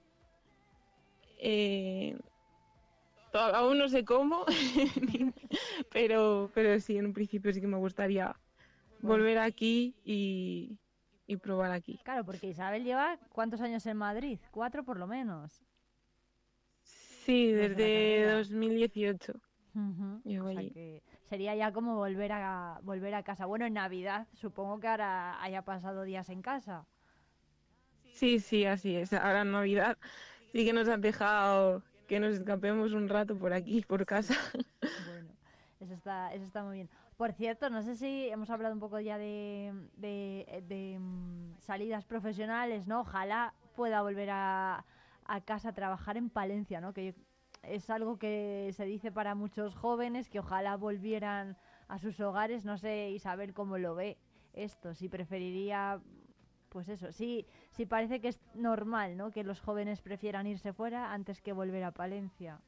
[1.40, 2.16] Eh,
[3.32, 4.44] aún no sé cómo,
[5.93, 8.36] pero, pero sí, en un principio sí que me gustaría
[9.01, 10.78] volver aquí y,
[11.27, 11.98] y probar aquí.
[12.05, 15.65] Claro, porque Isabel lleva cuántos años en Madrid, cuatro por lo menos.
[17.24, 18.39] Sí, Desde desde carrera.
[18.39, 19.32] 2018.
[19.74, 20.70] Ujú, Llevo o sea allí.
[20.73, 23.47] que sería ya como volver a volver a casa.
[23.47, 26.86] Bueno, en Navidad supongo que ahora haya pasado días en casa.
[28.19, 29.12] Sí, sí, así es.
[29.12, 29.97] Ahora en Navidad
[30.53, 34.35] sí que nos han dejado que nos escapemos un rato por aquí, por casa.
[34.97, 35.28] Bueno,
[35.78, 36.90] eso está, eso está muy bien.
[37.16, 42.05] Por cierto, no sé si hemos hablado un poco ya de, de, de, mm, salidas
[42.07, 43.03] profesionales, ¿no?
[43.03, 44.85] Ojalá pueda volver a,
[45.24, 46.93] a casa a trabajar en Palencia, ¿no?
[46.93, 47.15] Que
[47.62, 52.65] es algo que se dice para muchos jóvenes, que ojalá volvieran a sus hogares.
[52.65, 54.19] No sé, Isabel, cómo lo ve
[54.55, 56.01] esto, si preferiría,
[56.69, 57.47] pues eso, sí,
[57.77, 59.31] sí parece que es normal, ¿no?
[59.31, 62.59] Que los jóvenes prefieran irse fuera antes que volver a Palencia.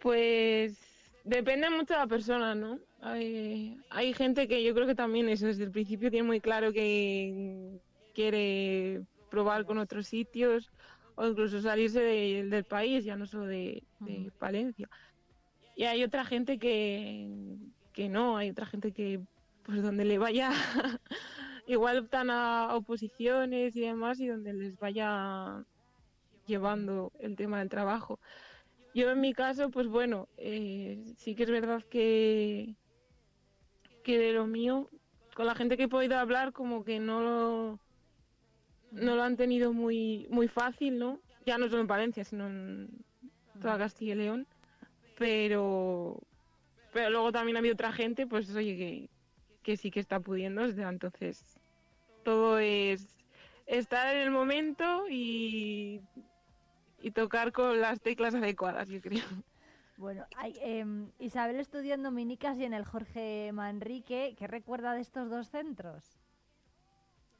[0.00, 0.78] Pues
[1.24, 2.78] depende mucho de la persona, ¿no?
[3.02, 6.72] Hay, hay gente que yo creo que también eso desde el principio tiene muy claro
[6.72, 7.78] que
[8.14, 10.70] quiere probar con otros sitios
[11.16, 14.88] o incluso salirse de- del país, ya no solo de, de Palencia.
[15.76, 17.28] Y hay otra gente que,
[17.92, 19.20] que no, hay otra gente que
[19.62, 20.50] pues donde le vaya
[21.72, 25.64] igual optan a oposiciones y demás y donde les vaya
[26.46, 28.18] llevando el tema del trabajo.
[28.92, 32.74] Yo en mi caso, pues bueno, eh, sí que es verdad que,
[34.02, 34.88] que de lo mío,
[35.36, 37.78] con la gente que he podido hablar, como que no lo,
[38.90, 41.20] no lo han tenido muy, muy fácil, ¿no?
[41.46, 42.88] Ya no solo en Valencia, sino en
[43.62, 44.46] toda Castilla y León.
[45.18, 46.20] Pero,
[46.92, 49.08] pero luego también ha habido otra gente, pues oye, que,
[49.62, 51.49] que sí que está pudiendo, sea, entonces
[52.22, 53.16] todo es
[53.66, 56.02] estar en el momento y,
[56.98, 59.24] y tocar con las teclas adecuadas, yo creo.
[59.96, 64.34] Bueno, hay, em, Isabel estudió en Dominicas y en el Jorge Manrique.
[64.36, 66.18] ¿Qué recuerda de estos dos centros?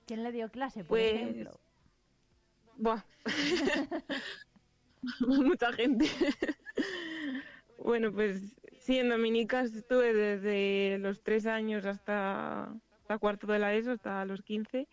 [0.06, 1.60] ¿Quién le dio clase, por Pues, ejemplo?
[2.76, 3.02] Buah.
[5.20, 6.06] Mucha gente.
[7.78, 12.74] bueno, pues sí, en Dominicas estuve desde los tres años hasta,
[13.10, 14.86] hasta cuarto de la ESO, hasta los 15.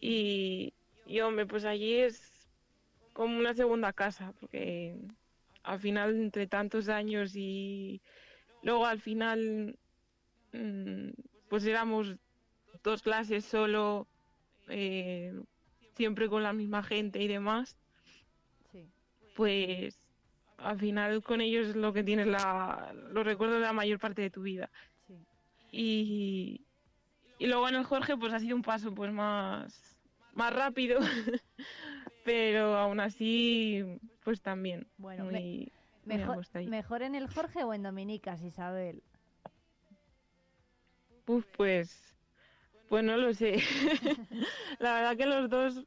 [0.00, 0.72] Y,
[1.06, 2.48] y hombre, pues allí es
[3.12, 4.96] como una segunda casa, porque
[5.62, 8.00] al final, entre tantos años y
[8.62, 9.78] luego al final,
[10.54, 11.10] mm,
[11.50, 12.16] pues éramos
[12.82, 14.06] dos clases solo,
[14.68, 15.34] eh,
[15.96, 17.76] siempre con la misma gente y demás,
[18.72, 18.88] Sí.
[19.34, 19.98] pues
[20.56, 24.22] al final con ellos es lo que tienes la, los recuerdos de la mayor parte
[24.22, 24.70] de tu vida.
[25.06, 25.14] Sí.
[25.72, 26.65] Y,
[27.38, 29.98] y luego en el Jorge pues ha sido un paso pues más,
[30.34, 31.00] más rápido,
[32.24, 33.84] pero aún así
[34.24, 35.72] pues también Bueno, muy, me- muy
[36.18, 36.46] Mejor.
[36.66, 39.02] ¿Mejor en el Jorge o en Dominicas, Isabel?
[41.26, 42.14] Uf, pues,
[42.88, 43.56] pues no lo sé.
[44.78, 45.84] La verdad que los dos,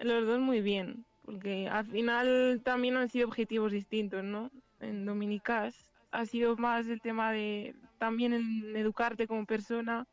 [0.00, 4.50] los dos muy bien, porque al final también han sido objetivos distintos, ¿no?
[4.80, 5.74] En Dominicas
[6.12, 10.06] ha sido más el tema de también en educarte como persona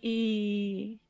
[0.00, 1.00] y,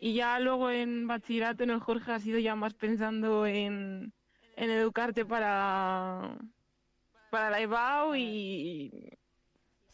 [0.00, 4.12] y ya luego en bachillerato en el Jorge ha sido ya más pensando en,
[4.56, 6.36] en educarte para,
[7.30, 9.10] para la EBAU y,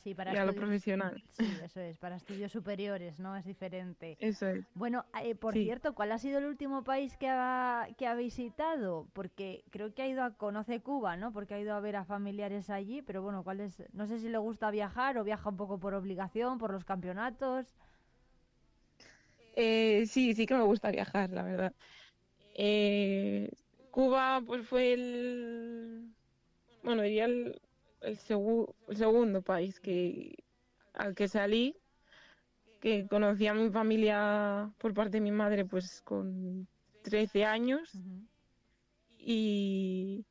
[0.02, 1.20] Sí, para y a lo profesional.
[1.32, 3.36] Sí, eso es, para estudios superiores, ¿no?
[3.36, 4.16] Es diferente.
[4.20, 4.64] Eso es.
[4.74, 5.64] Bueno, eh, por Sí.
[5.64, 9.08] cierto, ¿cuál ha sido el último país que ha, que ha visitado?
[9.12, 11.32] Porque creo que ha ido a, conoce Cuba, ¿no?
[11.32, 13.82] Porque ha ido a ver a familiares allí, pero bueno, ¿cuál es?
[13.92, 17.74] No sé si le gusta viajar o viaja un poco por obligación, por los campeonatos.
[19.56, 21.74] Eh, sí, sí que me gusta viajar, la verdad.
[22.54, 23.50] Eh,
[23.90, 26.14] Cuba, pues fue el,
[26.82, 27.60] bueno, diría el,
[28.02, 30.36] el, segu- el segundo país que
[30.94, 31.76] al que salí,
[32.82, 34.18] que conocí a mi familia
[34.78, 36.66] por parte de mi madre, pues con
[37.02, 37.90] 13 años.
[39.18, 40.24] Y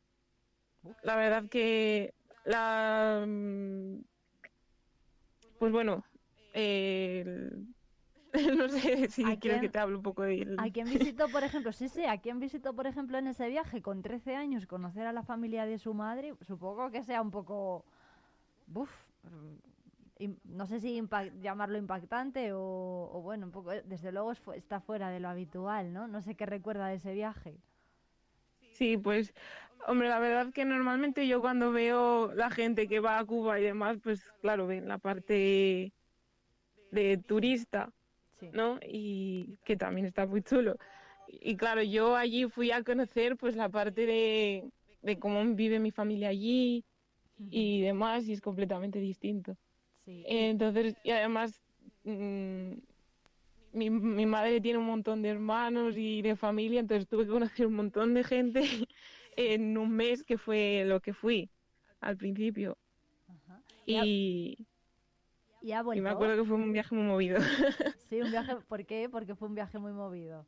[1.04, 2.14] la verdad que
[2.46, 4.00] la, mm,
[5.58, 6.04] pues bueno,
[6.54, 7.75] el-
[8.58, 10.66] no sé si ¿A quiero que quién- te hable un poco de él.
[10.66, 11.72] ¿A quién visitó, por ejemplo?
[11.74, 15.14] Sí, sí, ¿a quién visitó, por ejemplo, en ese viaje con 13 años, conocer a
[15.14, 16.34] la familia de su madre?
[16.42, 17.86] Supongo que sea un poco...
[18.68, 18.92] Buf,
[20.20, 22.60] im- no sé si impact- llamarlo impactante o,
[23.14, 26.08] o bueno, un poco, desde luego está fuera de lo habitual, ¿no?
[26.08, 27.58] No sé qué recuerda de ese viaje.
[28.74, 29.34] Sí, pues,
[29.88, 33.64] hombre, la verdad que normalmente yo cuando veo la gente que va a Cuba y
[33.64, 35.94] demás, pues claro, ven la parte
[36.92, 37.92] de turista,
[38.54, 38.80] ¿no?
[38.82, 40.78] Y que también está muy chulo.
[41.28, 44.70] Y claro, yo allí fui a conocer pues la parte de,
[45.02, 46.84] de cómo vive mi familia allí
[47.50, 49.58] y demás, y es completamente distinto.
[50.06, 51.62] Entonces, y además,
[52.04, 52.74] mm,
[53.74, 57.68] mi, mi madre tiene un montón de hermanos y de familia, entonces tuve que conocer
[57.68, 58.62] un montón de gente
[59.36, 61.50] en un mes que fue lo que fui
[62.02, 62.78] al principio.
[63.86, 64.58] Y,
[65.66, 66.04] ¿Y ha y vuelto?
[66.04, 67.40] me acuerdo que fue un viaje muy movido.
[68.08, 69.10] Sí, un viaje, ¿por qué?
[69.10, 70.46] Porque fue un viaje muy movido.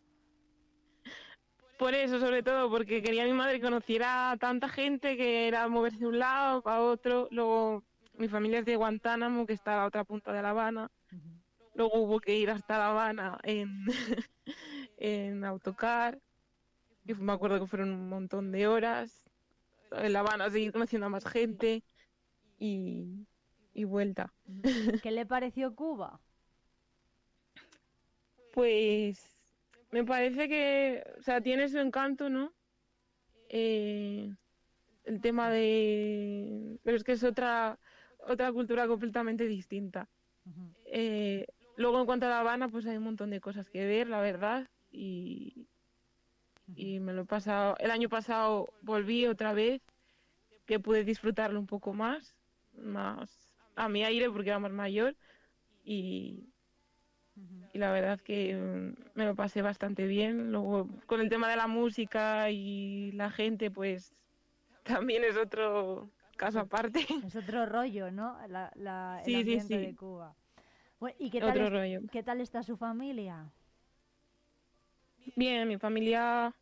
[1.79, 5.67] Por eso, sobre todo, porque quería mi madre que conociera a tanta gente que era
[5.69, 7.27] moverse de un lado para otro.
[7.31, 7.83] Luego,
[8.13, 10.91] mi familia es de Guantánamo, que está a la otra punta de La Habana.
[11.73, 13.85] Luego hubo que ir hasta La Habana en,
[14.97, 16.19] en autocar.
[17.07, 19.25] Y me acuerdo que fueron un montón de horas.
[19.93, 21.83] En La Habana seguir conociendo a más gente.
[22.59, 23.25] Y,
[23.77, 24.33] y vuelta.
[25.03, 26.19] ¿Qué le pareció Cuba?
[28.51, 29.37] Pues
[29.91, 32.51] me parece que, o sea, tiene su encanto, ¿no?
[33.49, 34.33] Eh,
[35.03, 36.79] el tema de...
[36.83, 37.77] Pero es que es otra,
[38.17, 40.09] otra cultura completamente distinta.
[40.85, 41.45] Eh,
[41.75, 44.21] luego en cuanto a La Habana, pues hay un montón de cosas que ver, la
[44.21, 44.67] verdad.
[44.91, 45.67] Y,
[46.75, 47.75] y me lo he pasado...
[47.77, 49.83] El año pasado volví otra vez,
[50.65, 52.35] que pude disfrutarlo un poco más,
[52.73, 53.46] más
[53.77, 55.15] a mi aire porque era más mayor.
[55.85, 56.49] Y,
[57.73, 60.51] y la verdad que mm, me lo pasé bastante bien.
[60.51, 64.13] Luego, con el tema de la música y la gente, pues
[64.83, 66.99] también es otro caso aparte.
[67.25, 68.37] Es otro rollo, ¿no?
[68.47, 69.85] La, la- Sí, sí, ambiente sí.
[69.85, 70.35] de Cuba.
[70.99, 71.99] Bueno, ¿Y qué tal, Otro es- rollo.
[72.11, 73.45] qué tal está su familia?
[75.35, 76.53] Bien, mi familia,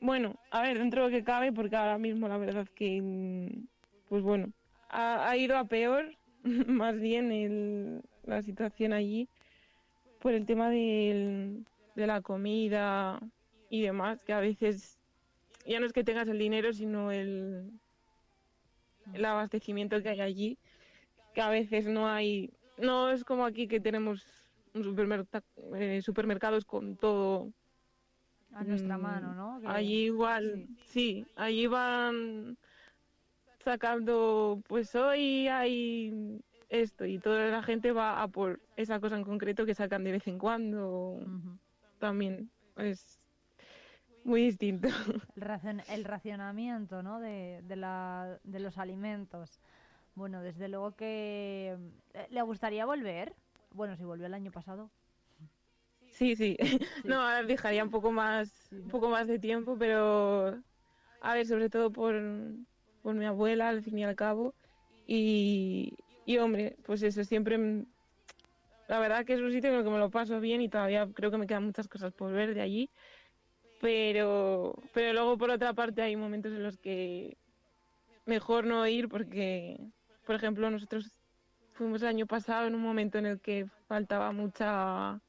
[0.00, 3.66] bueno, a ver, dentro de lo que cabe, porque ahora mismo la verdad que, mm,
[4.08, 4.52] pues bueno,
[4.90, 6.17] ha, ha ido a peor,
[6.66, 9.28] más bien el- la situación allí,
[10.20, 13.20] por el tema del- de la comida
[13.70, 14.98] y demás, que a veces
[15.66, 17.70] ya no es que tengas el dinero, sino el,
[19.12, 20.58] el abastecimiento que hay allí,
[21.34, 24.24] que a veces no hay, no es como aquí que tenemos
[24.74, 24.94] un
[25.74, 27.52] eh, supermercados con todo
[28.54, 29.60] A nuestra Mm, mano, ¿no?
[29.60, 31.24] Que- Allí igual, sí.
[31.36, 32.56] allí van
[33.68, 36.40] sacando, pues hoy hay
[36.70, 40.12] esto y toda la gente va a por esa cosa en concreto que sacan de
[40.12, 41.20] vez en cuando.
[41.98, 43.20] También es
[44.24, 44.88] muy distinto.
[45.36, 47.20] El, racion- el racionamiento, ¿no?
[47.20, 49.60] De, de, la, de los alimentos.
[50.14, 51.76] Bueno, desde luego que...
[52.14, 53.34] eh, ¿Le gustaría volver?
[53.74, 54.90] Bueno, si volvió el año pasado.
[56.10, 56.56] Sí, sí.
[57.04, 60.62] No, ahora dejaría un poco más, un poco más de tiempo, pero
[61.20, 62.14] a ver, sobre todo por,
[63.02, 64.54] por mi abuela, al fin y al cabo.
[65.06, 65.94] Y,
[66.26, 67.58] y hombre, pues eso, siempre.
[68.88, 71.06] La verdad que es un sitio en el que me lo paso bien y todavía
[71.14, 72.90] creo que me quedan muchas cosas por ver de allí.
[73.80, 77.36] Pero, pero luego, por otra parte, hay momentos en los que
[78.26, 79.78] mejor no ir porque,
[80.26, 81.10] por ejemplo, nosotros
[81.72, 85.20] fuimos el año pasado en un momento en el que faltaba mucha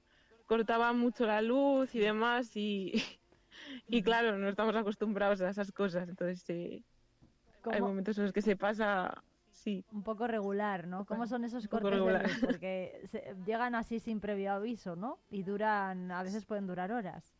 [0.50, 2.94] cortaba mucho la luz y demás y,
[3.88, 6.84] y claro, no estamos acostumbrados a esas cosas, entonces eh,
[7.72, 9.86] hay momentos en los que se pasa, sí.
[9.91, 11.06] Un poco regular, ¿no?
[11.06, 12.40] ¿Cómo son esos cortes de luz?
[12.45, 15.19] Porque se- llegan así sin previo aviso, ¿no?
[15.30, 17.36] Y duran, a veces pueden durar horas.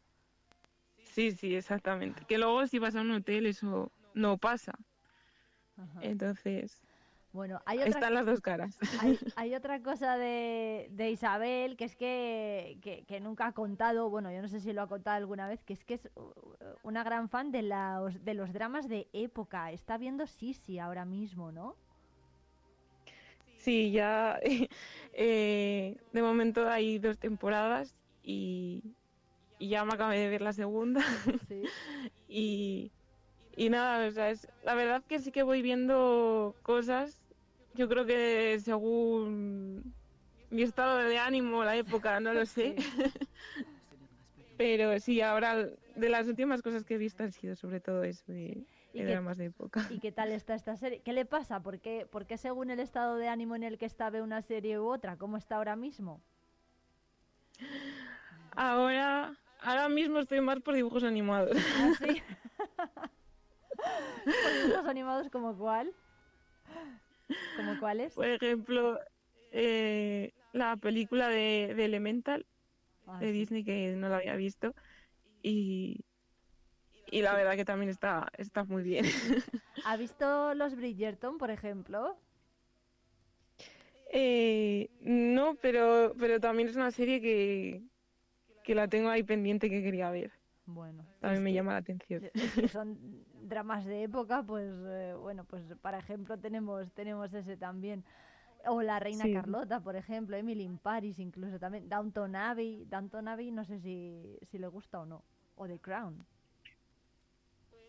[1.04, 2.24] Sí, sí, exactamente.
[2.26, 4.74] Que luego si vas a un hotel eso no pasa.
[6.02, 6.82] Entonces,
[7.32, 8.78] Bueno, hay otra, están las dos caras.
[9.00, 14.10] hay, hay otra cosa de, de Isabel que es que, que, que nunca ha contado,
[14.10, 16.32] bueno, yo no sé si lo ha contado alguna vez, que es que es uh,
[16.82, 19.72] una gran fan de, los de los dramas de época.
[19.72, 21.76] Está viendo Sisi ahora mismo, ¿no?
[23.58, 24.40] Sí, ya
[25.14, 27.94] eh, de momento hay dos temporadas
[28.24, 28.96] y,
[29.60, 31.02] y ya me acabé de ver la segunda.
[32.28, 32.92] y,
[33.60, 37.22] y nada, o sea, es, la verdad que sí que voy viendo cosas.
[37.76, 39.94] Yo creo que según
[40.50, 42.76] mi estado de ánimo, la época, no lo sé.
[44.58, 45.56] Pero sí, ahora
[45.96, 49.06] de las últimas cosas que he visto han sido sobre todo eso de, ¿Y de
[49.06, 49.86] qué- dramas de época.
[49.90, 51.02] ¿Y qué tal está esta serie?
[51.02, 51.62] ¿Qué le pasa?
[51.62, 54.42] ¿Por qué, por qué según el estado de ánimo en el que está ve una
[54.42, 55.18] serie u otra?
[55.18, 56.22] ¿Cómo está ahora mismo?
[58.52, 61.58] Ahora, ahora mismo estoy más por dibujos animados.
[61.72, 62.22] ¿Ah, sí?
[64.42, 65.96] ¿Por dibujos animados como cuál?
[67.54, 68.14] ¿Como cuáles?
[68.14, 69.00] Por ejemplo,
[69.52, 72.46] eh, la película de, de Elemental
[73.08, 73.34] Ah, de sí.
[73.34, 74.74] Disney que no la había visto
[75.42, 76.06] y,
[77.06, 79.06] y la verdad que también está, está muy bien.
[79.84, 82.18] ¿Ha visto los Bridgerton, por ejemplo?
[84.12, 87.84] Eh, no, pero, pero también es una serie que,
[88.64, 90.39] que la tengo ahí pendiente que quería ver.
[90.74, 92.24] Bueno, También me que- llama la atención.
[92.34, 92.98] es que son
[93.44, 98.04] dramas de época, pues eh, bueno, pues para ejemplo tenemos tenemos ese también.
[98.66, 99.34] O la Reina Sí.
[99.34, 101.88] Carlota, por ejemplo, Emily in Paris incluso también.
[101.88, 105.24] Downton Abbey, Downton Abbey no sé si, si le gusta o no.
[105.56, 106.26] O The Crown.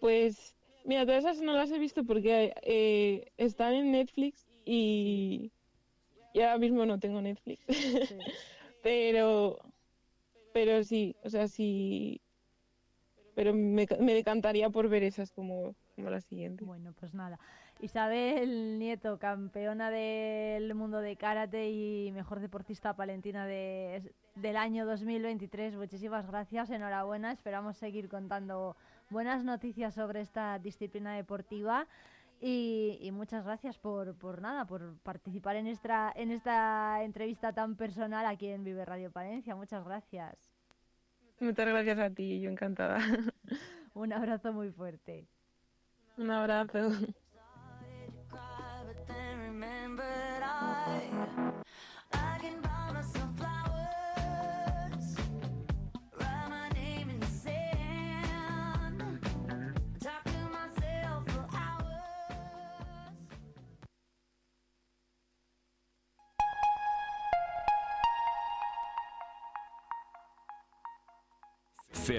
[0.00, 5.52] Pues mira, todas esas no las he visto porque eh, están en Netflix y,
[6.32, 7.64] y ahora mismo no tengo Netflix.
[8.82, 9.58] pero,
[10.52, 12.20] pero sí, o sea, sí.
[13.34, 16.64] Pero me, me decantaría por ver esas como, como la siguiente.
[16.64, 17.38] Bueno, pues nada.
[17.82, 25.76] Isabel Nieto, campeona del mundo de karate y mejor deportista palentina de, del año 2023.
[25.76, 27.32] Muchísimas gracias, enhorabuena.
[27.32, 28.76] Esperamos seguir contando
[29.08, 31.86] buenas noticias sobre esta disciplina deportiva.
[32.42, 37.76] Y, y muchas gracias por, por nada, por participar en esta, en esta entrevista tan
[37.76, 39.54] personal aquí en Vive Radio Palencia.
[39.54, 40.49] Muchas gracias.
[41.40, 42.98] Muchas gracias a ti, yo encantada.
[43.94, 45.26] Un abrazo muy fuerte.
[46.18, 46.90] Un abrazo.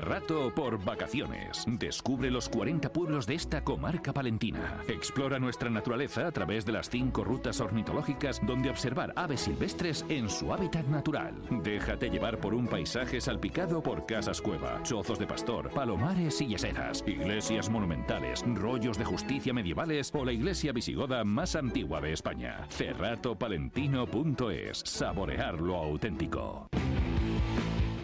[0.02, 1.64] Cerrato por vacaciones.
[1.68, 4.82] Descubre los 40 pueblos de esta comarca palentina.
[4.88, 10.28] Explora nuestra naturaleza a través de las cinco rutas ornitológicas donde observar aves silvestres en
[10.28, 11.36] su hábitat natural.
[11.52, 17.04] Déjate llevar por un paisaje salpicado por casas cueva, chozos de pastor, palomares y yeseras,
[17.06, 22.66] iglesias monumentales, rollos de justicia medievales o la iglesia visigoda más antigua de España.
[22.72, 24.82] Cerratopalentino.es.
[24.84, 26.72] Saborear lo auténtico.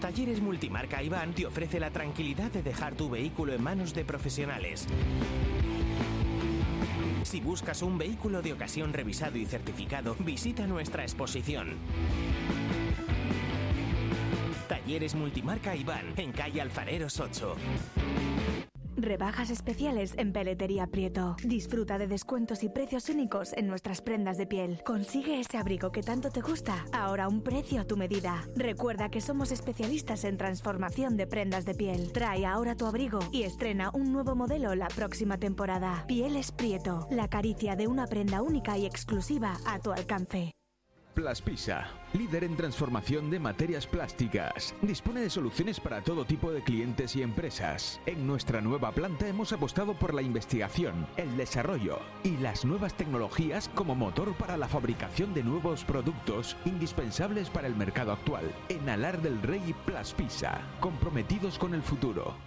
[0.01, 4.85] Talleres Multimarca Iván te ofrece la tranquilidad de dejar tu vehículo en manos de profesionales.
[7.23, 11.75] Si buscas un vehículo de ocasión revisado y certificado, visita nuestra exposición.
[14.69, 17.55] Talleres Multimarca Iván, en calle Alfareros 8.
[18.97, 21.35] Rebajas especiales en Peletería Prieto.
[21.43, 24.81] Disfruta de descuentos y precios únicos en nuestras prendas de piel.
[24.83, 28.43] Consigue ese abrigo que tanto te gusta, ahora un precio a tu medida.
[28.55, 32.11] Recuerda que somos especialistas en transformación de prendas de piel.
[32.11, 36.03] Trae ahora tu abrigo y estrena un nuevo modelo la próxima temporada.
[36.07, 40.53] Pieles Prieto, la caricia de una prenda única y exclusiva a tu alcance.
[41.17, 44.75] Plaspisa, líder en transformación de materias plásticas.
[44.83, 47.99] Dispone de soluciones para todo tipo de clientes y empresas.
[48.05, 53.67] En nuestra nueva planta hemos apostado por la investigación, el desarrollo y las nuevas tecnologías
[53.73, 58.53] como motor para la fabricación de nuevos productos indispensables para el mercado actual.
[58.69, 62.46] En Alar del Rey Plaspisa, comprometidos con el futuro.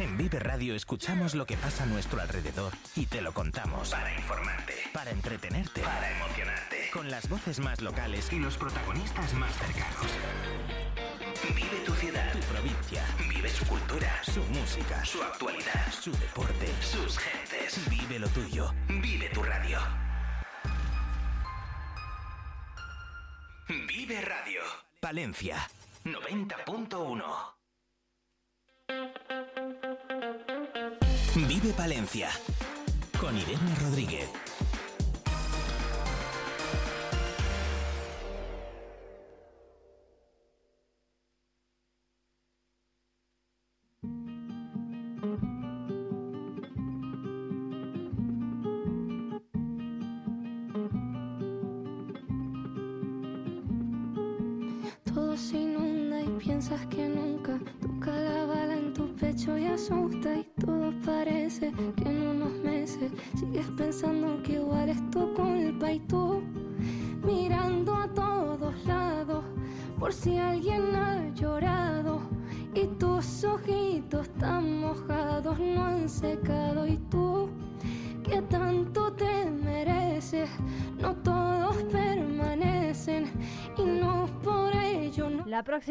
[0.00, 3.90] En Vive Radio escuchamos lo que pasa a nuestro alrededor y te lo contamos.
[3.90, 6.88] Para informarte, para entretenerte, para emocionarte.
[6.90, 10.06] Con las voces más locales y los protagonistas más cercanos.
[11.54, 13.04] Vive tu ciudad, tu provincia.
[13.28, 17.90] Vive su cultura, su música, su actualidad, su deporte, sus gentes.
[17.90, 18.72] Vive lo tuyo.
[18.88, 19.80] Vive tu radio.
[23.68, 24.62] Vive Radio.
[24.98, 25.68] Palencia
[26.04, 27.59] 90.1.
[31.46, 32.28] Vive Palencia
[33.18, 34.49] con Irene Rodríguez.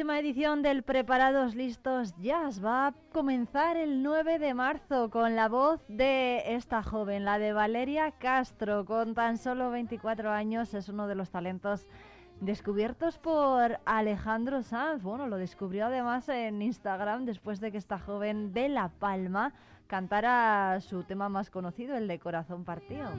[0.10, 5.48] Próxima edición del Preparados Listos Jazz va a comenzar el 9 de marzo con la
[5.48, 11.07] voz de esta joven, la de Valeria Castro, con tan solo 24 años, es uno
[11.07, 11.86] de los talentos
[12.41, 15.03] descubiertos por Alejandro Sanz.
[15.03, 19.53] Bueno, lo descubrió además en Instagram después de que esta joven de La Palma
[19.86, 23.11] cantara su tema más conocido, el de Corazón Partido.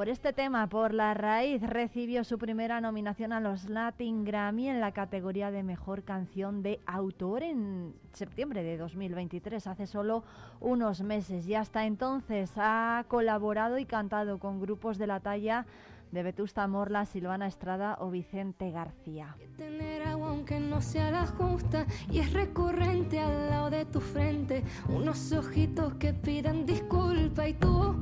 [0.00, 4.80] Por este tema, por la raíz, recibió su primera nominación a los Latin Grammy en
[4.80, 10.24] la categoría de Mejor Canción de Autor en septiembre de 2023, hace solo
[10.58, 11.46] unos meses.
[11.46, 15.66] Y hasta entonces ha colaborado y cantado con grupos de la talla
[16.12, 19.36] de Vetusta Morla, Silvana Estrada o Vicente García.
[19.56, 24.64] Tener agua aunque no sea la justa y es recurrente al lado de tu frente
[24.88, 27.96] unos ojitos que piden disculpa y tú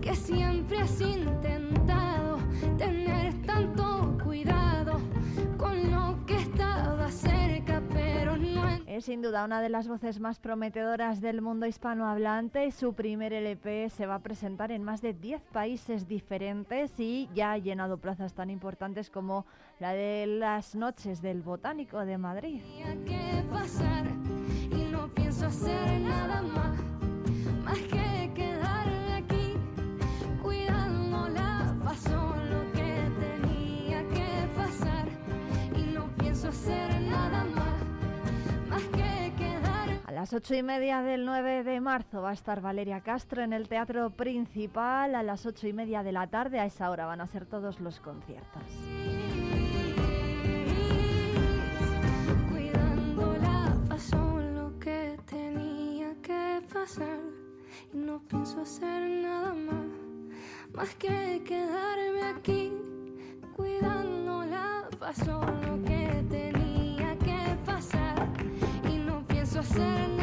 [0.00, 2.38] que siempre has intentado
[2.78, 3.34] tener
[8.94, 12.70] Es sin duda una de las voces más prometedoras del mundo hispanohablante.
[12.70, 17.50] Su primer LP se va a presentar en más de 10 países diferentes y ya
[17.50, 19.46] ha llenado plazas tan importantes como
[19.80, 22.60] la de las noches del Botánico de Madrid.
[36.46, 37.53] hacer nada más
[40.14, 43.66] las ocho y media del 9 de marzo va a estar Valeria Castro en el
[43.68, 45.16] Teatro Principal.
[45.16, 47.80] A las ocho y media de la tarde, a esa hora van a ser todos
[47.80, 48.62] los conciertos.
[52.48, 57.18] cuidándola pasó lo que tenía que pasar
[57.92, 59.84] y no pienso hacer nada más
[60.72, 62.72] más que quedarme aquí
[63.56, 66.53] cuidándola pasó lo que tenía
[69.74, 70.13] send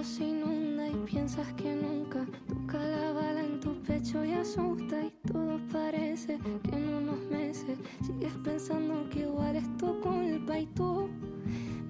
[0.00, 2.24] Todo se inunda y piensas que nunca.
[2.48, 7.78] Toca la bala en tu pecho y asusta y todo parece que en unos meses
[8.00, 11.10] sigues pensando que igual es tu culpa y tú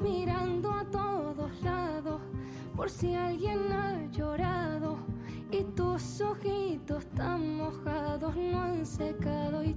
[0.03, 2.21] mirando a todos lados
[2.75, 4.97] por si alguien ha llorado
[5.53, 9.75] y tus ojitos tan mojados no han secado y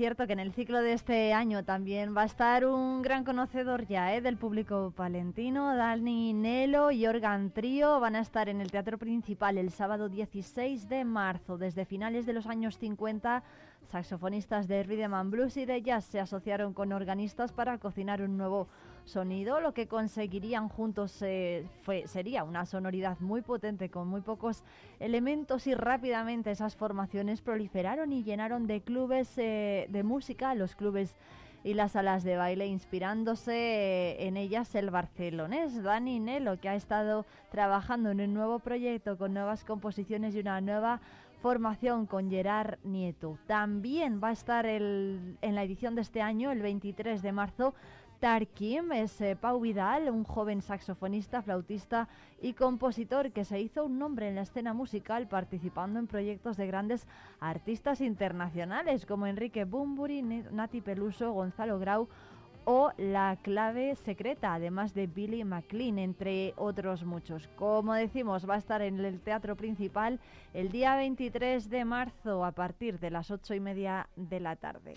[0.00, 3.86] cierto, que en el ciclo de este año también va a estar un gran conocedor
[3.86, 4.22] ya ¿eh?
[4.22, 8.00] del público palentino, Dani Nelo y Organ Trío.
[8.00, 11.58] Van a estar en el Teatro Principal el sábado 16 de marzo.
[11.58, 13.42] Desde finales de los años 50,
[13.92, 18.38] saxofonistas de rhythm and blues y de jazz se asociaron con organistas para cocinar un
[18.38, 18.68] nuevo
[19.10, 19.60] sonido.
[19.60, 24.64] Lo que conseguirían juntos eh, fue, sería una sonoridad muy potente con muy pocos
[24.98, 31.16] elementos y rápidamente esas formaciones proliferaron y llenaron de clubes eh, de música los clubes
[31.62, 36.74] y las salas de baile, inspirándose eh, en ellas el barcelonés Dani Nelo, que ha
[36.74, 41.00] estado trabajando en un nuevo proyecto con nuevas composiciones y una nueva
[41.42, 43.38] formación con Gerard Nieto.
[43.46, 47.74] También va a estar el- en la edición de este año, el 23 de marzo,
[48.20, 52.06] Tarkim es eh, Pau Vidal, un joven saxofonista, flautista
[52.42, 56.66] y compositor que se hizo un nombre en la escena musical participando en proyectos de
[56.66, 57.08] grandes
[57.40, 62.08] artistas internacionales como Enrique Bumburi, Nati Peluso, Gonzalo Grau
[62.66, 67.48] o La Clave Secreta, además de Billy McLean, entre otros muchos.
[67.56, 70.20] Como decimos, va a estar en el teatro principal
[70.52, 74.94] el día 23 de marzo a partir de las ocho y media de la tarde.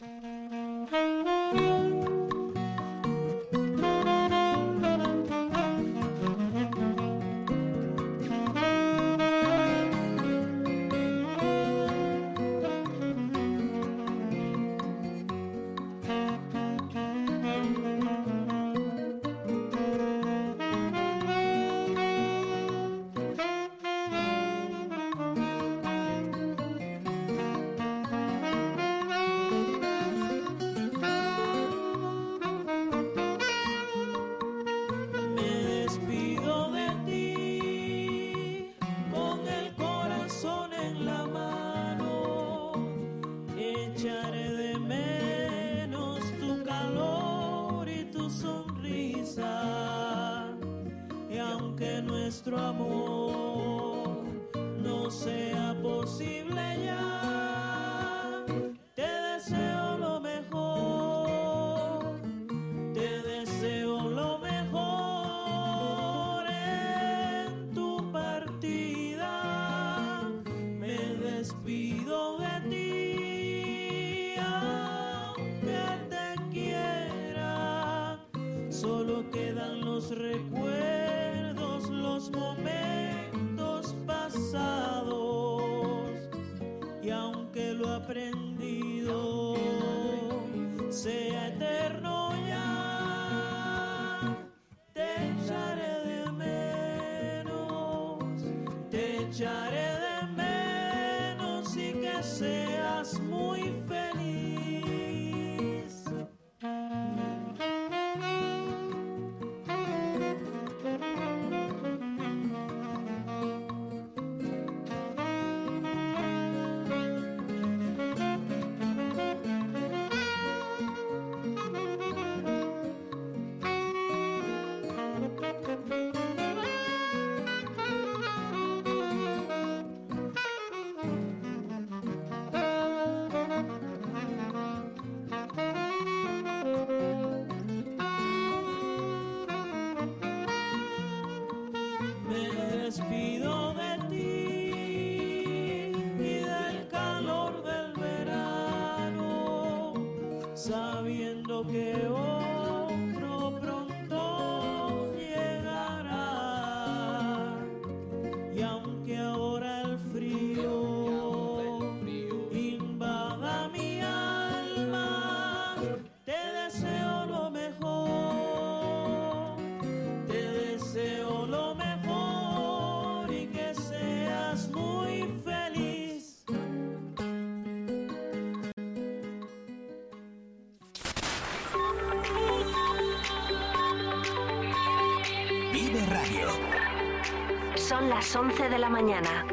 [187.87, 189.45] Son las 11 de la mañana.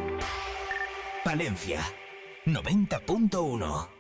[1.25, 1.81] Palencia
[2.47, 4.00] 90.1.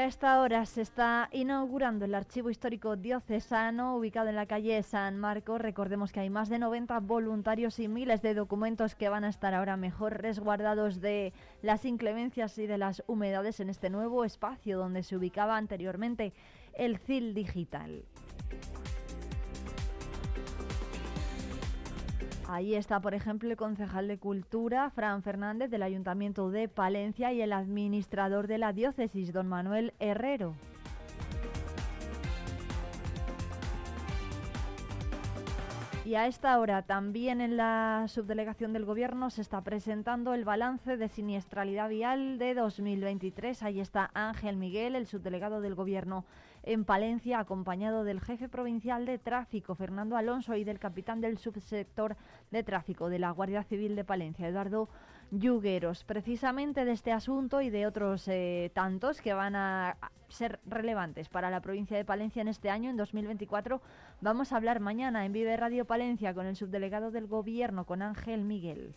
[0.00, 4.82] Ya a esta hora se está inaugurando el Archivo Histórico Diocesano, ubicado en la calle
[4.82, 5.60] San Marcos.
[5.60, 9.52] Recordemos que hay más de 90 voluntarios y miles de documentos que van a estar
[9.52, 15.02] ahora mejor resguardados de las inclemencias y de las humedades en este nuevo espacio donde
[15.02, 16.32] se ubicaba anteriormente
[16.72, 18.02] el CIL Digital.
[22.52, 27.40] Ahí está, por ejemplo, el concejal de Cultura, Fran Fernández, del Ayuntamiento de Palencia, y
[27.40, 30.56] el administrador de la diócesis, don Manuel Herrero.
[36.04, 40.96] Y a esta hora también en la subdelegación del Gobierno se está presentando el balance
[40.96, 43.62] de siniestralidad vial de 2023.
[43.62, 46.24] Ahí está Ángel Miguel, el subdelegado del Gobierno
[46.62, 52.16] en Palencia, acompañado del jefe provincial de tráfico, Fernando Alonso, y del capitán del subsector
[52.50, 54.88] de tráfico de la Guardia Civil de Palencia, Eduardo
[55.30, 56.04] Yugueros.
[56.04, 59.96] Precisamente de este asunto y de otros eh, tantos que van a
[60.28, 63.80] ser relevantes para la provincia de Palencia en este año, en 2024,
[64.20, 68.44] vamos a hablar mañana en Vive Radio Palencia con el subdelegado del Gobierno, con Ángel
[68.44, 68.94] Miguel.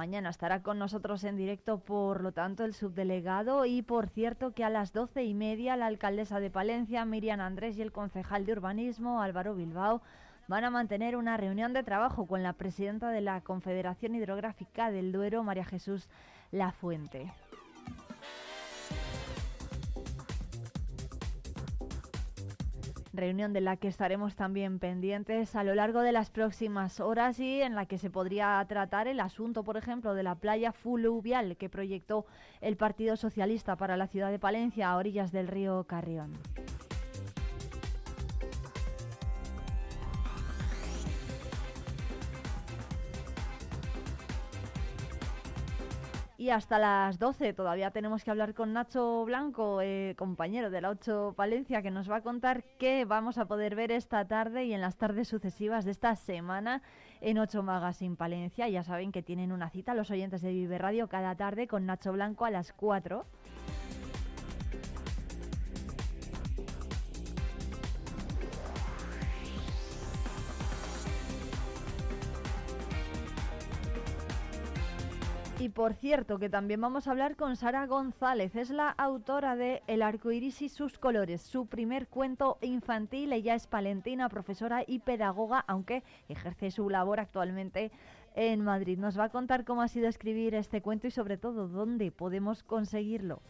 [0.00, 4.64] Mañana estará con nosotros en directo, por lo tanto, el subdelegado y, por cierto, que
[4.64, 8.52] a las doce y media la alcaldesa de Palencia, Miriam Andrés, y el concejal de
[8.52, 10.00] urbanismo, Álvaro Bilbao,
[10.48, 15.12] van a mantener una reunión de trabajo con la presidenta de la Confederación Hidrográfica del
[15.12, 16.08] Duero, María Jesús
[16.50, 17.30] Lafuente.
[23.12, 27.62] Reunión de la que estaremos también pendientes a lo largo de las próximas horas y
[27.62, 31.68] en la que se podría tratar el asunto, por ejemplo, de la playa fluvial que
[31.68, 32.26] proyectó
[32.60, 36.38] el Partido Socialista para la ciudad de Palencia a orillas del río Carrión.
[46.40, 50.88] Y hasta las 12 todavía tenemos que hablar con Nacho Blanco, eh, compañero de la
[50.88, 54.72] 8 Palencia, que nos va a contar qué vamos a poder ver esta tarde y
[54.72, 56.80] en las tardes sucesivas de esta semana
[57.20, 58.70] en 8 Magazine Palencia.
[58.70, 62.10] Ya saben que tienen una cita los oyentes de Vive Radio cada tarde con Nacho
[62.12, 63.26] Blanco a las 4.
[75.60, 79.82] Y por cierto, que también vamos a hablar con Sara González, es la autora de
[79.86, 83.30] El arco iris y sus colores, su primer cuento infantil.
[83.30, 87.92] Ella es palentina, profesora y pedagoga, aunque ejerce su labor actualmente
[88.34, 88.98] en Madrid.
[88.98, 92.62] Nos va a contar cómo ha sido escribir este cuento y, sobre todo, dónde podemos
[92.62, 93.42] conseguirlo.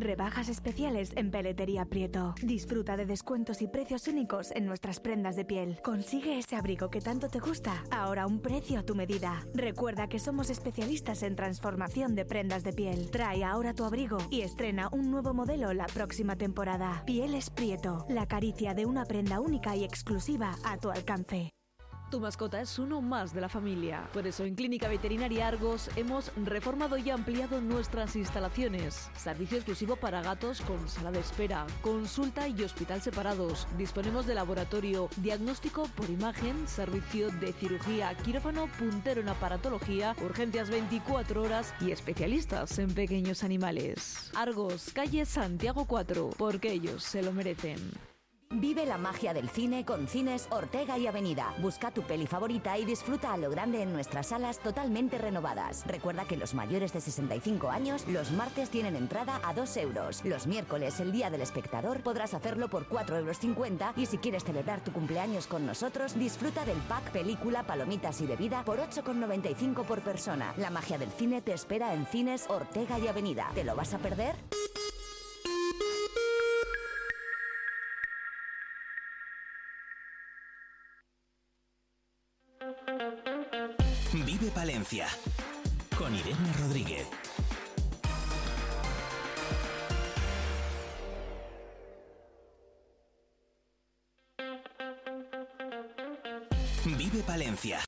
[0.00, 2.34] Rebajas especiales en Peletería Prieto.
[2.42, 5.80] Disfruta de descuentos y precios únicos en nuestras prendas de piel.
[5.82, 9.40] Consigue ese abrigo que tanto te gusta, ahora un precio a tu medida.
[9.54, 13.10] Recuerda que somos especialistas en transformación de prendas de piel.
[13.10, 17.02] Trae ahora tu abrigo y estrena un nuevo modelo la próxima temporada.
[17.04, 21.57] Pieles Prieto, la caricia de una prenda única y exclusiva a tu alcance.
[22.10, 24.08] Tu mascota es uno más de la familia.
[24.14, 29.10] Por eso en Clínica Veterinaria Argos hemos reformado y ampliado nuestras instalaciones.
[29.14, 33.68] Servicio exclusivo para gatos con sala de espera, consulta y hospital separados.
[33.76, 41.42] Disponemos de laboratorio, diagnóstico por imagen, servicio de cirugía, quirófano puntero en aparatología, urgencias 24
[41.42, 44.30] horas y especialistas en pequeños animales.
[44.34, 48.07] Argos, calle Santiago 4, porque ellos se lo merecen.
[48.50, 51.54] Vive la magia del cine con Cines Ortega y Avenida.
[51.58, 55.86] Busca tu peli favorita y disfruta a lo grande en nuestras salas totalmente renovadas.
[55.86, 60.24] Recuerda que los mayores de 65 años los martes tienen entrada a 2 euros.
[60.24, 64.82] Los miércoles, el día del espectador, podrás hacerlo por 4,50 euros y si quieres celebrar
[64.82, 70.54] tu cumpleaños con nosotros, disfruta del pack película, palomitas y bebida por 8,95 por persona.
[70.56, 73.50] La magia del cine te espera en Cines Ortega y Avenida.
[73.54, 74.36] ¿Te lo vas a perder?
[84.40, 85.08] Vive Palencia
[85.96, 87.06] con Irene Rodríguez.
[96.84, 97.80] Vive Palencia.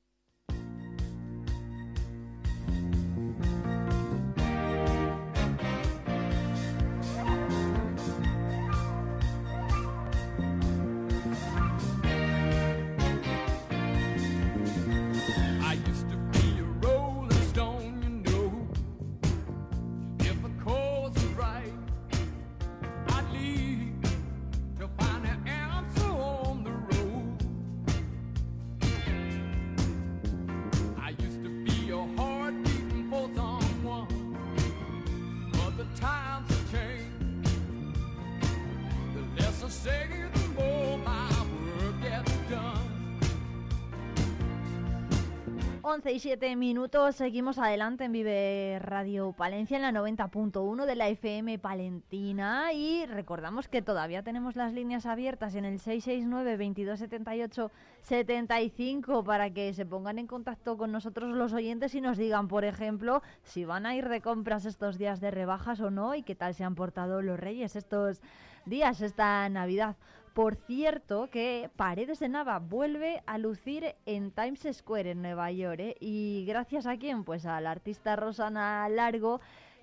[45.91, 51.09] 11 y 7 minutos, seguimos adelante en Vive Radio Palencia en la 90.1 de la
[51.09, 57.73] FM Palentina y recordamos que todavía tenemos las líneas abiertas en el 669 2278
[58.03, 62.65] 75 para que se pongan en contacto con nosotros los oyentes y nos digan, por
[62.65, 66.37] ejemplo, si van a ir de compras estos días de rebajas o no y qué
[66.37, 68.23] tal se han portado los reyes estos
[68.65, 69.97] días, esta Navidad.
[70.35, 75.81] Por cierto, que Paredes de Nava vuelve a lucir en Times Square en Nueva York.
[75.81, 75.97] ¿eh?
[75.99, 77.25] ¿Y gracias a quién?
[77.25, 79.41] Pues a la artista Rosana Largo,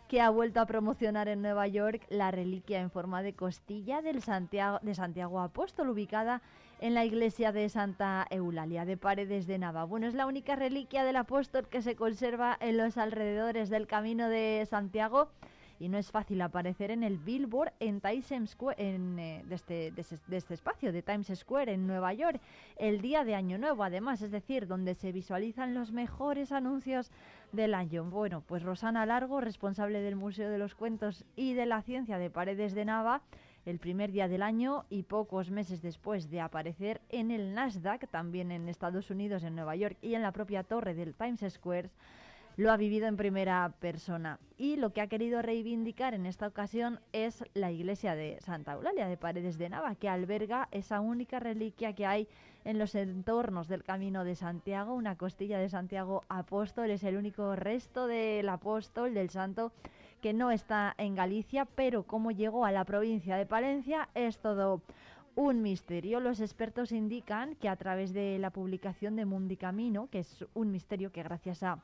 [0.07, 4.21] que ha vuelto a promocionar en Nueva York la reliquia en forma de costilla del
[4.21, 6.41] Santiago, de Santiago Apóstol, ubicada
[6.79, 9.83] en la iglesia de Santa Eulalia de Paredes de Nava.
[9.83, 14.29] Bueno, es la única reliquia del apóstol que se conserva en los alrededores del Camino
[14.29, 15.29] de Santiago
[15.79, 19.91] y no es fácil aparecer en el Billboard en Times Square, en, eh, de, este,
[19.91, 22.41] de, este, de este espacio de Times Square en Nueva York
[22.77, 27.11] el día de Año Nuevo, además, es decir, donde se visualizan los mejores anuncios
[27.51, 28.03] del año.
[28.05, 32.29] Bueno, pues Rosana Largo, responsable del Museo de los Cuentos y de la Ciencia de
[32.29, 33.21] Paredes de Nava,
[33.65, 38.51] el primer día del año y pocos meses después de aparecer en el Nasdaq, también
[38.51, 41.89] en Estados Unidos, en Nueva York y en la propia torre del Times Square,
[42.57, 44.39] lo ha vivido en primera persona.
[44.57, 49.07] Y lo que ha querido reivindicar en esta ocasión es la iglesia de Santa Eulalia
[49.07, 52.27] de Paredes de Nava, que alberga esa única reliquia que hay
[52.65, 57.55] en los entornos del Camino de Santiago, una costilla de Santiago Apóstol, es el único
[57.55, 59.71] resto del apóstol, del santo,
[60.19, 64.81] que no está en Galicia, pero como llegó a la provincia de Palencia es todo
[65.35, 66.19] un misterio.
[66.19, 70.71] Los expertos indican que a través de la publicación de Mundi Camino, que es un
[70.71, 71.77] misterio que gracias a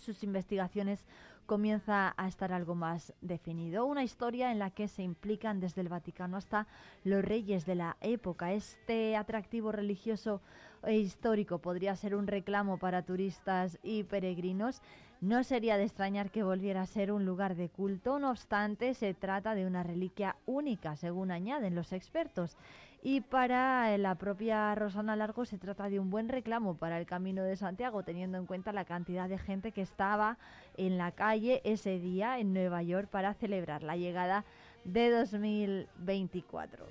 [0.00, 1.04] sus investigaciones
[1.46, 3.84] comienza a estar algo más definido.
[3.84, 6.66] Una historia en la que se implican desde el Vaticano hasta
[7.04, 8.52] los reyes de la época.
[8.52, 10.40] Este atractivo religioso
[10.84, 14.80] e histórico podría ser un reclamo para turistas y peregrinos.
[15.20, 19.12] No sería de extrañar que volviera a ser un lugar de culto, no obstante, se
[19.12, 22.56] trata de una reliquia única, según añaden los expertos.
[23.02, 27.42] Y para la propia Rosana Largo se trata de un buen reclamo para el Camino
[27.42, 30.38] de Santiago, teniendo en cuenta la cantidad de gente que estaba
[30.78, 34.44] en la calle ese día en Nueva York para celebrar la llegada
[34.84, 36.86] de 2024.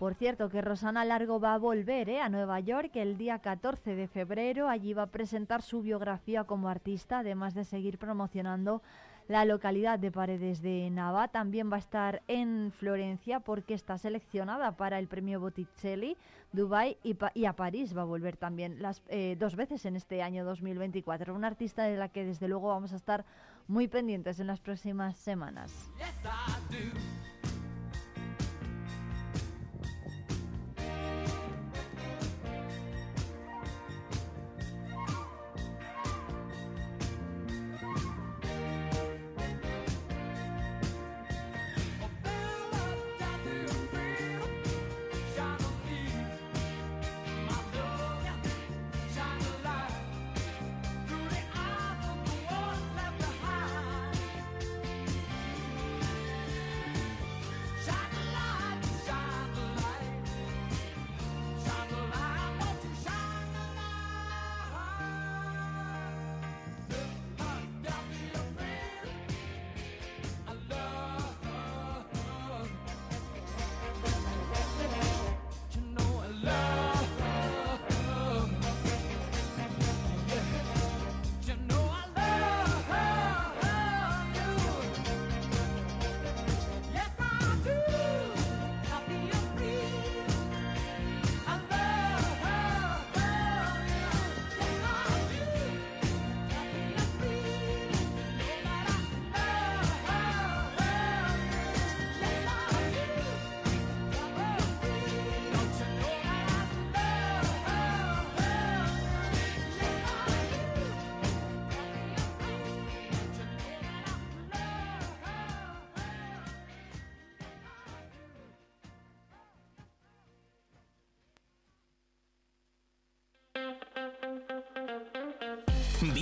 [0.00, 2.22] Por cierto, que Rosana Largo va a volver ¿eh?
[2.22, 4.66] a Nueva York el día 14 de febrero.
[4.66, 8.80] Allí va a presentar su biografía como artista, además de seguir promocionando
[9.28, 11.28] la localidad de Paredes de Nava.
[11.28, 16.16] También va a estar en Florencia porque está seleccionada para el premio Botticelli,
[16.50, 20.46] Dubai y, a París va a volver también las eh, dos veces en este año
[20.46, 21.34] 2024.
[21.34, 23.26] Una artista de la que desde luego vamos a estar
[23.68, 25.90] muy pendientes en las próximas semanas.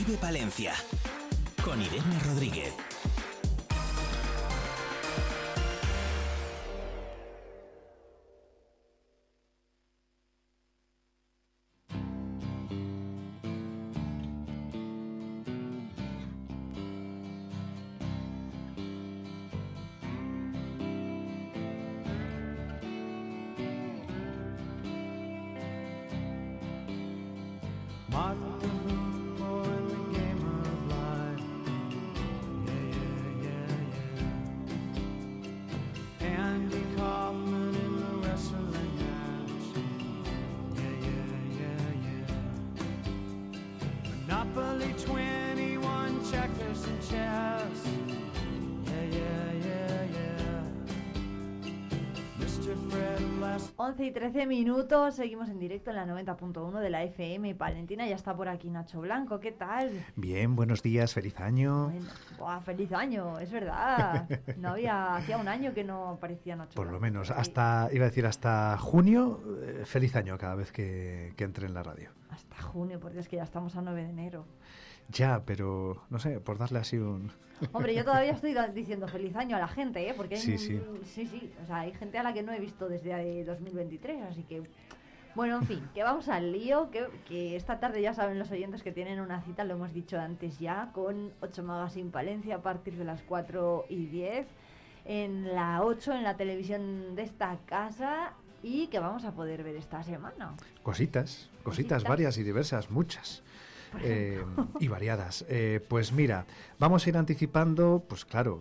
[0.08, 0.72] Vive Palencia.
[1.62, 2.18] Con Irene
[53.98, 57.54] 12 y 13 minutos, seguimos en directo en la 90.1 de la FM.
[57.54, 59.90] Valentina ya está por aquí, Nacho Blanco, ¿qué tal?
[60.14, 61.92] Bien, buenos días, feliz año.
[62.38, 64.28] ¡buah, feliz año, es verdad.
[64.56, 68.08] No había, hacía un año que no aparecía Nacho Por lo menos, hasta, iba a
[68.08, 72.10] decir hasta junio, eh, feliz año cada vez que, que entre en la radio.
[72.30, 74.44] Hasta junio, porque es que ya estamos a 9 de enero.
[75.08, 77.32] Ya, pero no sé, por darle así un...
[77.72, 80.14] Hombre, yo todavía estoy diciendo feliz año a la gente, ¿eh?
[80.16, 80.80] Porque hay, Sí, sí.
[81.04, 84.22] sí, sí, o sea, hay gente a la que no he visto desde eh, 2023,
[84.22, 84.62] así que...
[85.34, 88.82] Bueno, en fin, que vamos al lío, que, que esta tarde ya saben los oyentes
[88.82, 92.96] que tienen una cita, lo hemos dicho antes ya, con 8 Magazine Palencia a partir
[92.96, 94.46] de las 4 y 10,
[95.04, 98.32] en la 8, en la televisión de esta casa,
[98.62, 100.54] y que vamos a poder ver esta semana.
[100.82, 102.04] Cositas, cositas, Cositas.
[102.04, 103.42] varias y diversas, muchas.
[104.02, 104.44] Eh,
[104.80, 105.44] y variadas.
[105.48, 106.46] Eh, pues mira,
[106.78, 108.60] vamos a ir anticipando, pues claro,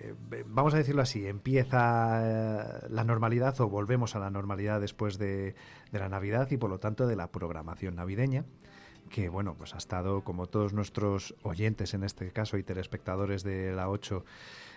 [0.00, 0.14] eh,
[0.46, 5.54] vamos a decirlo así, empieza eh, la normalidad o volvemos a la normalidad después de,
[5.90, 8.44] de la Navidad y por lo tanto de la programación navideña
[9.08, 13.72] que bueno, pues ha estado, como todos nuestros oyentes en este caso y telespectadores de
[13.72, 14.24] la 8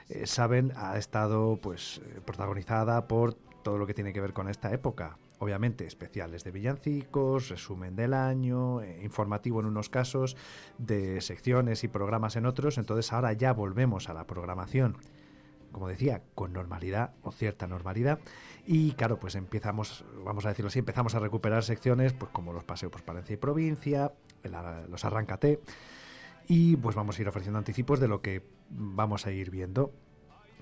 [0.09, 4.71] eh, saben, ha estado pues protagonizada por todo lo que tiene que ver con esta
[4.71, 5.17] época.
[5.41, 10.37] Obviamente, especiales de villancicos, resumen del año, eh, informativo en unos casos,
[10.77, 12.77] de secciones y programas en otros.
[12.77, 14.97] Entonces, ahora ya volvemos a la programación
[15.71, 18.19] como decía, con normalidad o cierta normalidad.
[18.67, 22.65] Y claro, pues empezamos, vamos a decirlo así, empezamos a recuperar secciones pues como los
[22.65, 24.11] paseos por Palencia y provincia,
[24.89, 25.59] los arráncate.
[26.47, 29.91] Y pues vamos a ir ofreciendo anticipos de lo que vamos a ir viendo.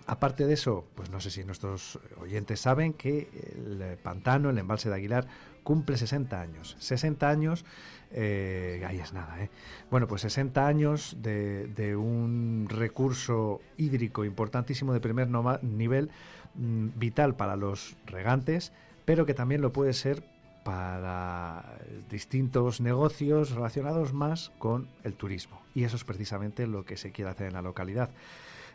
[0.09, 4.89] Aparte de eso, pues no sé si nuestros oyentes saben que el pantano, el embalse
[4.89, 5.27] de Aguilar,
[5.61, 6.75] cumple 60 años.
[6.79, 7.63] 60 años,
[8.09, 9.51] eh, ahí es nada, ¿eh?
[9.91, 15.29] Bueno, pues 60 años de, un recurso hídrico importantísimo de primer
[15.61, 16.09] nivel,
[16.55, 18.73] mm, vital para los regantes,
[19.05, 20.23] pero que también lo puede ser
[20.63, 21.77] para
[22.09, 25.61] distintos negocios relacionados más con el turismo.
[25.75, 28.09] Y eso es precisamente lo que se quiere hacer en la localidad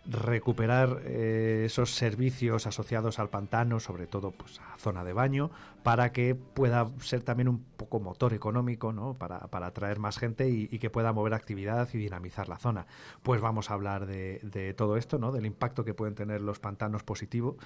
[0.06, 5.50] recuperar eh, esos servicios asociados al pantano, sobre todo pues a zona de baño,
[5.82, 9.14] para que pueda ser también un poco motor económico, ¿no?
[9.14, 12.86] Para, para atraer más gente y, que pueda mover actividad y dinamizar la zona.
[13.22, 15.32] Pues vamos a hablar de, todo esto, ¿no?
[15.32, 17.56] Del impacto que pueden tener los pantanos positivo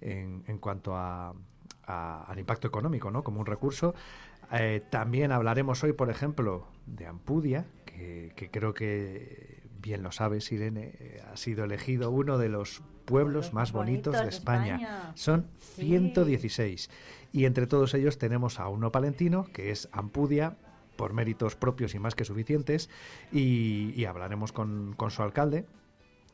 [0.00, 1.32] en, en cuanto a,
[1.86, 3.22] a- al impacto económico, ¿no?
[3.22, 3.94] Como un recurso.
[4.52, 9.53] Eh, también hablaremos hoy, por ejemplo, de Ampudia, que creo que
[9.84, 14.28] bien lo sabes, Irene, eh, ha sido elegido uno de los pueblos más bonitos, de
[14.30, 14.78] España.
[15.14, 16.90] Son 116.
[17.32, 20.56] Y entre todos ellos tenemos a uno palentino, que es Ampudia,
[20.96, 22.88] por méritos propios y más que suficientes.
[23.30, 25.66] Y, y hablaremos con, con su alcalde,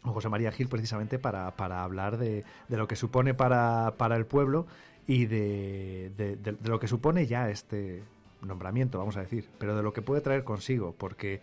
[0.03, 4.27] José María Gil, precisamente para, para hablar de, de lo que supone para, para el
[4.27, 4.67] pueblo
[5.09, 8.05] y de- de lo que supone ya este
[8.43, 11.41] nombramiento, vamos a decir, pero de lo que puede traer consigo, porque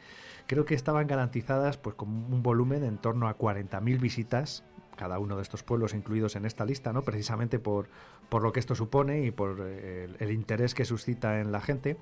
[0.48, 4.64] creo que estaban garantizadas pues con un volumen en torno a 40.000 visitas
[4.98, 7.04] cada uno de estos pueblos incluidos en esta lista, ¿no?
[7.04, 7.88] Precisamente por,
[8.28, 11.62] por lo que esto supone y por eh, el, el interés que suscita en la
[11.62, 11.98] gente.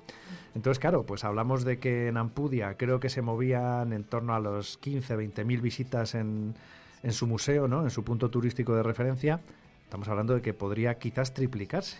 [0.54, 4.40] Entonces, claro, pues hablamos de que en Ampudia creo que se movían en torno a
[4.40, 6.54] los 15, 20 mil visitas en,
[7.02, 7.84] en su museo, ¿no?
[7.84, 9.40] En su punto turístico de referencia.
[9.84, 11.98] Estamos hablando de que podría quizás triplicarse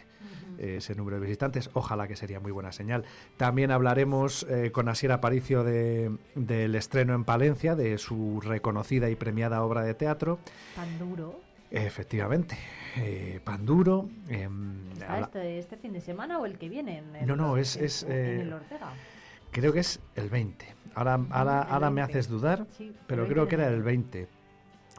[0.58, 1.70] eh, ese número de visitantes.
[1.74, 3.04] Ojalá que sería muy buena señal.
[3.36, 9.16] También hablaremos eh, con Asier Aparicio de- del estreno en Palencia, de su reconocida y
[9.16, 10.38] premiada obra de teatro.
[10.74, 11.40] Pan duro.
[11.70, 12.56] Efectivamente,
[12.96, 14.08] eh, Panduro.
[14.28, 17.02] em, ¿Será habla- este, este fin de semana o el que viene?
[17.20, 18.92] El- No, no, es- es, en eh, el Ortega.
[19.50, 20.74] Creo que es el 20.
[20.94, 22.12] Ahora, ahora, ahora me 20.
[22.18, 23.84] haces dudar, Sí, pero 20 creo que era el enero.
[23.86, 24.28] 20.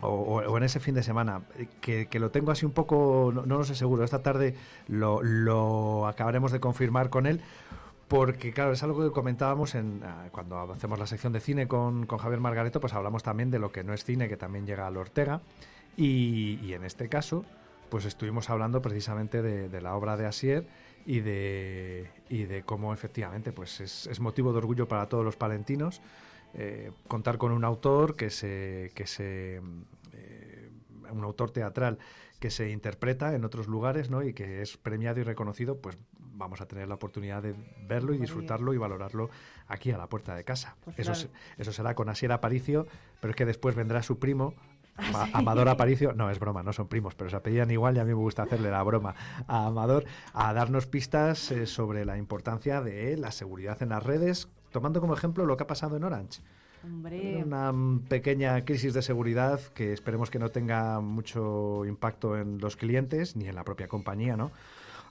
[0.01, 3.57] O, en ese fin de semana, eh, que, lo tengo así un poco, no, no
[3.57, 4.55] lo sé seguro, esta tarde
[4.87, 7.41] lo, acabaremos de confirmar con él,
[8.07, 12.05] porque claro, es algo que comentábamos en, ah, cuando hacemos la sección de cine con,
[12.05, 14.85] con Javier Margareto, pues hablamos también de lo que no es cine, que también llega
[14.85, 15.41] al Ortega,
[15.95, 17.43] y, y en este caso,
[17.89, 20.67] pues estuvimos hablando precisamente de, de la obra de Asier
[21.07, 25.37] y de, y de cómo efectivamente pues es, es motivo de orgullo para todos los
[25.37, 26.01] palentinos
[26.53, 29.61] eh, contar con un autor que se, que se
[30.13, 30.71] eh,
[31.11, 31.99] un autor teatral
[32.39, 34.23] que se interpreta en otros lugares ¿no?
[34.23, 37.55] y que es premiado y reconocido, pues vamos a tener la oportunidad de
[37.87, 39.31] verlo y disfrutarlo y valorarlo
[39.67, 40.75] aquí a la puerta de casa.
[40.83, 41.29] Pues eso, claro.
[41.57, 42.85] eso será con Asier Aparicio,
[43.19, 44.53] pero es que después vendrá su primo,
[44.97, 45.31] Ah, sí.
[45.33, 48.09] Amador Aparicio, no es broma, no son primos, pero se apellidan igual y a mí
[48.09, 49.15] me gusta hacerle la broma
[49.47, 54.49] a Amador, a darnos pistas eh, sobre la importancia de la seguridad en las redes,
[54.71, 56.41] tomando como ejemplo lo que ha pasado en Orange.
[56.83, 62.59] Hombre, Una mm, pequeña crisis de seguridad que esperemos que no tenga mucho impacto en
[62.59, 64.51] los clientes ni en la propia compañía, ¿no?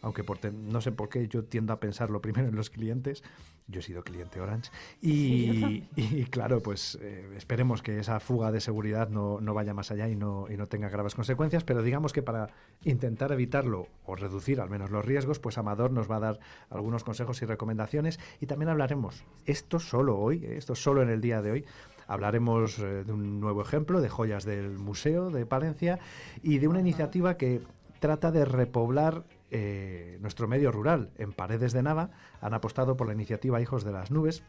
[0.02, 3.22] Aunque por no sé por qué yo tiendo a pensar lo primero en los clientes.
[3.68, 4.70] Yo he sido cliente Orange.
[5.00, 10.08] Y claro, pues eh, esperemos que esa fuga de seguridad no, no vaya más allá
[10.08, 11.64] y no, y no tenga graves consecuencias.
[11.64, 12.50] Pero digamos que para
[12.84, 16.40] intentar evitarlo o reducir al menos los riesgos, pues Amador nos va a dar
[16.70, 18.20] algunos consejos y recomendaciones.
[18.40, 21.64] Y también hablaremos, esto solo hoy, eh, esto solo en el día de hoy,
[22.08, 25.98] Hablaremos eh, de un nuevo ejemplo de joyas del Museo de Palencia
[26.42, 27.62] y de una iniciativa que
[27.98, 31.10] trata de repoblar eh, nuestro medio rural.
[31.18, 32.10] En Paredes de Nava
[32.40, 34.42] han apostado por la iniciativa Hijos de las Nubes,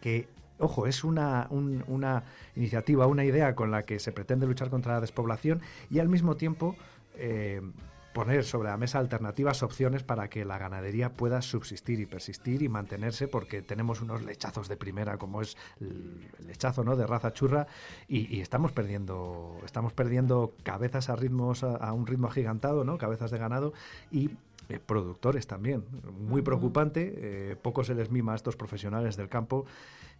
[0.00, 0.28] que,
[0.58, 2.24] ojo, es una, un- una
[2.56, 5.60] iniciativa, una idea con la que se pretende luchar contra la despoblación
[5.90, 6.76] y al mismo tiempo
[7.16, 7.60] eh,
[8.14, 12.68] poner sobre la mesa alternativas, opciones para que la ganadería pueda subsistir y persistir y
[12.70, 16.96] mantenerse, porque tenemos unos lechazos de primera, como es el lechazo ¿no?
[16.96, 17.66] de raza churra,
[18.08, 22.96] y, y estamos perdiendo, estamos perdiendo cabezas a ritmos, a, a un ritmo agigantado, ¿no?
[22.96, 23.74] cabezas de ganado,
[24.10, 24.30] y
[24.68, 25.84] eh, productores también.
[26.18, 29.66] Muy preocupante, eh, poco se les mima a estos profesionales del campo.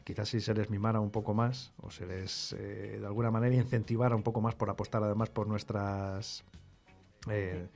[0.04, 3.54] Quizás si se les mimara un poco más o se les eh, de alguna manera
[3.54, 6.44] incentivara un poco más por apostar además por nuestras
[7.30, 7.68] eh,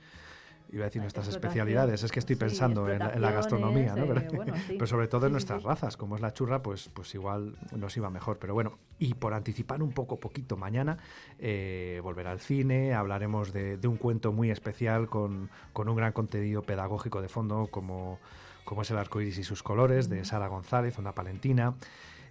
[0.71, 3.95] iba a decir nuestras especialidades, es que estoy Sí, pensando en, la- en la gastronomía,
[3.95, 4.05] ¿no?
[4.05, 4.73] Pero, eh, bueno, sí.
[4.73, 8.09] pero sobre todo en nuestras razas, como es la churra, pues, pues igual nos iba
[8.11, 8.37] mejor.
[8.37, 10.97] Pero bueno, y por anticipar un poco, poquito mañana,
[11.39, 16.11] eh, volverá al cine, hablaremos de, de un cuento muy especial con, con un gran
[16.13, 18.19] contenido pedagógico de fondo, como,
[18.63, 21.73] como es El arco iris y sus colores, de Sara González, una palentina.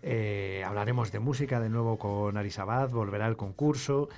[0.01, 4.09] Eh, hablaremos de música de nuevo con Arisabad, volverá el concurso.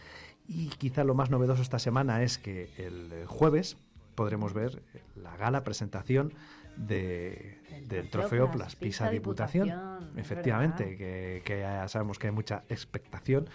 [0.52, 3.76] Y quizá lo más novedoso esta semana es que el jueves
[4.16, 4.82] podremos ver
[5.14, 6.32] la gala presentación
[6.76, 9.70] de, del trofeo trofeo Plas Plas Pisa Diputación,
[10.16, 13.48] Efectivamente, que, que ya sabemos que hay mucha expectación.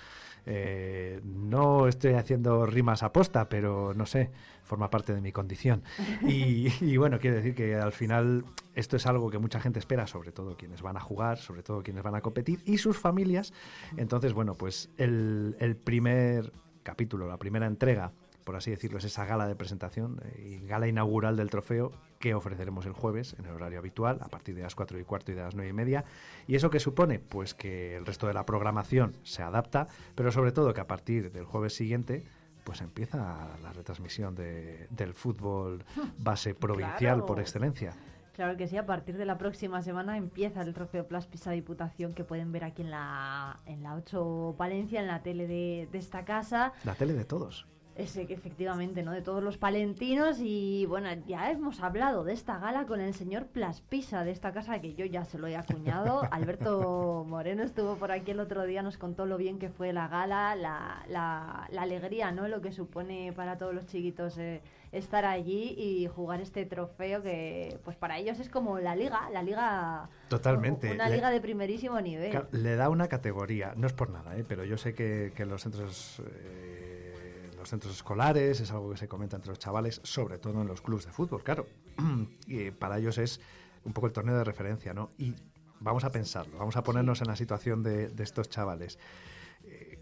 [0.46, 4.30] Eh, no estoy haciendo rimas a posta, pero no sé,
[4.64, 5.84] forma parte de mi condición.
[6.26, 10.08] Y, y bueno, quiero decir que al final esto es algo que mucha gente espera,
[10.08, 13.52] sobre todo quienes van a jugar, sobre todo quienes van a competir y sus familias.
[13.98, 16.54] Entonces, bueno, pues el, el primer
[16.86, 18.14] capítulo, la primera entrega,
[18.46, 22.34] por así decirlo, es esa gala de presentación eh, y gala inaugural del trofeo que
[22.36, 25.36] ofreceremos el jueves en el horario habitual, a partir de las 4 y cuarto y
[25.36, 26.06] de las 9 y media.
[26.48, 27.20] ¿Y eso qué supone?
[27.20, 31.32] Pues que el resto de la programación se adapta, pero sobre todo que a partir
[31.32, 32.24] del jueves siguiente
[32.64, 35.84] pues empieza la retransmisión de- del fútbol
[36.18, 37.94] base provincial por excelencia.
[38.36, 42.14] Claro que sí, a partir de la próxima semana empieza el trofeo Plus Pisa Diputación
[42.14, 45.98] que pueden ver aquí en la, en la 8 Palencia, en la tele de, de
[45.98, 46.74] esta casa.
[46.84, 47.66] La tele de todos.
[47.96, 49.14] Ese, que efectivamente, ¿no?
[49.14, 53.46] De todos los palentinos y bueno, ya hemos hablado de esta gala con el señor
[53.46, 56.24] Plaspisa de esta casa que yo ya se lo he acuñado.
[56.32, 60.10] Alberto Moreno estuvo por aquí el otro día, nos contó lo bien que fue la
[60.10, 62.50] gala, la, la, la alegría, ¿no?
[62.50, 64.62] Lo que supone para todos los chiquitos eh,
[64.98, 69.44] estar allí y jugar este trofeo que pues para ellos es como la liga, la
[69.44, 70.10] liga...
[70.30, 70.92] Totalmente.
[70.92, 72.46] Una Le- liga de primerísimo nivel.
[72.52, 74.46] Le da una categoría, no es por nada, ¿eh?
[74.48, 78.98] pero yo sé que, que en los centros, eh, los centros escolares es algo que
[78.98, 81.66] se comenta entre los chavales, sobre todo en los clubes de fútbol, claro.
[82.48, 83.40] y para ellos es
[83.84, 85.12] un poco el torneo de referencia, ¿no?
[85.18, 85.36] Y
[85.80, 88.98] vamos a pensarlo, vamos a ponernos en la situación de, de estos chavales.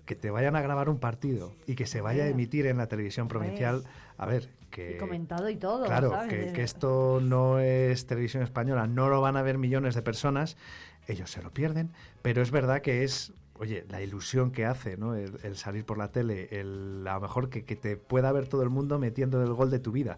[0.05, 2.87] Que te vayan a grabar un partido y que se vaya a emitir en la
[2.87, 3.83] televisión provincial,
[4.17, 4.95] a ver, que...
[4.95, 6.29] Y comentado y todo, Claro, ¿sabes?
[6.29, 10.57] que, que esto no es televisión española, no lo van a ver millones de personas,
[11.07, 11.91] ellos se lo pierden,
[12.21, 15.15] pero es verdad que es, oye, la ilusión que hace, ¿no?
[15.15, 18.47] El, el salir por la tele, el, a lo mejor que, que te pueda ver
[18.47, 20.17] todo el mundo metiendo el gol de tu vida.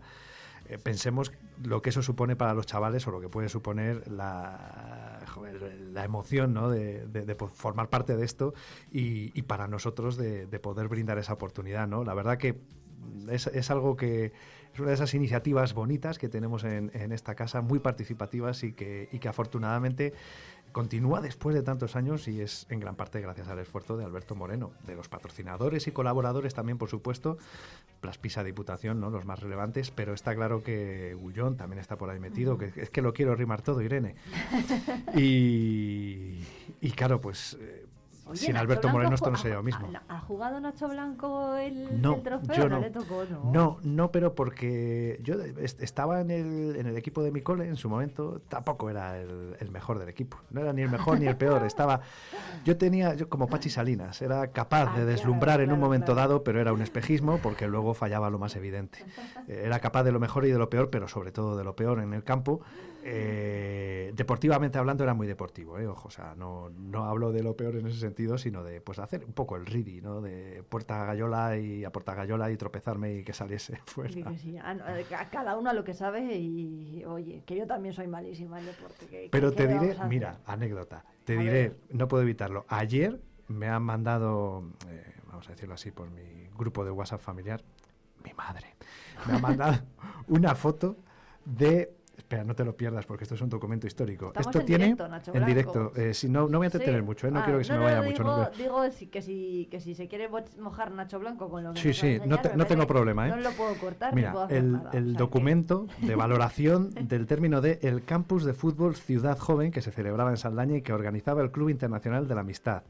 [0.68, 1.32] Eh, pensemos
[1.64, 5.62] lo que eso supone para los chavales o lo que puede suponer la, joder,
[5.94, 6.70] la emoción ¿no?
[6.70, 8.54] de, de- de formar parte de esto
[8.92, 11.88] y, y para nosotros de, de poder brindar esa oportunidad.
[11.88, 12.04] ¿no?
[12.04, 12.60] La verdad que
[13.30, 14.34] es, es algo que
[14.74, 18.74] es una de esas iniciativas bonitas que tenemos en, en esta casa, muy participativas y
[18.74, 20.14] que, y que afortunadamente
[20.76, 24.36] continúa después de tantos años y es en gran parte gracias al esfuerzo de Alberto
[24.36, 27.38] Moreno, de los patrocinadores y colaboradores también, por supuesto,
[28.02, 29.10] Plaspisa Diputación, ¿no?
[29.10, 32.90] los más relevantes, pero está claro que Gullón también está por ahí metido, que es
[32.90, 34.16] que lo quiero rimar todo, Irene.
[35.16, 36.42] Y,
[36.82, 37.85] y claro, pues eh,
[38.28, 39.88] Oye, sin Nacho Alberto Blanco Moreno esto no sería lo mismo.
[40.08, 42.56] ¿Ha jugado Nacho Blanco el, No, el trofeo?
[42.56, 42.76] yo no.
[42.78, 42.82] no.
[42.82, 43.52] le tocó, ¿no?
[43.52, 47.68] No, no, pero porque yo est- estaba en el, en el equipo de mi cole
[47.68, 50.38] en su momento, tampoco era el, el mejor del equipo.
[50.50, 51.64] No era ni el mejor ni el peor.
[51.66, 52.02] Estaba,
[52.64, 56.44] yo tenía, yo como Pachi Salinas, era capaz Ah, de deslumbrar en un momento dado,
[56.44, 59.00] pero era un espejismo porque luego fallaba lo más evidente.
[59.48, 62.00] Era capaz de lo mejor y de lo peor, pero sobre todo de lo peor
[62.00, 62.62] en el campo.
[63.08, 65.86] Eh, deportivamente hablando era muy deportivo, ¿eh?
[65.86, 68.98] ojo, o sea, no, no hablo de lo peor en ese sentido, sino de pues
[68.98, 70.22] hacer un poco el ridi, ¿no?
[70.22, 74.12] De puerta a gallola y a puerta a gallola y tropezarme y que saliese fuera.
[74.12, 74.56] Sí, sí.
[75.10, 78.66] Ca- Cada uno a lo que sabe y, oye, que yo también soy malísima en
[78.66, 79.06] deporte.
[79.06, 81.78] que- Pero que- te ¿qué diré, a mira, anécdota, te A diré, ver.
[81.92, 82.66] no puedo evitarlo.
[82.70, 87.62] Ayer me han mandado, eh, vamos a decirlo así, por mi grupo de WhatsApp familiar,
[88.24, 88.74] mi madre,
[89.28, 89.76] me ha mandado
[90.28, 90.98] una foto
[91.46, 91.94] de...
[92.18, 94.28] Espera, no te lo pierdas porque esto es un documento histórico.
[94.28, 95.92] Estamos esto en tiene directo, Nacho en directo.
[95.98, 97.06] eh, si no, no voy a entretener Sí.
[97.06, 98.24] mucho, eh, no Ah, quiero que se me vaya no, mucho.
[98.24, 100.30] Digo, no, digo si- que, si, que si se quiere
[100.60, 103.28] mojar Nacho Blanco con lo que Sí, nos sí, no, te- tengo problema.
[103.28, 103.32] ¿eh?
[103.32, 104.92] No lo puedo cortar ni Mira, puedo hacer el, nada.
[104.94, 109.92] el documento de valoración del término de el campus de fútbol Ciudad Joven que se
[109.92, 112.84] celebraba en Saldaña y que organizaba el Club Internacional de la Amistad.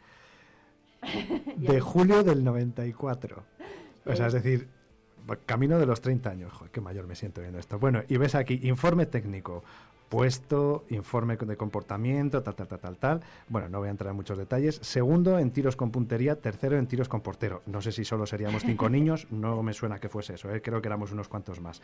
[1.57, 3.43] de julio del 94.
[4.05, 4.67] O sea, es decir,
[5.45, 6.53] camino de los 30 años.
[6.53, 7.79] Joder, qué mayor me siento viendo esto.
[7.79, 9.63] Bueno, y ves aquí, informe técnico.
[10.09, 13.21] Puesto, informe de comportamiento, tal, tal, tal, tal, tal.
[13.49, 14.75] Bueno, no voy a entrar en muchos detalles.
[14.83, 17.63] Segundo en tiros con puntería, tercero en tiros con portero.
[17.65, 20.61] No sé si solo seríamos cinco niños, no me suena que fuese eso, ¿eh?
[20.61, 21.81] creo que éramos unos cuantos más.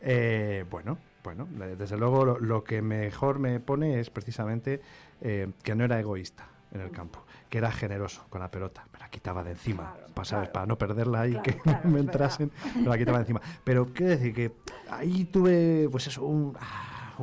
[0.00, 4.80] Eh, bueno, bueno, desde luego lo, lo que mejor me pone es precisamente
[5.20, 7.24] eh, que no era egoísta en el campo,
[7.54, 10.48] que era generoso con la pelota, me la quitaba de encima, para, ¿sabes?
[10.48, 13.40] para no perderla y Claro, que me entrasen, me la quitaba de encima.
[13.62, 14.56] Pero quiero decir que
[14.90, 16.56] ahí tuve, pues eso, un...
[16.58, 17.14] ah,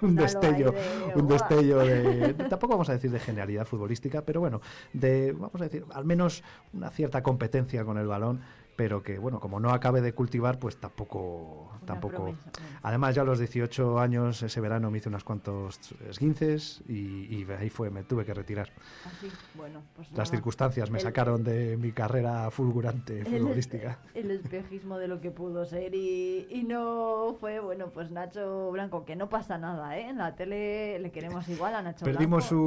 [0.00, 4.40] un, destello, ahí de, un destello de, tampoco vamos a decir de genialidad futbolística, pero
[4.40, 4.62] bueno,
[4.94, 8.40] de, vamos a decir, al menos una cierta competencia con el balón,
[8.76, 12.14] pero que, bueno, como no acabe de cultivar, pues tampoco, tampoco.
[12.14, 12.50] promesa,
[12.82, 16.94] Además, ya a los 18 años, ese verano me hice unos cuantos esguinces y,
[17.34, 18.70] y ahí fue, me tuve que retirar.
[19.06, 20.30] Así, bueno, pues Las nada.
[20.30, 23.98] circunstancias me El- sacaron de mi carrera fulgurante el- futbolística.
[24.14, 29.04] El, espejismo de lo que pudo ser y, y no fue, bueno, pues Nacho Blanco,
[29.06, 30.08] que no pasa nada, ¿eh?
[30.10, 32.66] En la tele le queremos igual a Nacho Perdimos Blanco.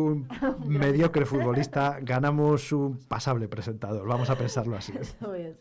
[0.66, 4.92] un mediocre futbolista, ganamos un pasable presentador, vamos a pensarlo así.
[5.00, 5.56] Eso es.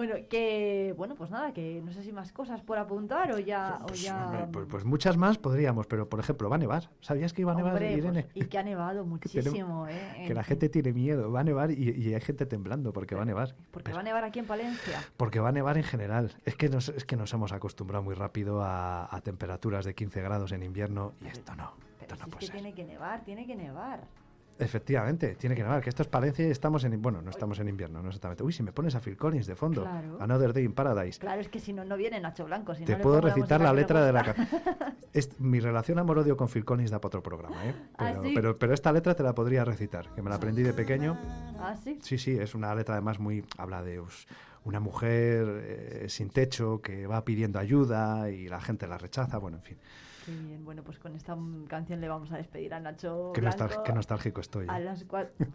[0.00, 3.80] Bueno, que, bueno, pues nada, que no sé si más cosas por apuntar o ya...
[3.84, 4.24] o ya...
[4.28, 6.88] Hombre, Pues, pues muchas más podríamos, pero por ejemplo, va a nevar.
[7.02, 8.26] ¿Sabías que iba a nevar, Hombre, pues, Irene?
[8.32, 10.24] y que ha nevado muchísimo, ¿eh?
[10.26, 13.14] Que la En- gente tiene miedo, va a nevar y, y hay gente temblando porque
[13.14, 13.54] va a nevar.
[13.72, 15.04] Porque va a nevar aquí en Palencia.
[15.18, 16.32] Porque va a nevar en general.
[16.46, 20.22] Es que nos, es que nos hemos acostumbrado muy rápido a, a temperaturas de 15
[20.22, 21.74] grados en invierno y esto no.
[21.98, 24.00] Pero si es que tiene que nevar, tiene que nevar.
[24.64, 25.82] Efectivamente, tiene que nevar.
[25.82, 27.00] Que esto es Palencia y estamos en...
[27.00, 28.42] Bueno, no estamos en invierno, no exactamente.
[28.44, 29.82] Uy, si me pones a Phil Collins de fondo.
[29.82, 30.18] Claro.
[30.20, 31.18] Another Day in Paradise.
[31.18, 32.74] Claro, es que si no, no viene Nacho Blanco.
[32.74, 34.46] Si Te no le puedo recitar la letra de la gusta.
[34.46, 37.74] ca- Es- mi relación amor-odio con Phil Collins da para otro programa, ¿eh?
[37.94, 38.32] ¿Ah, Pero, sí?
[38.34, 41.18] pero, pero esta letra te la podría recitar, que me la aprendí de pequeño.
[41.58, 41.98] Ah, sí.
[42.02, 43.44] Sí, sí, es una letra además muy...
[43.58, 44.26] Habla de pues,
[44.64, 49.56] una mujer eh, sin techo que va pidiendo ayuda y la gente la rechaza, bueno,
[49.56, 49.78] en fin.
[50.30, 51.36] Qué bien, bueno, pues con esta
[51.66, 53.64] canción le vamos a despedir a Nacho Qué, Blanco.
[53.64, 54.66] nostal- qué nostálgico estoy.
[54.68, 54.84] A ¿eh?
[54.84, 55.04] las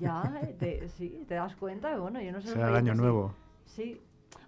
[0.01, 2.49] Ya, eh, te- sí, te das cuenta, bueno, yo no sé.
[2.49, 3.33] Será el año nuevo.
[3.65, 4.01] Sí.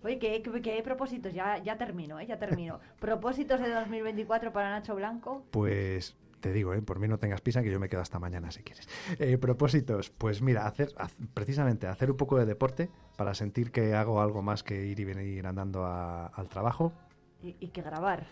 [0.03, 1.33] Oye, ¿qué, qué, qué propósitos?
[1.33, 2.25] Ya, ya termino, ¿eh?
[2.27, 2.81] Ya termino.
[2.99, 5.45] ¿Propósitos de 2024 para Nacho Blanco?
[5.51, 6.81] Pues te digo, ¿eh?
[6.81, 8.85] por mí no tengas prisa, que yo me quedo hasta mañana si quieres.
[9.19, 10.89] Eh, propósitos, pues mira, hacer,
[11.33, 15.05] precisamente hacer un poco de deporte para sentir que hago algo más que ir y
[15.05, 16.91] venir andando a- al trabajo.
[17.41, 18.25] Y, y que grabar.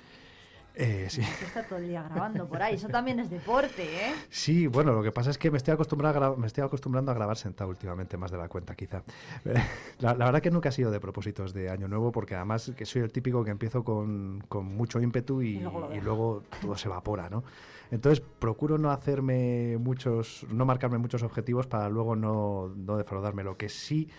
[0.77, 1.21] Eh, sí.
[1.21, 2.75] Está todo el día grabando por ahí.
[2.75, 4.13] Eso también es deporte, ¿eh?
[4.29, 7.11] Sí, bueno, lo que pasa es que me estoy acostumbrado a gra- me estoy acostumbrando
[7.11, 9.01] a grabar sentado últimamente más de la cuenta, quizá.
[9.99, 12.85] La, la verdad que nunca ha sido de propósitos de año nuevo, porque además que
[12.85, 16.05] soy el típico que empiezo con, con mucho ímpetu y, Y luego lo y dejo.
[16.05, 17.43] luego todo se evapora, ¿no?
[17.91, 23.43] Entonces procuro no hacerme muchos, no marcarme muchos objetivos para luego no, no defraudarme.
[23.43, 24.09] Lo que sí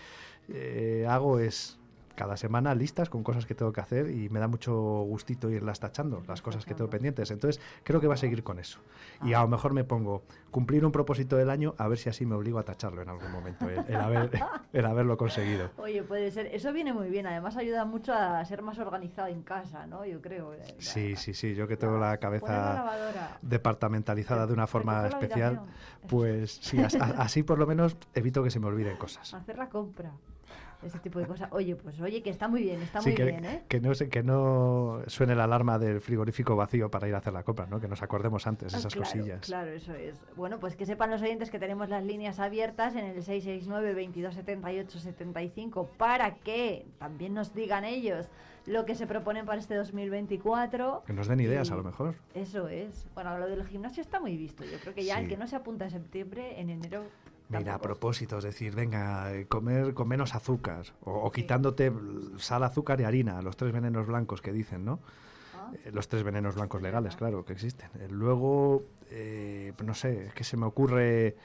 [0.49, 1.77] eh, hago es
[2.17, 5.79] cada semana listas con cosas que tengo que hacer y me da mucho gustito irlas
[5.79, 7.29] tachando, las cosas que tengo pendientes.
[7.29, 8.79] Entonces, creo que va a seguir con eso.
[9.23, 12.25] Y a lo mejor me pongo cumplir un propósito del año, a ver si así
[12.25, 14.31] me obligo a tacharlo en algún momento, el, el haber-
[14.73, 15.69] el haberlo conseguido.
[15.77, 16.47] Oye, puede ser.
[16.47, 17.27] Eso viene muy bien.
[17.27, 20.03] Además ayuda mucho a ser más organizado en casa, ¿no?
[20.03, 20.55] Yo creo.
[20.79, 22.83] Sí, sí, sí, yo que tengo la la cabeza
[23.43, 25.61] departamentalizada de una forma especial,
[26.07, 26.79] pues sí,
[27.17, 29.33] así por lo menos evito que se me olviden cosas.
[29.33, 30.11] Hacer la compra.
[30.83, 31.49] Ese tipo de cosas.
[31.51, 33.63] Oye, pues oye, que está muy bien, está Sí, muy que, bien, ¿eh?
[33.67, 37.41] que no que no suene la alarma del frigorífico vacío para ir a hacer la
[37.43, 37.79] compra, ¿no?
[37.79, 39.41] Que nos acordemos antes Ah, esas claro, cosillas.
[39.41, 40.15] Claro, eso es.
[40.35, 44.99] Bueno, pues que sepan los oyentes que tenemos las líneas abiertas en el 669 2278
[44.99, 48.27] 75 para que también nos digan ellos
[48.67, 51.03] lo que se proponen para este 2024.
[51.07, 52.15] Que nos den ideas Y a lo mejor.
[52.33, 53.07] Eso es.
[53.15, 54.63] Bueno, lo del gimnasio está muy visto.
[54.65, 57.03] Yo creo que ya el que no se apunta en septiembre, en enero.
[57.49, 61.91] Mira, a propósito, es decir, venga, comer con menos azúcar o, o quitándote
[62.37, 64.99] sal, azúcar y harina, los tres venenos blancos que dicen, ¿no?
[65.55, 65.71] Ah.
[65.85, 67.89] Eh, Los tres venenos blancos legales, claro, que existen.
[67.99, 71.35] Eh, Luego, eh, no sé, es que se me ocurre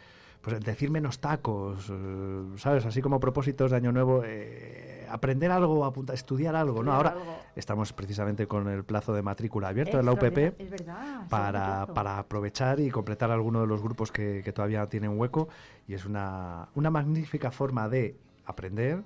[0.41, 2.85] pues decir menos tacos, eh, ¿sabes?
[2.85, 6.93] Así como propósitos de Año Nuevo, eh, aprender algo, apunta, estudiar algo, ¿no?
[6.93, 7.37] Ahora algo.
[7.55, 11.29] estamos precisamente con el plazo de matrícula abierto de la UPP Es verdad.
[11.29, 15.49] para, para aprovechar y completar alguno de los grupos que, que todavía tienen hueco
[15.87, 19.05] y es una, una magnífica forma de aprender,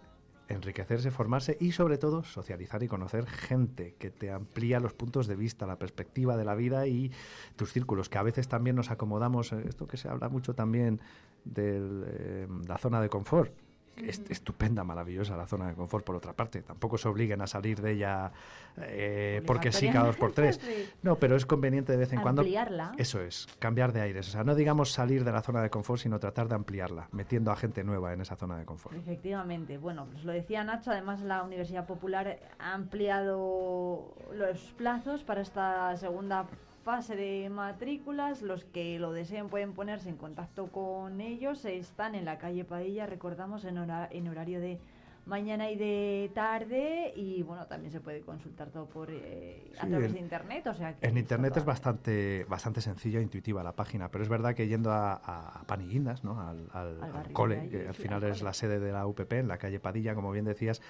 [0.49, 5.37] enriquecerse, formarse y sobre todo socializar y conocer gente que te amplía los puntos de
[5.37, 7.11] vista, la perspectiva de la vida y
[7.57, 11.01] tus círculos, que a veces también nos acomodamos, eh, esto que se habla mucho también
[11.45, 13.53] de la zona de confort.
[13.97, 16.63] Es estupenda, maravillosa la zona de confort, por otra parte.
[16.63, 18.31] Tampoco se obliguen a salir de ella
[18.79, 20.61] eh, porque sí cada dos por tres.
[21.03, 22.43] No, pero es conveniente de vez en cuando.
[22.43, 22.93] Ampliarla.
[22.99, 24.29] Eso es, cambiar de aires.
[24.29, 27.51] O sea, no digamos salir de la zona de confort, sino tratar de ampliarla, metiendo
[27.51, 28.97] a gente nueva en esa zona de confort.
[28.97, 35.41] Efectivamente, bueno, pues lo decía Nacho, además la Universidad Popular ha ampliado los plazos para
[35.41, 36.47] esta segunda
[36.87, 38.43] fase de matrículas.
[38.43, 41.65] Los que lo deseen pueden ponerse en contacto con ellos.
[41.65, 44.79] Están en la calle Padilla, recordamos, en, hora- en horario de
[45.27, 47.13] mañana y de tarde.
[47.17, 50.67] Y bueno, también se puede consultar todo por eh, a través en- de internet.
[50.69, 54.23] O sea que En internet todo es bastante, bastante sencilla e intuitiva la página, pero
[54.23, 56.41] es verdad que yendo a, a Pan y Guindas, ¿no?
[56.41, 58.93] al, al- Al al barrio cole, allí, que al final al es la sede de
[58.93, 60.81] la UPP, en la calle Padilla, como bien decías,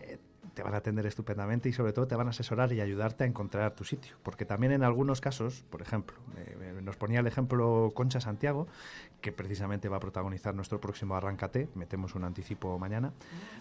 [0.00, 0.18] eh,
[0.54, 3.26] te van a atender estupendamente y sobre todo te van a asesorar y ayudarte a
[3.26, 4.16] encontrar tu sitio.
[4.22, 8.66] Porque también en algunos casos, por ejemplo, eh, nos ponía el ejemplo Concha Santiago,
[9.24, 13.14] que precisamente va a protagonizar nuestro próximo Arráncate, metemos un anticipo mañana,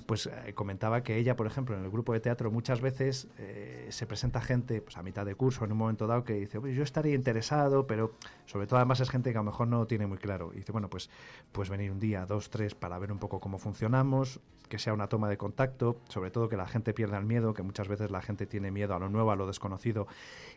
[0.06, 3.88] pues eh, comentaba que ella, por ejemplo, en el grupo de teatro muchas veces eh,
[3.90, 6.76] se presenta gente pues, a mitad de curso en un momento dado que dice, "Oye,
[6.76, 8.12] yo estaría interesado, pero
[8.46, 10.52] sobre todo además es gente que a lo mejor no tiene muy claro.
[10.54, 11.10] Y dice, bueno, pues,
[11.54, 15.08] pues venir un día, dos, tres, para ver un poco cómo funcionamos, que sea una
[15.08, 18.22] toma de contacto, sobre todo que la gente pierda el miedo, que muchas veces la
[18.22, 20.08] gente tiene miedo a lo nuevo, a lo desconocido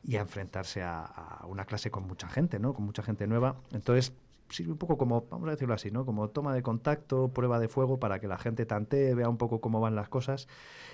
[0.02, 2.75] y a enfrentarse a, a una clase con mucha gente, ¿no?
[2.75, 3.55] Con mucha gente nueva.
[3.73, 4.12] Entonces,
[4.49, 6.05] sirve un poco como, vamos a decirlo así, ¿no?
[6.05, 9.60] Como toma de contacto, prueba de fuego para que la gente tantee, vea un poco
[9.60, 10.49] cómo van las cosas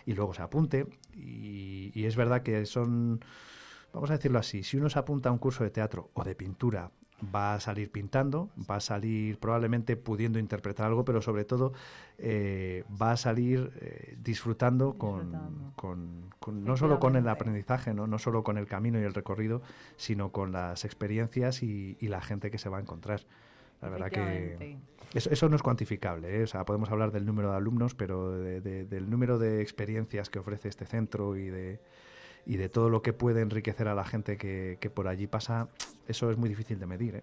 [0.07, 0.87] y luego se apunte.
[1.15, 3.21] Y, y es verdad que son,
[3.93, 6.35] vamos a decirlo así, si uno se apunta a un curso de teatro o de
[6.35, 6.91] pintura,
[7.35, 11.73] va a salir pintando, va a salir probablemente pudiendo interpretar algo, pero sobre todo
[12.19, 15.31] eh, va a salir eh, disfrutando, con,
[15.77, 18.07] con- con- no solo con el aprendizaje, ¿no?
[18.07, 19.63] no solo con el camino y el recorrido,
[19.97, 23.21] sino con las experiencias y, y la gente que se va a encontrar.
[23.81, 24.57] La verdad que
[25.33, 26.43] eso no es cuantificable, ¿eh?
[26.45, 30.31] o sea, podemos hablar del número de alumnos, pero de- de- del número de experiencias
[30.31, 31.81] que ofrece este centro y de,
[32.47, 35.69] y de todo lo que puede enriquecer a la gente que, que por allí pasa,
[36.09, 37.17] eso es muy difícil de medir.
[37.17, 37.23] ¿eh?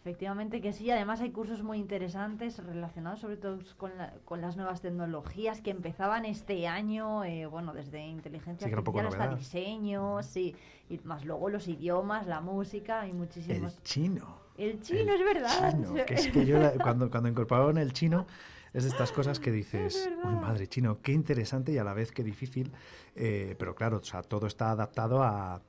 [0.00, 4.54] Efectivamente que sí, además hay cursos muy interesantes relacionados sobre todo con, la- con las
[4.56, 9.38] nuevas tecnologías que empezaban este año, eh, bueno, desde inteligencia Sí, artificial hasta novedad.
[9.38, 10.54] diseño, sí,
[10.90, 13.76] y más luego los idiomas, la música, hay muchísimos...
[13.76, 14.44] El chino.
[14.58, 15.70] El chino, es verdad.
[15.72, 18.26] chino, que es que yo la- cuando, cuando incorporaron el chino
[18.74, 22.10] es de estas cosas que dices, uy madre chino, qué interesante y a la vez
[22.10, 22.72] qué difícil,
[23.14, 25.62] eh, pero claro, o sea, todo está adaptado a,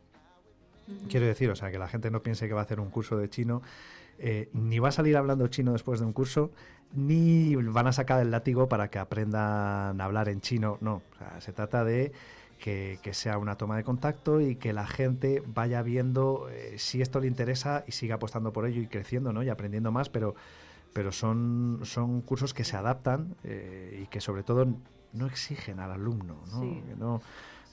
[1.08, 3.16] quiero decir, o sea, que la gente no piense que va a hacer un curso
[3.17, 3.61] de chino,
[4.17, 6.51] eh, ni va a salir hablando chino después de un curso,
[6.95, 11.17] ni van a sacar el látigo para que aprendan a hablar en chino, no, o
[11.19, 12.11] sea, se trata de
[12.59, 17.03] que, que sea una toma de contacto y que la gente vaya viendo eh, si
[17.03, 19.43] esto le interesa y siga apostando por ello y creciendo ¿no?
[19.43, 20.34] y aprendiendo más, pero,
[20.95, 24.65] pero son, son cursos que se adaptan eh, y que sobre todo
[25.11, 26.61] no exigen al alumno, ¿no?
[26.61, 26.82] Sí.
[26.88, 27.22] Que no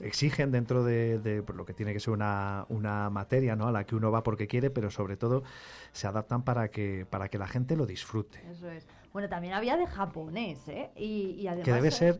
[0.00, 3.68] exigen dentro de, de, pues, lo que tiene que ser una, una materia ¿no?
[3.68, 5.44] a la que uno va porque quiere, pero sobre todo
[5.92, 8.42] se adaptan para que, para que la gente lo disfrute.
[8.50, 8.88] Eso es.
[9.12, 10.90] Bueno, también había de japonés, ¿eh?
[10.96, 11.64] Y, y además...
[11.64, 12.18] que debe eh, ser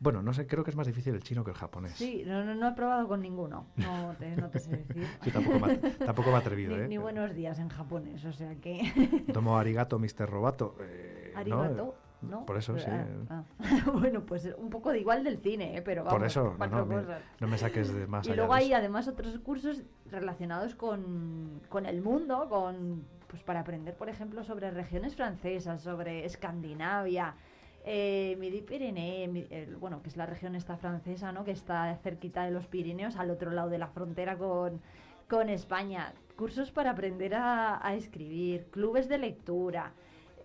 [0.00, 1.92] Bueno, no sé, creo que es más difícil el chino que el japonés.
[1.92, 3.66] Sí, no, no, no he probado con ninguno.
[3.76, 5.06] No te, no te sé decir.
[5.24, 6.88] Yo tampoco me, tampoco me he atrevido, ni, ¿eh?
[6.88, 9.24] ni buenos días en japonés, o sea que.
[9.32, 10.28] Tomo arigato, Mr.
[10.28, 10.76] Robato.
[10.80, 11.38] eh, ¿no?
[11.40, 12.46] Arigato, ¿no?
[12.46, 12.86] Por eso, sí.
[12.88, 13.44] Ah, ah.
[13.92, 15.82] bueno, pues un poco de igual del cine, ¿eh?
[15.82, 17.22] pero vamos, Por eso, no, cuatro no, me, cosas.
[17.40, 18.76] no me saques de más Y allá luego de hay eso.
[18.76, 24.70] además otros cursos relacionados con, con el mundo, con pues para aprender, por ejemplo, sobre
[24.70, 27.34] regiones francesas, sobre Escandinavia,
[27.84, 31.44] eh, Midi-Pyrénées, mi- el- bueno, que es la región esta francesa, ¿no?
[31.44, 34.80] Que está cerquita de los Pirineos, al otro lado de la frontera con,
[35.28, 36.12] con España.
[36.36, 39.92] Cursos para aprender a escribir, clubes de lectura,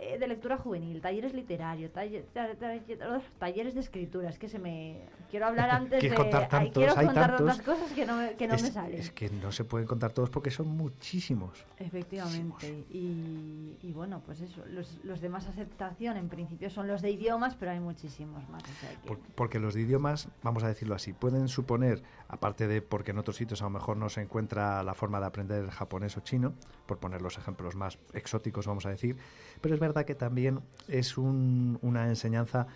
[0.04, 4.30] eh, de lectura juvenil, talleres literarios, talle- ta- ta- talleres de escritura.
[4.30, 5.02] Es que se me...
[5.32, 6.22] Quiero hablar antes Quiero de...
[6.22, 8.72] contar ay, tantos, quiero hay contar tantas cosas que no me, que no es, me
[8.72, 9.00] salen.
[9.00, 11.64] es que no se pueden contar todos porque son muchísimos.
[11.80, 12.86] Efectivamente.
[12.92, 14.64] Y, y bueno, pues eso.
[14.68, 18.64] Los, los de más aceptación en principio son los de idiomas, pero hay muchísimos más.
[18.64, 22.68] o sea que- Por- porque los de idiomas, vamos a decirlo así, pueden suponer, aparte
[22.68, 25.70] de porque en otros sitios a lo mejor no se encuentra la forma de aprender
[25.70, 26.54] japonés o chino,
[26.86, 29.18] por poner los ejemplos más exóticos, vamos a decir,
[29.62, 32.68] pero es verdad que también es un- una enseñanza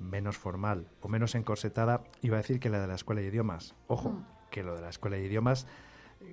[0.00, 3.74] menos formal o menos encorsetada, iba a decir que la de la escuela de idiomas.
[3.86, 4.24] Ojo, Mm.
[4.50, 5.66] que lo de la escuela de idiomas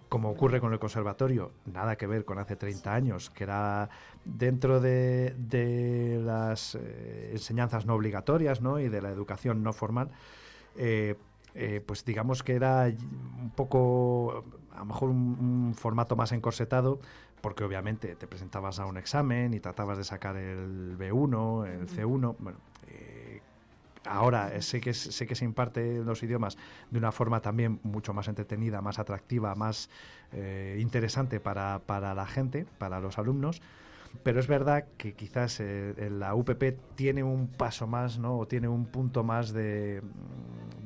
[0.09, 3.89] como ocurre con el conservatorio, nada que ver con hace 30 años, que era
[4.23, 8.79] dentro de, de las eh, enseñanzas no obligatorias ¿no?
[8.79, 10.09] y de la educación no formal,
[10.77, 11.15] eh,
[11.55, 12.85] eh, pues digamos que era
[13.41, 15.37] un poco, a lo mejor un,
[15.67, 16.99] un formato más encorsetado,
[17.41, 22.35] porque obviamente te presentabas a un examen y tratabas de sacar el B1, el C1,
[22.39, 23.41] bueno, eh,
[24.03, 26.57] Ahora sé que, sé que se imparte los idiomas
[26.89, 29.91] de una forma también mucho más entretenida, más atractiva, más
[30.31, 33.61] eh, interesante para, para la gente, para los alumnos.
[34.23, 38.39] Pero es verdad que quizás eh, la UPP tiene un paso más, ¿no?
[38.39, 40.01] O tiene un punto más de,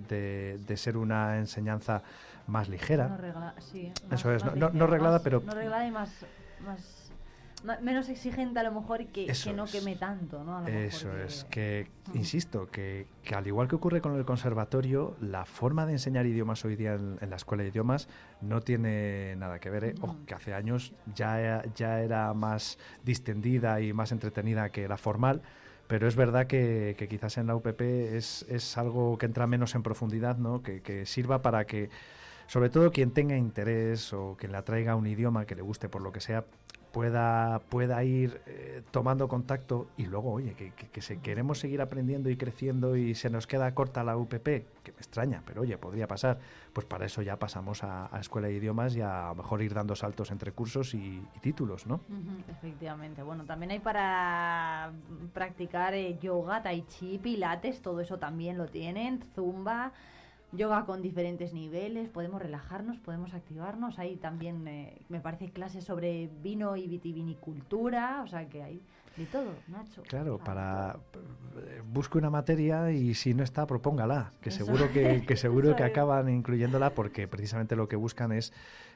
[0.09, 2.03] de, de ser una enseñanza
[2.47, 3.07] más ligera.
[3.07, 6.11] No regla- sí, Eso es, no- más no- reglada, más- pero- No reglada y más,
[6.65, 7.11] más,
[7.81, 10.57] menos exigente a lo mejor y que, que no queme tanto, ¿no?
[10.57, 14.15] A lo mejor Eso que- es, que insisto, que, que al igual que ocurre con
[14.15, 18.07] el conservatorio, la forma de enseñar idiomas hoy día en, en la escuela de idiomas
[18.41, 19.83] no tiene nada que ver.
[19.85, 19.95] ¿eh?
[20.27, 25.41] Que hace años ya, ya era más distendida y más entretenida que la formal.
[25.87, 29.75] Pero es verdad que, que quizás en la UPP es, es algo que entra menos
[29.75, 30.61] en profundidad, ¿no?
[30.63, 31.89] que sirva para que,
[32.47, 36.01] sobre todo quien tenga interés o quien le atraiga un idioma que le guste por
[36.01, 36.45] lo que sea,
[36.95, 42.29] pueda, pueda ir eh, tomando contacto y luego, oye, que, que, se, queremos seguir aprendiendo
[42.29, 46.07] y creciendo y se nos queda corta la UPP, que me extraña, pero oye, podría
[46.07, 46.39] pasar,
[46.71, 50.31] pues para eso ya pasamos a, Escuela de Idiomas y a, mejor ir dando saltos
[50.31, 51.99] entre cursos y, títulos, ¿no?
[52.49, 53.23] Efectivamente.
[53.23, 54.93] Bueno, también hay para
[55.33, 59.91] practicar eh, yoga, tai chi, pilates, todo eso también lo tienen, zumba,
[60.51, 63.99] yoga con diferentes niveles, podemos relajarnos, podemos activarnos.
[63.99, 68.81] Hay también, eh, me parece, clases sobre vino y vitivinicultura, o sea que hay
[69.17, 70.03] de todo, Nacho.
[70.03, 70.97] Claro, para
[71.57, 75.75] eh, busque una materia y si no está, propóngala, que Eso seguro que, que seguro
[75.75, 78.51] que acaban incluyéndola porque precisamente lo que buscan es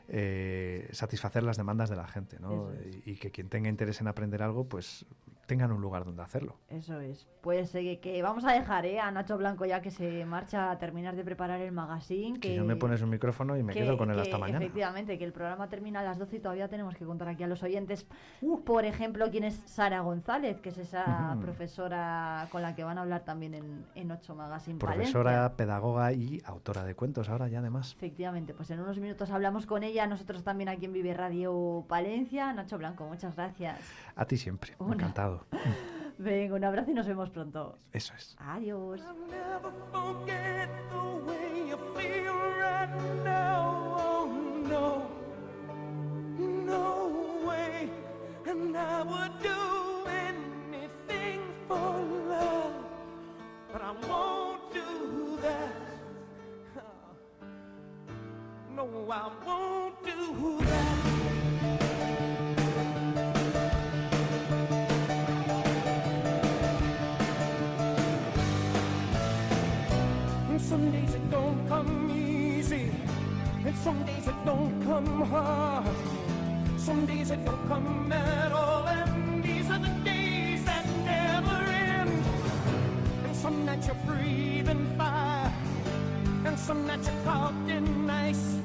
[0.10, 2.70] eh, satisfacer las demandas de la gente, ¿no?
[3.06, 5.06] Y, y que quien tenga interés en aprender algo, pues
[5.50, 6.56] tengan un lugar donde hacerlo.
[6.70, 7.28] Eso es.
[7.42, 10.78] Pues eh, que vamos a dejar eh, a Nacho Blanco ya que se marcha a
[10.78, 12.40] terminar de preparar el magazine.
[12.40, 14.38] Que Que yo me pones un micrófono y me que- quedo con él que hasta
[14.38, 14.60] mañana.
[14.60, 17.48] Efectivamente, que el programa termina a las 12 y todavía tenemos que contar aquí a
[17.48, 18.06] los oyentes,
[18.66, 23.02] por ejemplo, quién es Sara González, que es esa profesora con la que van a
[23.02, 27.94] hablar también en, en 8 Magazine Profesora, pedagoga y autora de cuentos ahora ya además.
[27.98, 32.54] Efectivamente, pues en unos minutos hablamos con ella, nosotros también aquí en Vive Radio Palencia.
[32.54, 33.80] Nacho Blanco, muchas gracias.
[34.20, 34.96] A ti siempre, Una.
[34.96, 35.46] encantado.
[36.18, 37.80] Venga, un abrazo y nos vemos pronto.
[37.94, 38.36] Eso es.
[38.38, 39.02] Adiós.
[39.94, 41.90] forget the way you
[70.70, 72.92] some days it don't come easy,
[73.66, 75.88] and some days it don't come hard.
[76.78, 82.24] Some days it don't come at all, and these are the days that never end.
[83.26, 85.52] And some nights you're breathing fire,
[86.46, 88.60] and some nights you're caught in ice.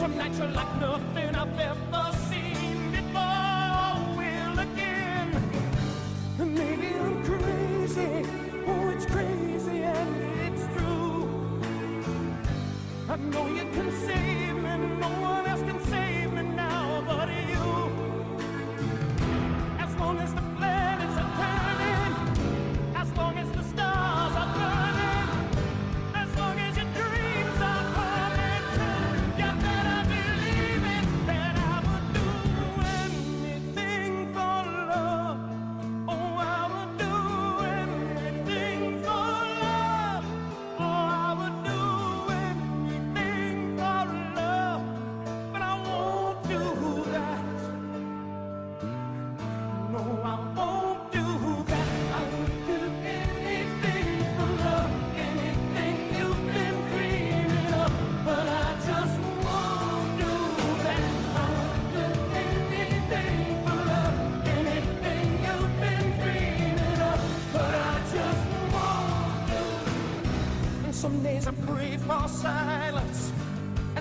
[0.00, 2.07] Some nights you're like nothing I've ever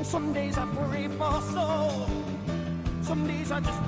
[0.07, 2.07] Some days I pray for soul.
[3.01, 3.86] Some days I just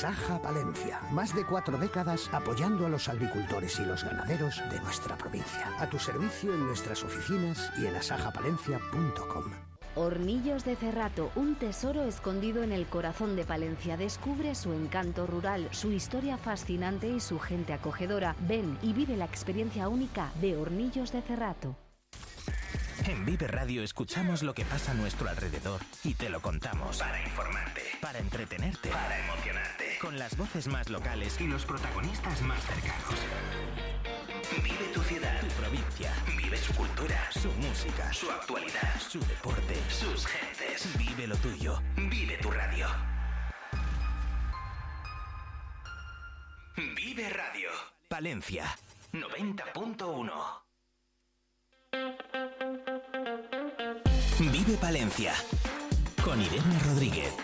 [0.00, 1.00] Saja Palencia.
[1.10, 5.72] Más de cuatro décadas apoyando a los agricultores y los ganaderos de nuestra provincia.
[5.80, 9.44] A tu servicio en nuestras oficinas y en asajapalencia.com.
[9.96, 13.96] Hornillos de Cerrato, un tesoro escondido en el corazón de Palencia.
[13.96, 18.36] Descubre su encanto rural, su historia fascinante y su gente acogedora.
[18.46, 21.74] Ven y vive la experiencia única de Hornillos de Cerrato.
[23.08, 26.98] En Vive Radio escuchamos lo que pasa a nuestro alrededor y te lo contamos.
[26.98, 27.82] Para informarte.
[28.02, 28.90] Para entretenerte.
[28.90, 33.14] Para emocionarte con las voces más locales y los protagonistas más cercanos.
[34.62, 36.12] Vive tu ciudad, tu provincia.
[36.36, 40.96] Vive su cultura, su música, su actualidad, su deporte, sus gentes.
[40.98, 41.80] Vive lo tuyo.
[41.96, 42.86] Vive tu radio.
[46.76, 47.70] Vive Radio.
[48.08, 48.64] Palencia
[49.12, 50.32] 90.1.
[54.38, 55.34] Vive Palencia
[56.22, 57.34] con Irene Rodríguez.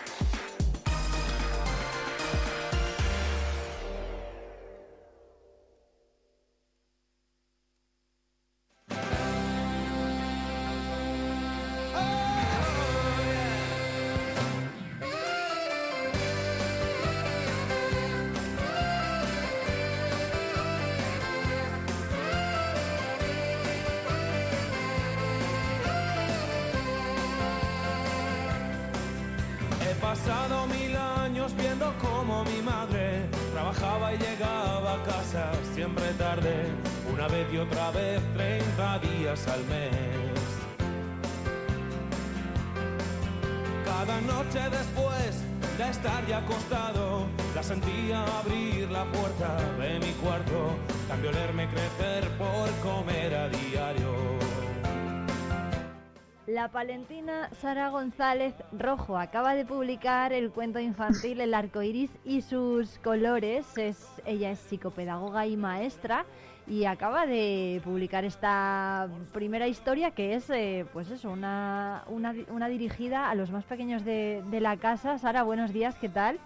[56.75, 62.41] La palentina Sara González Rojo acaba de publicar el cuento infantil El arco iris y
[62.43, 63.65] sus colores.
[63.79, 66.25] Es, ella es psicopedagoga y maestra
[66.67, 72.67] y acaba de publicar esta primera historia que es, eh, pues eso, una, una, una
[72.67, 75.17] dirigida a los más pequeños de, de la casa.
[75.19, 76.41] Sara, buenos días, ¿qué tal?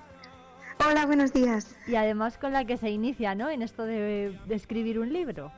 [0.87, 1.75] Hola, buenos días.
[1.87, 3.49] Y además con la que se inicia, ¿no?
[3.49, 5.51] En esto de, de escribir un libro.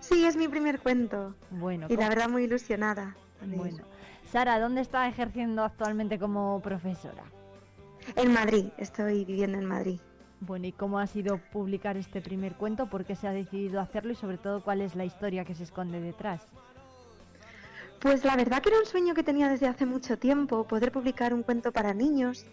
[0.00, 1.34] Sí, es mi primer cuento.
[1.50, 3.16] Bueno, Y la ¿cómo- verdad muy ilusionada.
[3.44, 3.84] Bueno.
[4.30, 7.24] Sara, ¿dónde está ejerciendo actualmente como profesora?
[8.16, 10.00] En Madrid, estoy viviendo en Madrid.
[10.40, 12.88] Bueno, ¿y cómo ha sido publicar este primer cuento?
[12.88, 14.12] ¿Por qué se ha decidido hacerlo?
[14.12, 16.46] Y sobre todo, ¿cuál es la historia que se esconde detrás?
[18.00, 21.32] Pues la verdad que era un sueño que tenía desde hace mucho tiempo, poder publicar
[21.32, 22.46] un cuento para niños.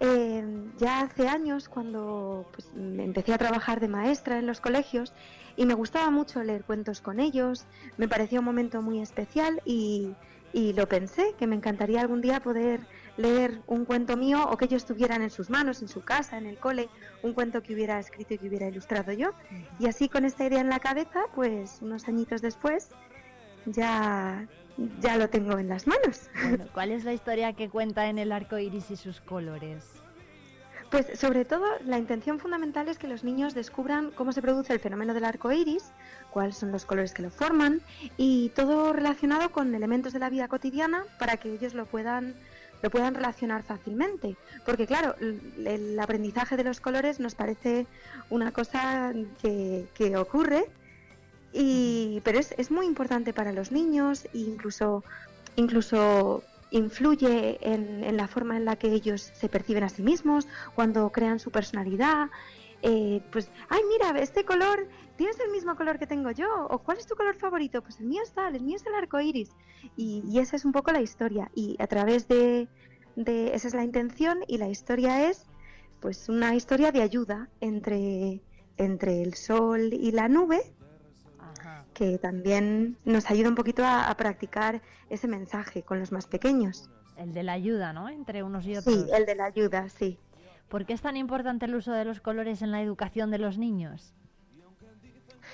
[0.00, 0.44] Eh,
[0.78, 5.12] ya hace años, cuando pues, empecé a trabajar de maestra en los colegios,
[5.56, 7.64] y me gustaba mucho leer cuentos con ellos,
[7.96, 10.14] me parecía un momento muy especial y,
[10.52, 12.80] y lo pensé, que me encantaría algún día poder
[13.16, 16.46] leer un cuento mío o que ellos tuvieran en sus manos, en su casa, en
[16.46, 16.88] el cole,
[17.22, 19.30] un cuento que hubiera escrito y que hubiera ilustrado yo.
[19.78, 22.90] Y así con esta idea en la cabeza, pues unos añitos después,
[23.66, 24.46] ya,
[25.00, 26.28] ya lo tengo en las manos.
[26.42, 29.84] Bueno, ¿cuál es la historia que cuenta en el arco iris y sus colores?
[30.90, 34.80] Pues sobre todo la intención fundamental es que los niños descubran cómo se produce el
[34.80, 35.90] fenómeno del arco iris,
[36.30, 37.80] cuáles son los colores que lo forman
[38.16, 42.34] y todo relacionado con elementos de la vida cotidiana para que ellos lo puedan
[42.82, 44.36] lo puedan relacionar fácilmente.
[44.66, 47.86] Porque claro, el aprendizaje de los colores nos parece
[48.28, 50.66] una cosa que, que ocurre,
[51.54, 55.04] y, pero es, es muy importante para los niños e incluso,
[55.54, 56.42] incluso
[56.72, 61.10] influye en, en la forma en la que ellos se perciben a sí mismos, cuando
[61.10, 62.28] crean su personalidad.
[62.82, 66.66] eh, pues, ay, mira, este color, ¿tienes el mismo color que tengo yo?
[66.68, 67.80] ¿O cuál es tu color favorito?
[67.82, 69.50] Pues el mío es tal, el mío es el arco iris.
[69.96, 71.50] Y, y esa es un poco la historia.
[71.54, 72.66] Y a través de,
[73.14, 73.54] de.
[73.54, 75.46] Esa es la intención, y la historia es,
[76.00, 78.42] pues, una historia de ayuda entre,
[78.76, 80.60] entre el sol y la nube
[81.94, 86.90] que también nos ayuda un poquito a, a practicar ese mensaje con los más pequeños.
[87.16, 88.08] El de la ayuda, ¿no?
[88.08, 88.92] Entre unos y otros.
[88.92, 90.18] Sí, el de la ayuda, sí.
[90.68, 93.56] ¿Por qué es tan importante el uso de los colores en la educación de los
[93.56, 94.12] niños?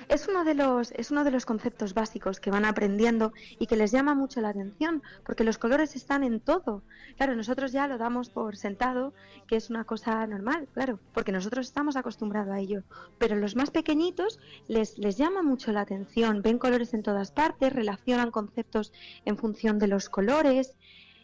[0.09, 3.77] Es uno de los es uno de los conceptos básicos que van aprendiendo y que
[3.77, 6.83] les llama mucho la atención, porque los colores están en todo.
[7.17, 9.13] Claro, nosotros ya lo damos por sentado,
[9.47, 12.83] que es una cosa normal, claro, porque nosotros estamos acostumbrados a ello,
[13.19, 14.39] pero los más pequeñitos
[14.69, 18.93] les les llama mucho la atención, ven colores en todas partes, relacionan conceptos
[19.25, 20.75] en función de los colores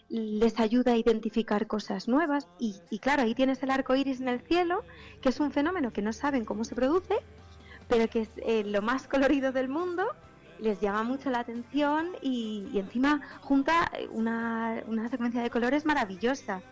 [0.09, 4.29] les ayuda a identificar cosas nuevas y, y claro, ahí tienes el arco iris en
[4.29, 4.85] el cielo,
[5.21, 7.17] que es un fenómeno que no saben cómo se produce,
[7.89, 10.07] pero que es eh, lo más colorido del mundo,
[10.59, 16.63] les llama mucho la atención y, y encima junta una, una secuencia de colores maravillosa.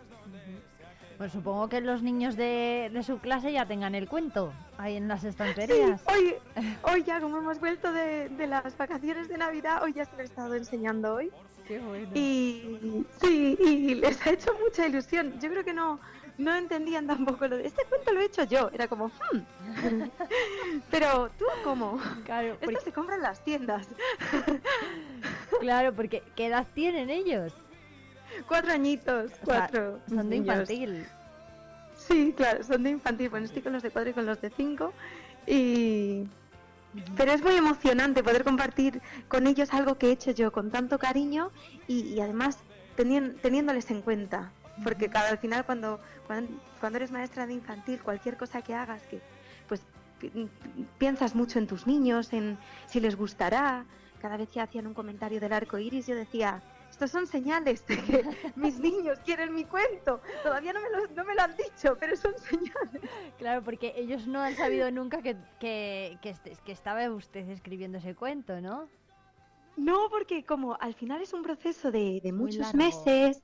[1.19, 5.07] Pues supongo que los niños de, de su clase ya tengan el cuento ahí en
[5.07, 6.03] las Sí, estanterías.
[6.13, 6.35] hoy,
[6.83, 10.23] hoy ya como hemos vuelto de, de las vacaciones de Navidad, hoy ya se lo
[10.23, 11.31] he estado enseñando hoy.
[11.69, 12.09] Qué bueno.
[12.15, 15.39] Y sí, y les ha hecho mucha ilusión.
[15.41, 16.01] Yo creo que no,
[16.39, 18.71] no entendían tampoco lo de este cuento lo he hecho yo.
[18.73, 19.41] Era como, "Hmm".
[20.91, 22.01] pero tú cómo?
[22.25, 23.87] Claro, Esto se compra en las tiendas.
[25.61, 27.55] Claro, porque ¿qué edad tienen ellos?
[28.49, 30.01] Cuatro añitos, O sea, cuatro.
[30.09, 30.49] son de niños.
[30.71, 31.07] infantil.
[31.97, 33.29] Sí, claro, son de infantil.
[33.31, 34.93] Bueno, estoy con los de cuatro y con los de cinco.
[35.47, 36.25] Y...
[37.17, 40.99] Pero es muy emocionante poder compartir con ellos algo que he hecho yo con tanto
[40.99, 41.51] cariño
[41.89, 42.59] y, y además
[42.97, 44.53] teniéndoles en cuenta.
[44.83, 49.03] Porque cada al final cuando, cuando, cuando eres maestra de infantil, cualquier cosa que hagas,
[49.07, 49.21] que
[49.69, 49.83] pues
[50.19, 50.49] pi-
[50.99, 53.85] piensas mucho en tus niños, en si les gustará.
[54.21, 57.99] Cada vez que hacían un comentario del arco iris, yo decía, estos son señales de
[57.99, 58.25] que
[58.57, 60.23] mis niños quieren mi cuento.
[60.43, 63.03] Todavía no me lo, no me lo han dicho, pero son señales.
[63.39, 67.99] Claro, porque ellos no han sabido nunca que, que, que, este- que estaba usted escribiendo
[67.99, 68.89] ese cuento, ¿no?
[69.77, 73.43] No, porque como al final es un proceso de, de muchos meses.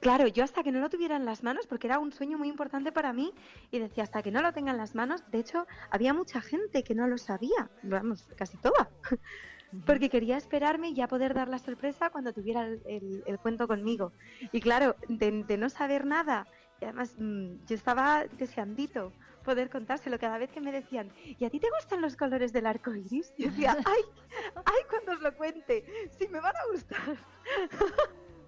[0.00, 2.48] Claro, yo hasta que no lo tuviera en las manos, porque era un sueño muy
[2.48, 3.32] importante para mí,
[3.70, 6.84] y decía, hasta que no lo tenga en las manos, de hecho, había mucha gente
[6.84, 8.90] que no lo sabía, vamos, casi toda.
[9.84, 13.66] porque quería esperarme y ya poder dar la sorpresa cuando tuviera el, el- el cuento
[13.66, 14.12] conmigo.
[14.52, 16.46] Y claro, de, de no saber nada,
[16.80, 19.12] y además mm, yo estaba deseandito
[19.44, 22.66] poder contárselo cada vez que me decían, ¿y a ti te gustan los colores del
[22.66, 23.32] arco iris?
[23.38, 24.02] Yo decía, ¡ay!
[24.64, 24.80] ¡ay!
[24.88, 25.84] Cuando os lo cuente,
[26.18, 27.16] sí me van a gustar.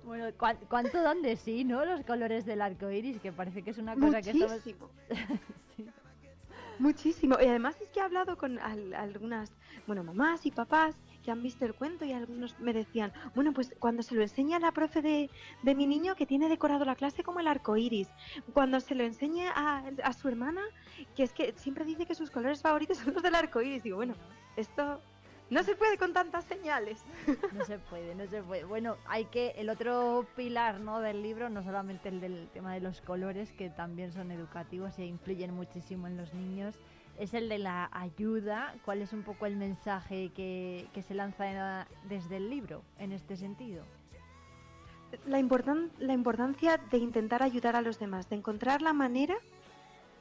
[0.09, 1.85] Bueno, ¿cuán- ¿cuánto dan de sí, no?
[1.85, 4.53] Los colores del arco iris, que parece que es una cosa que estamos...
[4.53, 4.91] Muchísimo.
[6.79, 7.37] Muchísimo.
[7.41, 9.53] Y además es que he hablado con al- algunas,
[9.87, 13.75] bueno, mamás y papás que han visto el cuento y algunos me decían, bueno, pues
[13.81, 15.29] cuando se lo enseña a la profe de,
[15.63, 18.09] de mi niño que tiene decorado la clase como el arco iris,
[18.55, 20.63] cuando se lo enseñe a, a su hermana,
[21.17, 23.83] que es que siempre dice que sus colores favoritos son los del arco iris.
[23.83, 24.15] Digo, bueno,
[24.57, 25.01] esto
[25.51, 27.03] no se puede con tantas señales.
[27.53, 28.65] No se puede, no se puede.
[28.65, 31.01] Bueno, hay que el otro pilar, ¿no?
[31.01, 35.07] Del libro, no solamente el del tema de los colores, que también son educativos e
[35.07, 36.75] influyen muchísimo en los niños,
[37.19, 38.75] es el de la ayuda.
[38.85, 43.13] ¿Cuál es un poco el mensaje que, que se lanza en- desde el libro en
[43.13, 43.85] este sentido?
[45.27, 49.37] la, importan- la importancia de intentar ayudar a los demás, de encontrar la manera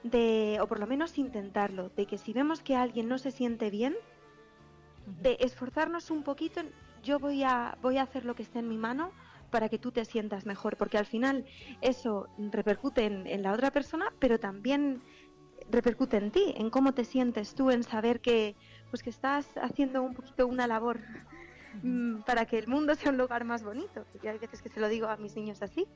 [0.03, 3.69] de, o por lo menos intentarlo, de que si vemos que alguien no se siente
[3.69, 3.95] bien,
[5.07, 6.61] de esforzarnos un poquito,
[7.01, 9.11] yo voy a, voy a hacer lo que esté en mi mano
[9.49, 11.45] para que tú te sientas mejor, porque al final
[11.81, 15.01] eso repercute en, la otra persona, pero también
[15.71, 18.55] repercute en ti, en cómo te sientes tú, en saber que,
[18.89, 20.99] pues que estás haciendo un poquito una labor
[21.81, 24.05] mm, para que el mundo sea un lugar más bonito.
[24.21, 25.87] Yo hay veces que se lo digo a mis niños así.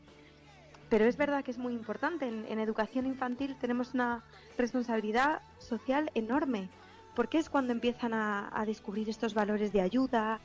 [0.89, 2.27] Pero es verdad que es muy importante.
[2.27, 4.25] En educación infantil tenemos una
[4.57, 6.69] responsabilidad social enorme,
[7.15, 10.39] porque es cuando empiezan a, a descubrir estos valores de ayuda,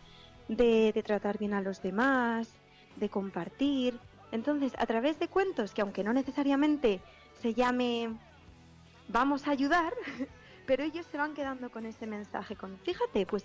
[0.48, 2.48] de, de tratar bien a los demás,
[2.96, 3.98] de compartir.
[4.32, 7.00] Entonces, a través de cuentos que aunque no necesariamente
[7.40, 8.10] se llame
[9.08, 9.92] vamos a ayudar,
[10.66, 13.44] pero ellos se van quedando con ese mensaje, con fíjate, pues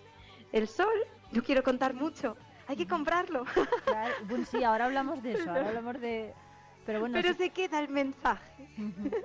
[0.51, 0.93] el sol,
[1.31, 2.35] yo quiero contar mucho,
[2.67, 3.45] hay que comprarlo.
[3.85, 6.33] Claro, bueno, sí, ahora hablamos de eso, ahora hablamos de...
[6.85, 8.67] Pero bueno, Pero se queda el mensaje.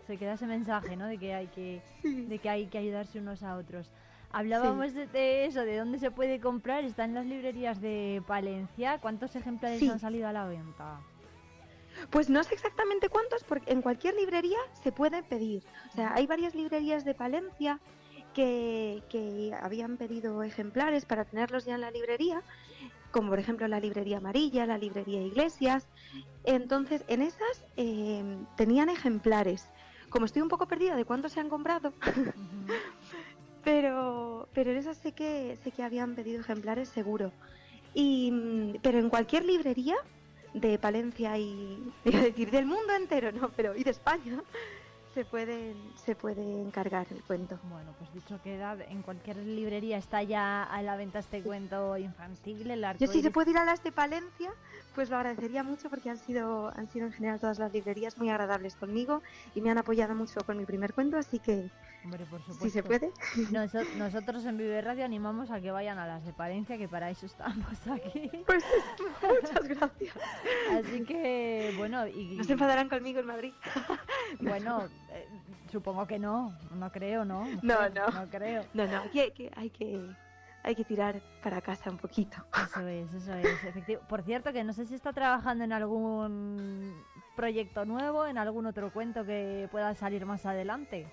[0.06, 1.06] Se queda ese mensaje, ¿no?
[1.06, 3.90] De que hay que, de que hay que ayudarse unos a otros.
[4.30, 6.84] Hablábamos de, de eso, de dónde se puede comprar.
[6.84, 8.98] Está en las librerías de Palencia.
[8.98, 9.88] ¿Cuántos ejemplares Sí.
[9.88, 11.00] han salido a la venta?
[12.10, 15.62] Pues no sé exactamente cuántos, porque en cualquier librería se puede pedir.
[15.90, 17.80] O sea, hay varias librerías de Palencia
[18.34, 22.42] que, que habían pedido ejemplares para tenerlos ya en la librería,
[23.10, 25.86] como por ejemplo la librería amarilla, la librería Iglesias.
[26.44, 28.22] Entonces, en esas eh,
[28.56, 29.68] tenían ejemplares.
[30.08, 31.92] Como estoy un poco perdida de cuántos se han comprado,
[33.64, 37.32] pero, pero en esas sé que, sé que habían pedido ejemplares seguro.
[37.94, 39.96] Y, mm, pero en cualquier librería
[40.54, 44.42] de Palencia y iba a decir del mundo entero, no, pero y de España
[45.16, 47.58] se puede se puede encargar el cuento.
[47.70, 52.70] Bueno, pues dicho queda, en cualquier librería está ya a la venta este cuento infantil,
[52.70, 54.52] el arco Yo si se puede ir a las de Palencia,
[54.96, 58.30] pues lo agradecería mucho porque han sido han sido en general todas las librerías muy
[58.30, 59.22] agradables conmigo
[59.54, 61.70] y me han apoyado mucho con mi primer cuento, así que
[62.04, 62.64] Hombre, por supuesto.
[62.64, 63.10] si se puede.
[63.50, 67.10] Noso- nosotros en Vive Radio animamos a que vayan a las de Palencia, que para
[67.10, 68.30] eso estamos aquí.
[68.46, 68.64] Pues
[69.22, 70.14] muchas gracias.
[70.72, 72.36] Así que, bueno, y...
[72.36, 73.52] No se enfadarán conmigo en Madrid.
[74.40, 75.26] Bueno, eh,
[75.72, 77.44] supongo que no, no creo, ¿no?
[77.62, 78.08] No, no.
[78.08, 78.64] No creo.
[78.72, 80.00] No, no, hay que, hay que
[80.66, 82.36] hay que tirar para casa un poquito.
[82.66, 84.00] Eso es, eso es, efectivo.
[84.08, 87.00] Por cierto, que no sé si está trabajando en algún
[87.36, 91.06] proyecto nuevo, en algún otro cuento que pueda salir más adelante.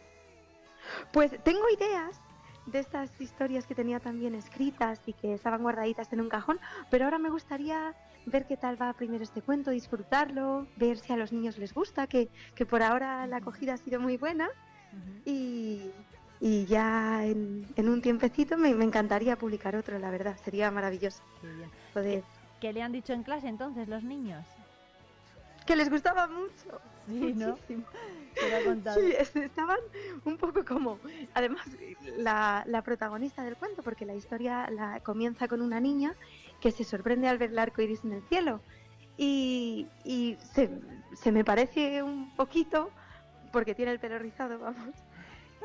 [1.12, 2.20] Pues tengo ideas
[2.66, 6.60] de estas historias que tenía también escritas y que estaban guardaditas en un cajón,
[6.90, 7.94] pero ahora me gustaría
[8.26, 12.08] ver qué tal va primero este cuento, disfrutarlo, ver si a los niños les gusta,
[12.08, 14.50] que, que por ahora la acogida ha sido muy buena
[15.26, 15.92] y,
[16.46, 21.24] y ya en, en un tiempecito me, me encantaría publicar otro, la verdad, sería maravilloso
[21.94, 22.26] poder...
[22.60, 24.46] ¿Qué le han dicho en clase entonces los niños?
[25.66, 26.82] Que les gustaba mucho.
[27.08, 27.76] Sí.
[29.00, 29.78] Sí, es- estaban
[30.26, 31.00] un poco como,
[31.34, 31.66] además,
[32.18, 36.14] la, la protagonista del cuento, porque la historia la, comienza con una niña
[36.60, 38.62] que se sorprende al ver el arco iris en el cielo.
[39.16, 40.70] Y, y se,
[41.14, 42.92] se me parece un poquito,
[43.54, 44.94] porque tiene el pelo rizado, vamos.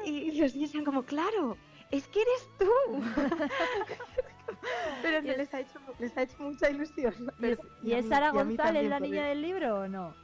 [0.05, 1.57] Y los niños eran como, claro,
[1.91, 3.03] es que eres tú.
[5.03, 7.15] Pero no les ha hecho, les ha hecho mucha ilusión.
[7.41, 10.15] ¿Y es, y Sara mí González la niña del libro o no?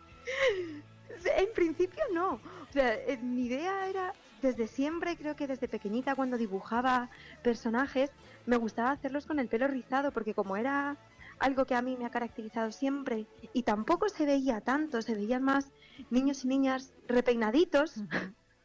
[1.37, 2.35] En principio no.
[2.35, 4.13] O sea, eh, mi idea era,
[4.43, 7.11] desde siempre, creo que desde pequeñita, cuando dibujaba
[7.43, 8.11] personajes,
[8.47, 10.97] me gustaba hacerlos con el pelo rizado, porque como era
[11.39, 15.43] algo que a mí me ha caracterizado siempre, y tampoco se veía tanto, se veían
[15.43, 15.71] más
[16.11, 17.95] niños y niñas repeinaditos,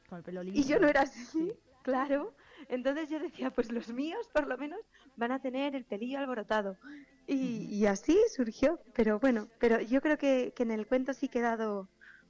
[0.09, 2.33] Con el pelo y yo no era así, claro.
[2.67, 4.79] Entonces yo decía, pues los míos por lo menos
[5.15, 6.77] van a tener el pelillo alborotado.
[7.27, 8.79] Y, y así surgió.
[8.95, 11.87] Pero bueno, pero yo creo que, que en el cuento sí he dado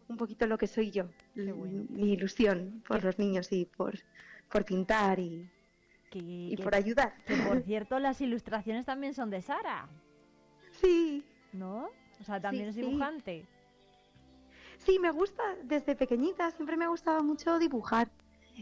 [0.09, 3.93] un poquito lo que soy yo, l- mi ilusión por los niños y por,
[4.51, 5.48] por pintar y,
[6.11, 7.14] y que- por ayudar.
[7.25, 9.88] Que por cierto, las ilustraciones también son de Sara.
[10.82, 11.24] Sí.
[11.53, 11.90] ¿No?
[12.19, 13.45] O sea, también Sí, es dibujante.
[13.45, 13.58] Sí,
[14.99, 18.09] me gusta, desde pequeñita siempre me ha gustado mucho dibujar.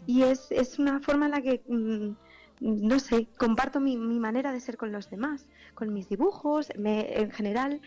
[0.05, 2.11] Y es, es una forma en la que, mm,
[2.59, 6.71] no sé, comparto mi, mi manera de ser con los demás, con mis dibujos.
[6.77, 7.81] Me, en general,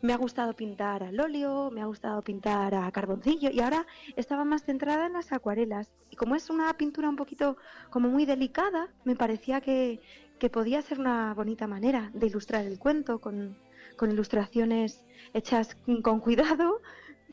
[0.00, 3.86] me ha gustado pintar al óleo, me ha gustado pintar a carboncillo y ahora
[4.16, 5.92] estaba más centrada en las acuarelas.
[6.10, 7.56] Y como es una pintura un poquito
[7.90, 10.00] como muy delicada, me parecía que,
[10.40, 13.56] que podía ser una bonita manera de ilustrar el cuento con,
[13.96, 15.04] con ilustraciones
[15.34, 16.80] hechas con cuidado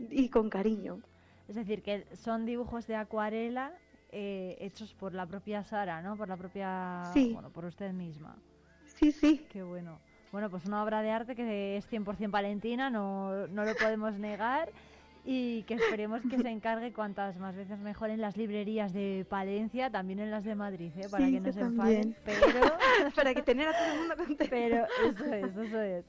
[0.10, 1.00] y con cariño.
[1.48, 3.74] Es decir, que son dibujos de acuarela
[4.12, 6.16] eh, hechos por la propia Sara, ¿no?
[6.16, 7.04] Por la propia...
[7.14, 7.32] Sí.
[7.34, 8.36] Bueno, por usted misma.
[8.86, 9.46] Sí, sí.
[9.50, 10.00] Qué bueno.
[10.32, 14.72] Bueno, pues una obra de arte que es 100% palentina, no, no lo podemos negar.
[15.26, 19.90] Y que esperemos que se encargue cuantas más veces mejor en las librerías de Palencia,
[19.90, 21.08] también en las de Madrid, ¿eh?
[21.10, 22.16] para Sí, que no se enfaden.
[22.24, 22.42] Pero
[23.16, 24.46] Para que tener a todo el mundo contento.
[24.50, 26.06] Pero eso es, eso es.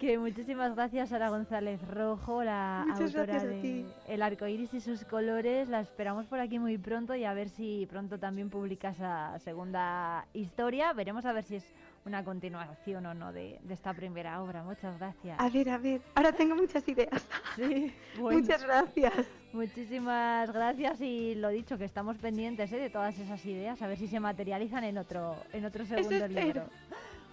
[0.00, 3.84] Que muchísimas gracias Sara González Rojo, la Muchas autora de.
[4.08, 5.68] El arco iris y sus colores.
[5.68, 10.26] La esperamos por aquí muy pronto y a ver si pronto también publica esa segunda
[10.32, 10.94] historia.
[10.94, 11.64] Veremos a ver si es
[12.06, 14.62] una continuación o no de, de esta primera obra.
[14.62, 15.38] Muchas gracias.
[15.38, 17.22] A ver, a ver, ahora tengo muchas ideas.
[17.56, 18.40] Sí, bueno.
[18.40, 19.26] Muchas gracias.
[19.52, 22.78] Muchísimas gracias y lo dicho, que estamos pendientes ¿eh?
[22.78, 26.64] de todas esas ideas, a ver si se materializan en otro, en otro segundo libro.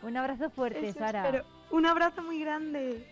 [0.04, 1.26] Un abrazo fuerte, Eso Sara.
[1.26, 1.46] espero.
[1.72, 3.06] Un abrazo muy grande.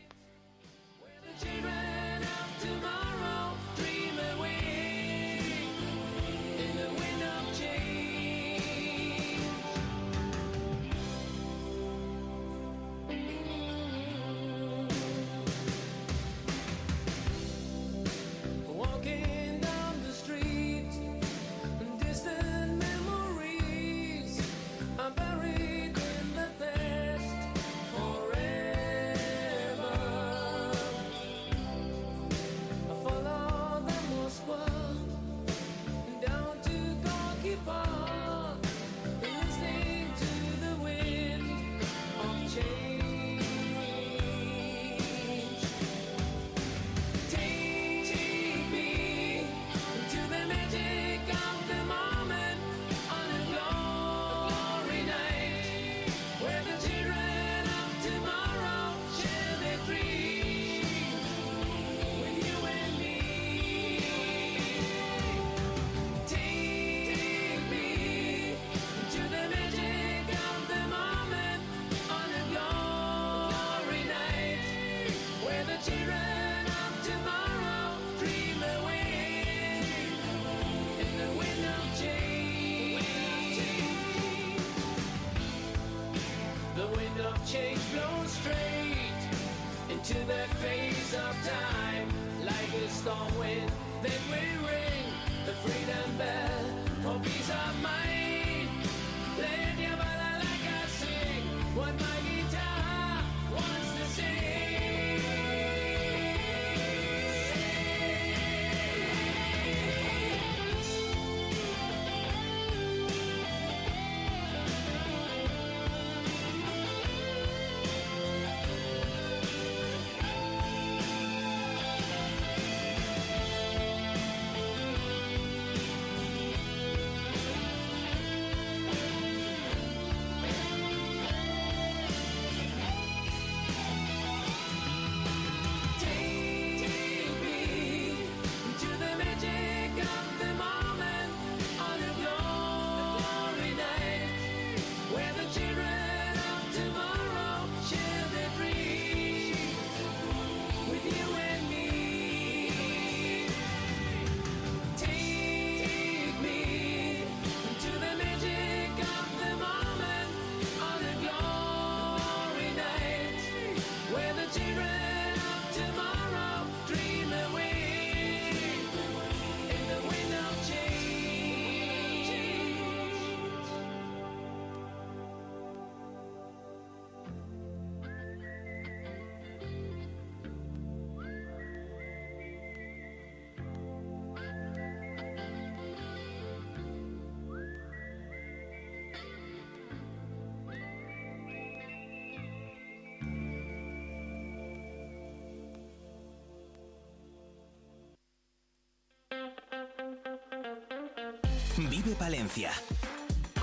[202.05, 202.69] Vive Palencia.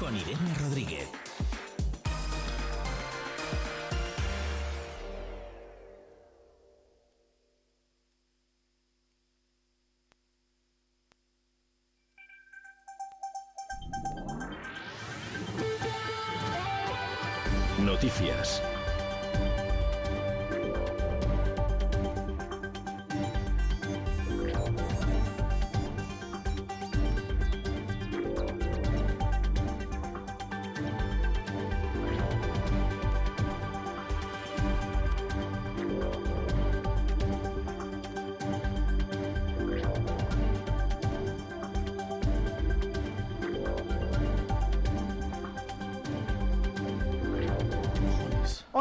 [0.00, 1.11] Con Irene Rodríguez.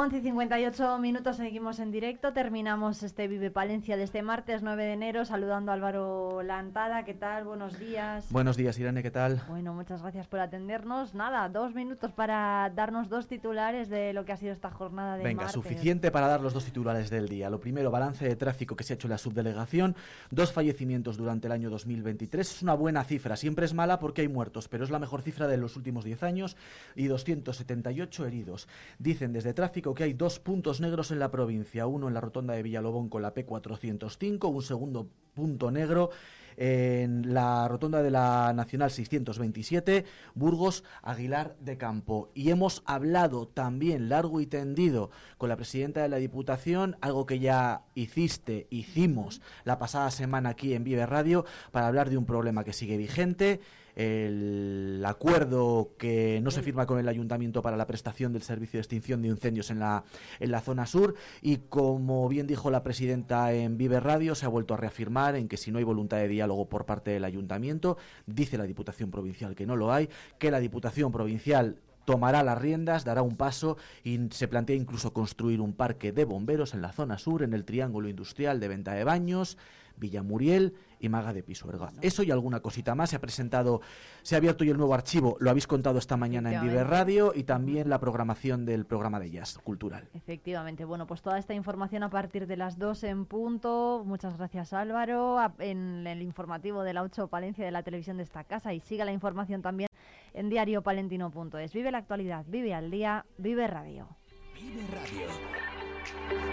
[0.02, 2.34] 11 y 58 minutos, seguimos en directo.
[2.34, 7.06] Terminamos este Vive Palencia de este martes 9 de enero, saludando a Álvaro Lantada.
[7.06, 7.44] ¿Qué tal?
[7.44, 8.26] Buenos días.
[8.32, 9.44] Buenos días, Irene, ¿qué tal?
[9.48, 11.16] Bueno, muchas gracias por atendernos.
[11.16, 15.24] Nada, dos minutos para darnos dos titulares de lo que ha sido esta jornada de
[15.24, 15.54] Venga, martes.
[15.54, 17.50] suficiente para dar los dos titulares del día.
[17.50, 19.96] Lo primero, balance de tráfico que se ha hecho en la subdelegación.
[20.30, 22.48] Dos fallecimientos durante el año 2023.
[22.48, 23.36] Es una buena cifra.
[23.36, 26.22] Siempre es mala porque hay muertos, pero es la mejor cifra de los últimos 10
[26.22, 26.58] años
[26.96, 28.68] y 278 heridos.
[29.00, 31.88] Dicen desde tráfico que hay dos puntos negros en la provincia.
[31.88, 36.12] Uno en la rotonda de Villalobón con la P405, un segundo punto negro
[36.58, 42.30] en la rotonda de la Nacional 627, Burgos Aguilar de Campo.
[42.34, 47.40] Y hemos hablado también largo y tendido con la presidenta de la Diputación, algo que
[47.40, 52.64] ya hiciste, hicimos la pasada semana aquí en Vive Radio, para hablar de un problema
[52.64, 53.60] que sigue vigente
[53.96, 58.82] el acuerdo que no se firma con el ayuntamiento para la prestación del servicio de
[58.82, 60.04] extinción de incendios en la,
[60.40, 61.16] en la zona sur.
[61.42, 65.48] Y como bien dijo la presidenta en Vive Radio se ha vuelto a reafirmar en
[65.48, 69.56] que si no hay voluntad de diálogo por parte del ayuntamiento dice la Diputación Provincial
[69.56, 74.20] que no lo hay que la Diputación Provincial tomará las riendas, dará un paso y
[74.32, 78.10] se plantea incluso construir un parque de bomberos en la zona sur, en el triángulo
[78.10, 79.58] industrial de Venta de Baños,
[80.02, 81.94] Villamuriel y Maga de Pisuerga.
[82.02, 83.12] Eso y alguna cosita más.
[83.12, 83.80] Se ha presentado,
[84.24, 86.84] se ha abierto hoy el nuevo archivo, lo habéis contado esta mañana en Vive.
[86.84, 90.10] Radio y también la programación del programa de jazz cultural.
[90.14, 94.04] Efectivamente, bueno, pues toda esta información a partir de las 2 en punto.
[94.06, 95.38] Muchas gracias Álvaro.
[95.60, 99.06] En el informativo de la 8 Palencia de la televisión de esta casa y siga
[99.06, 99.88] la información también
[100.34, 101.74] en diariopalentino.es.
[101.74, 104.08] Vive la actualidad, vive al día, vive radio.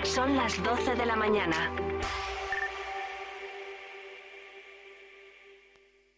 [0.02, 1.70] Son las 12 de la mañana.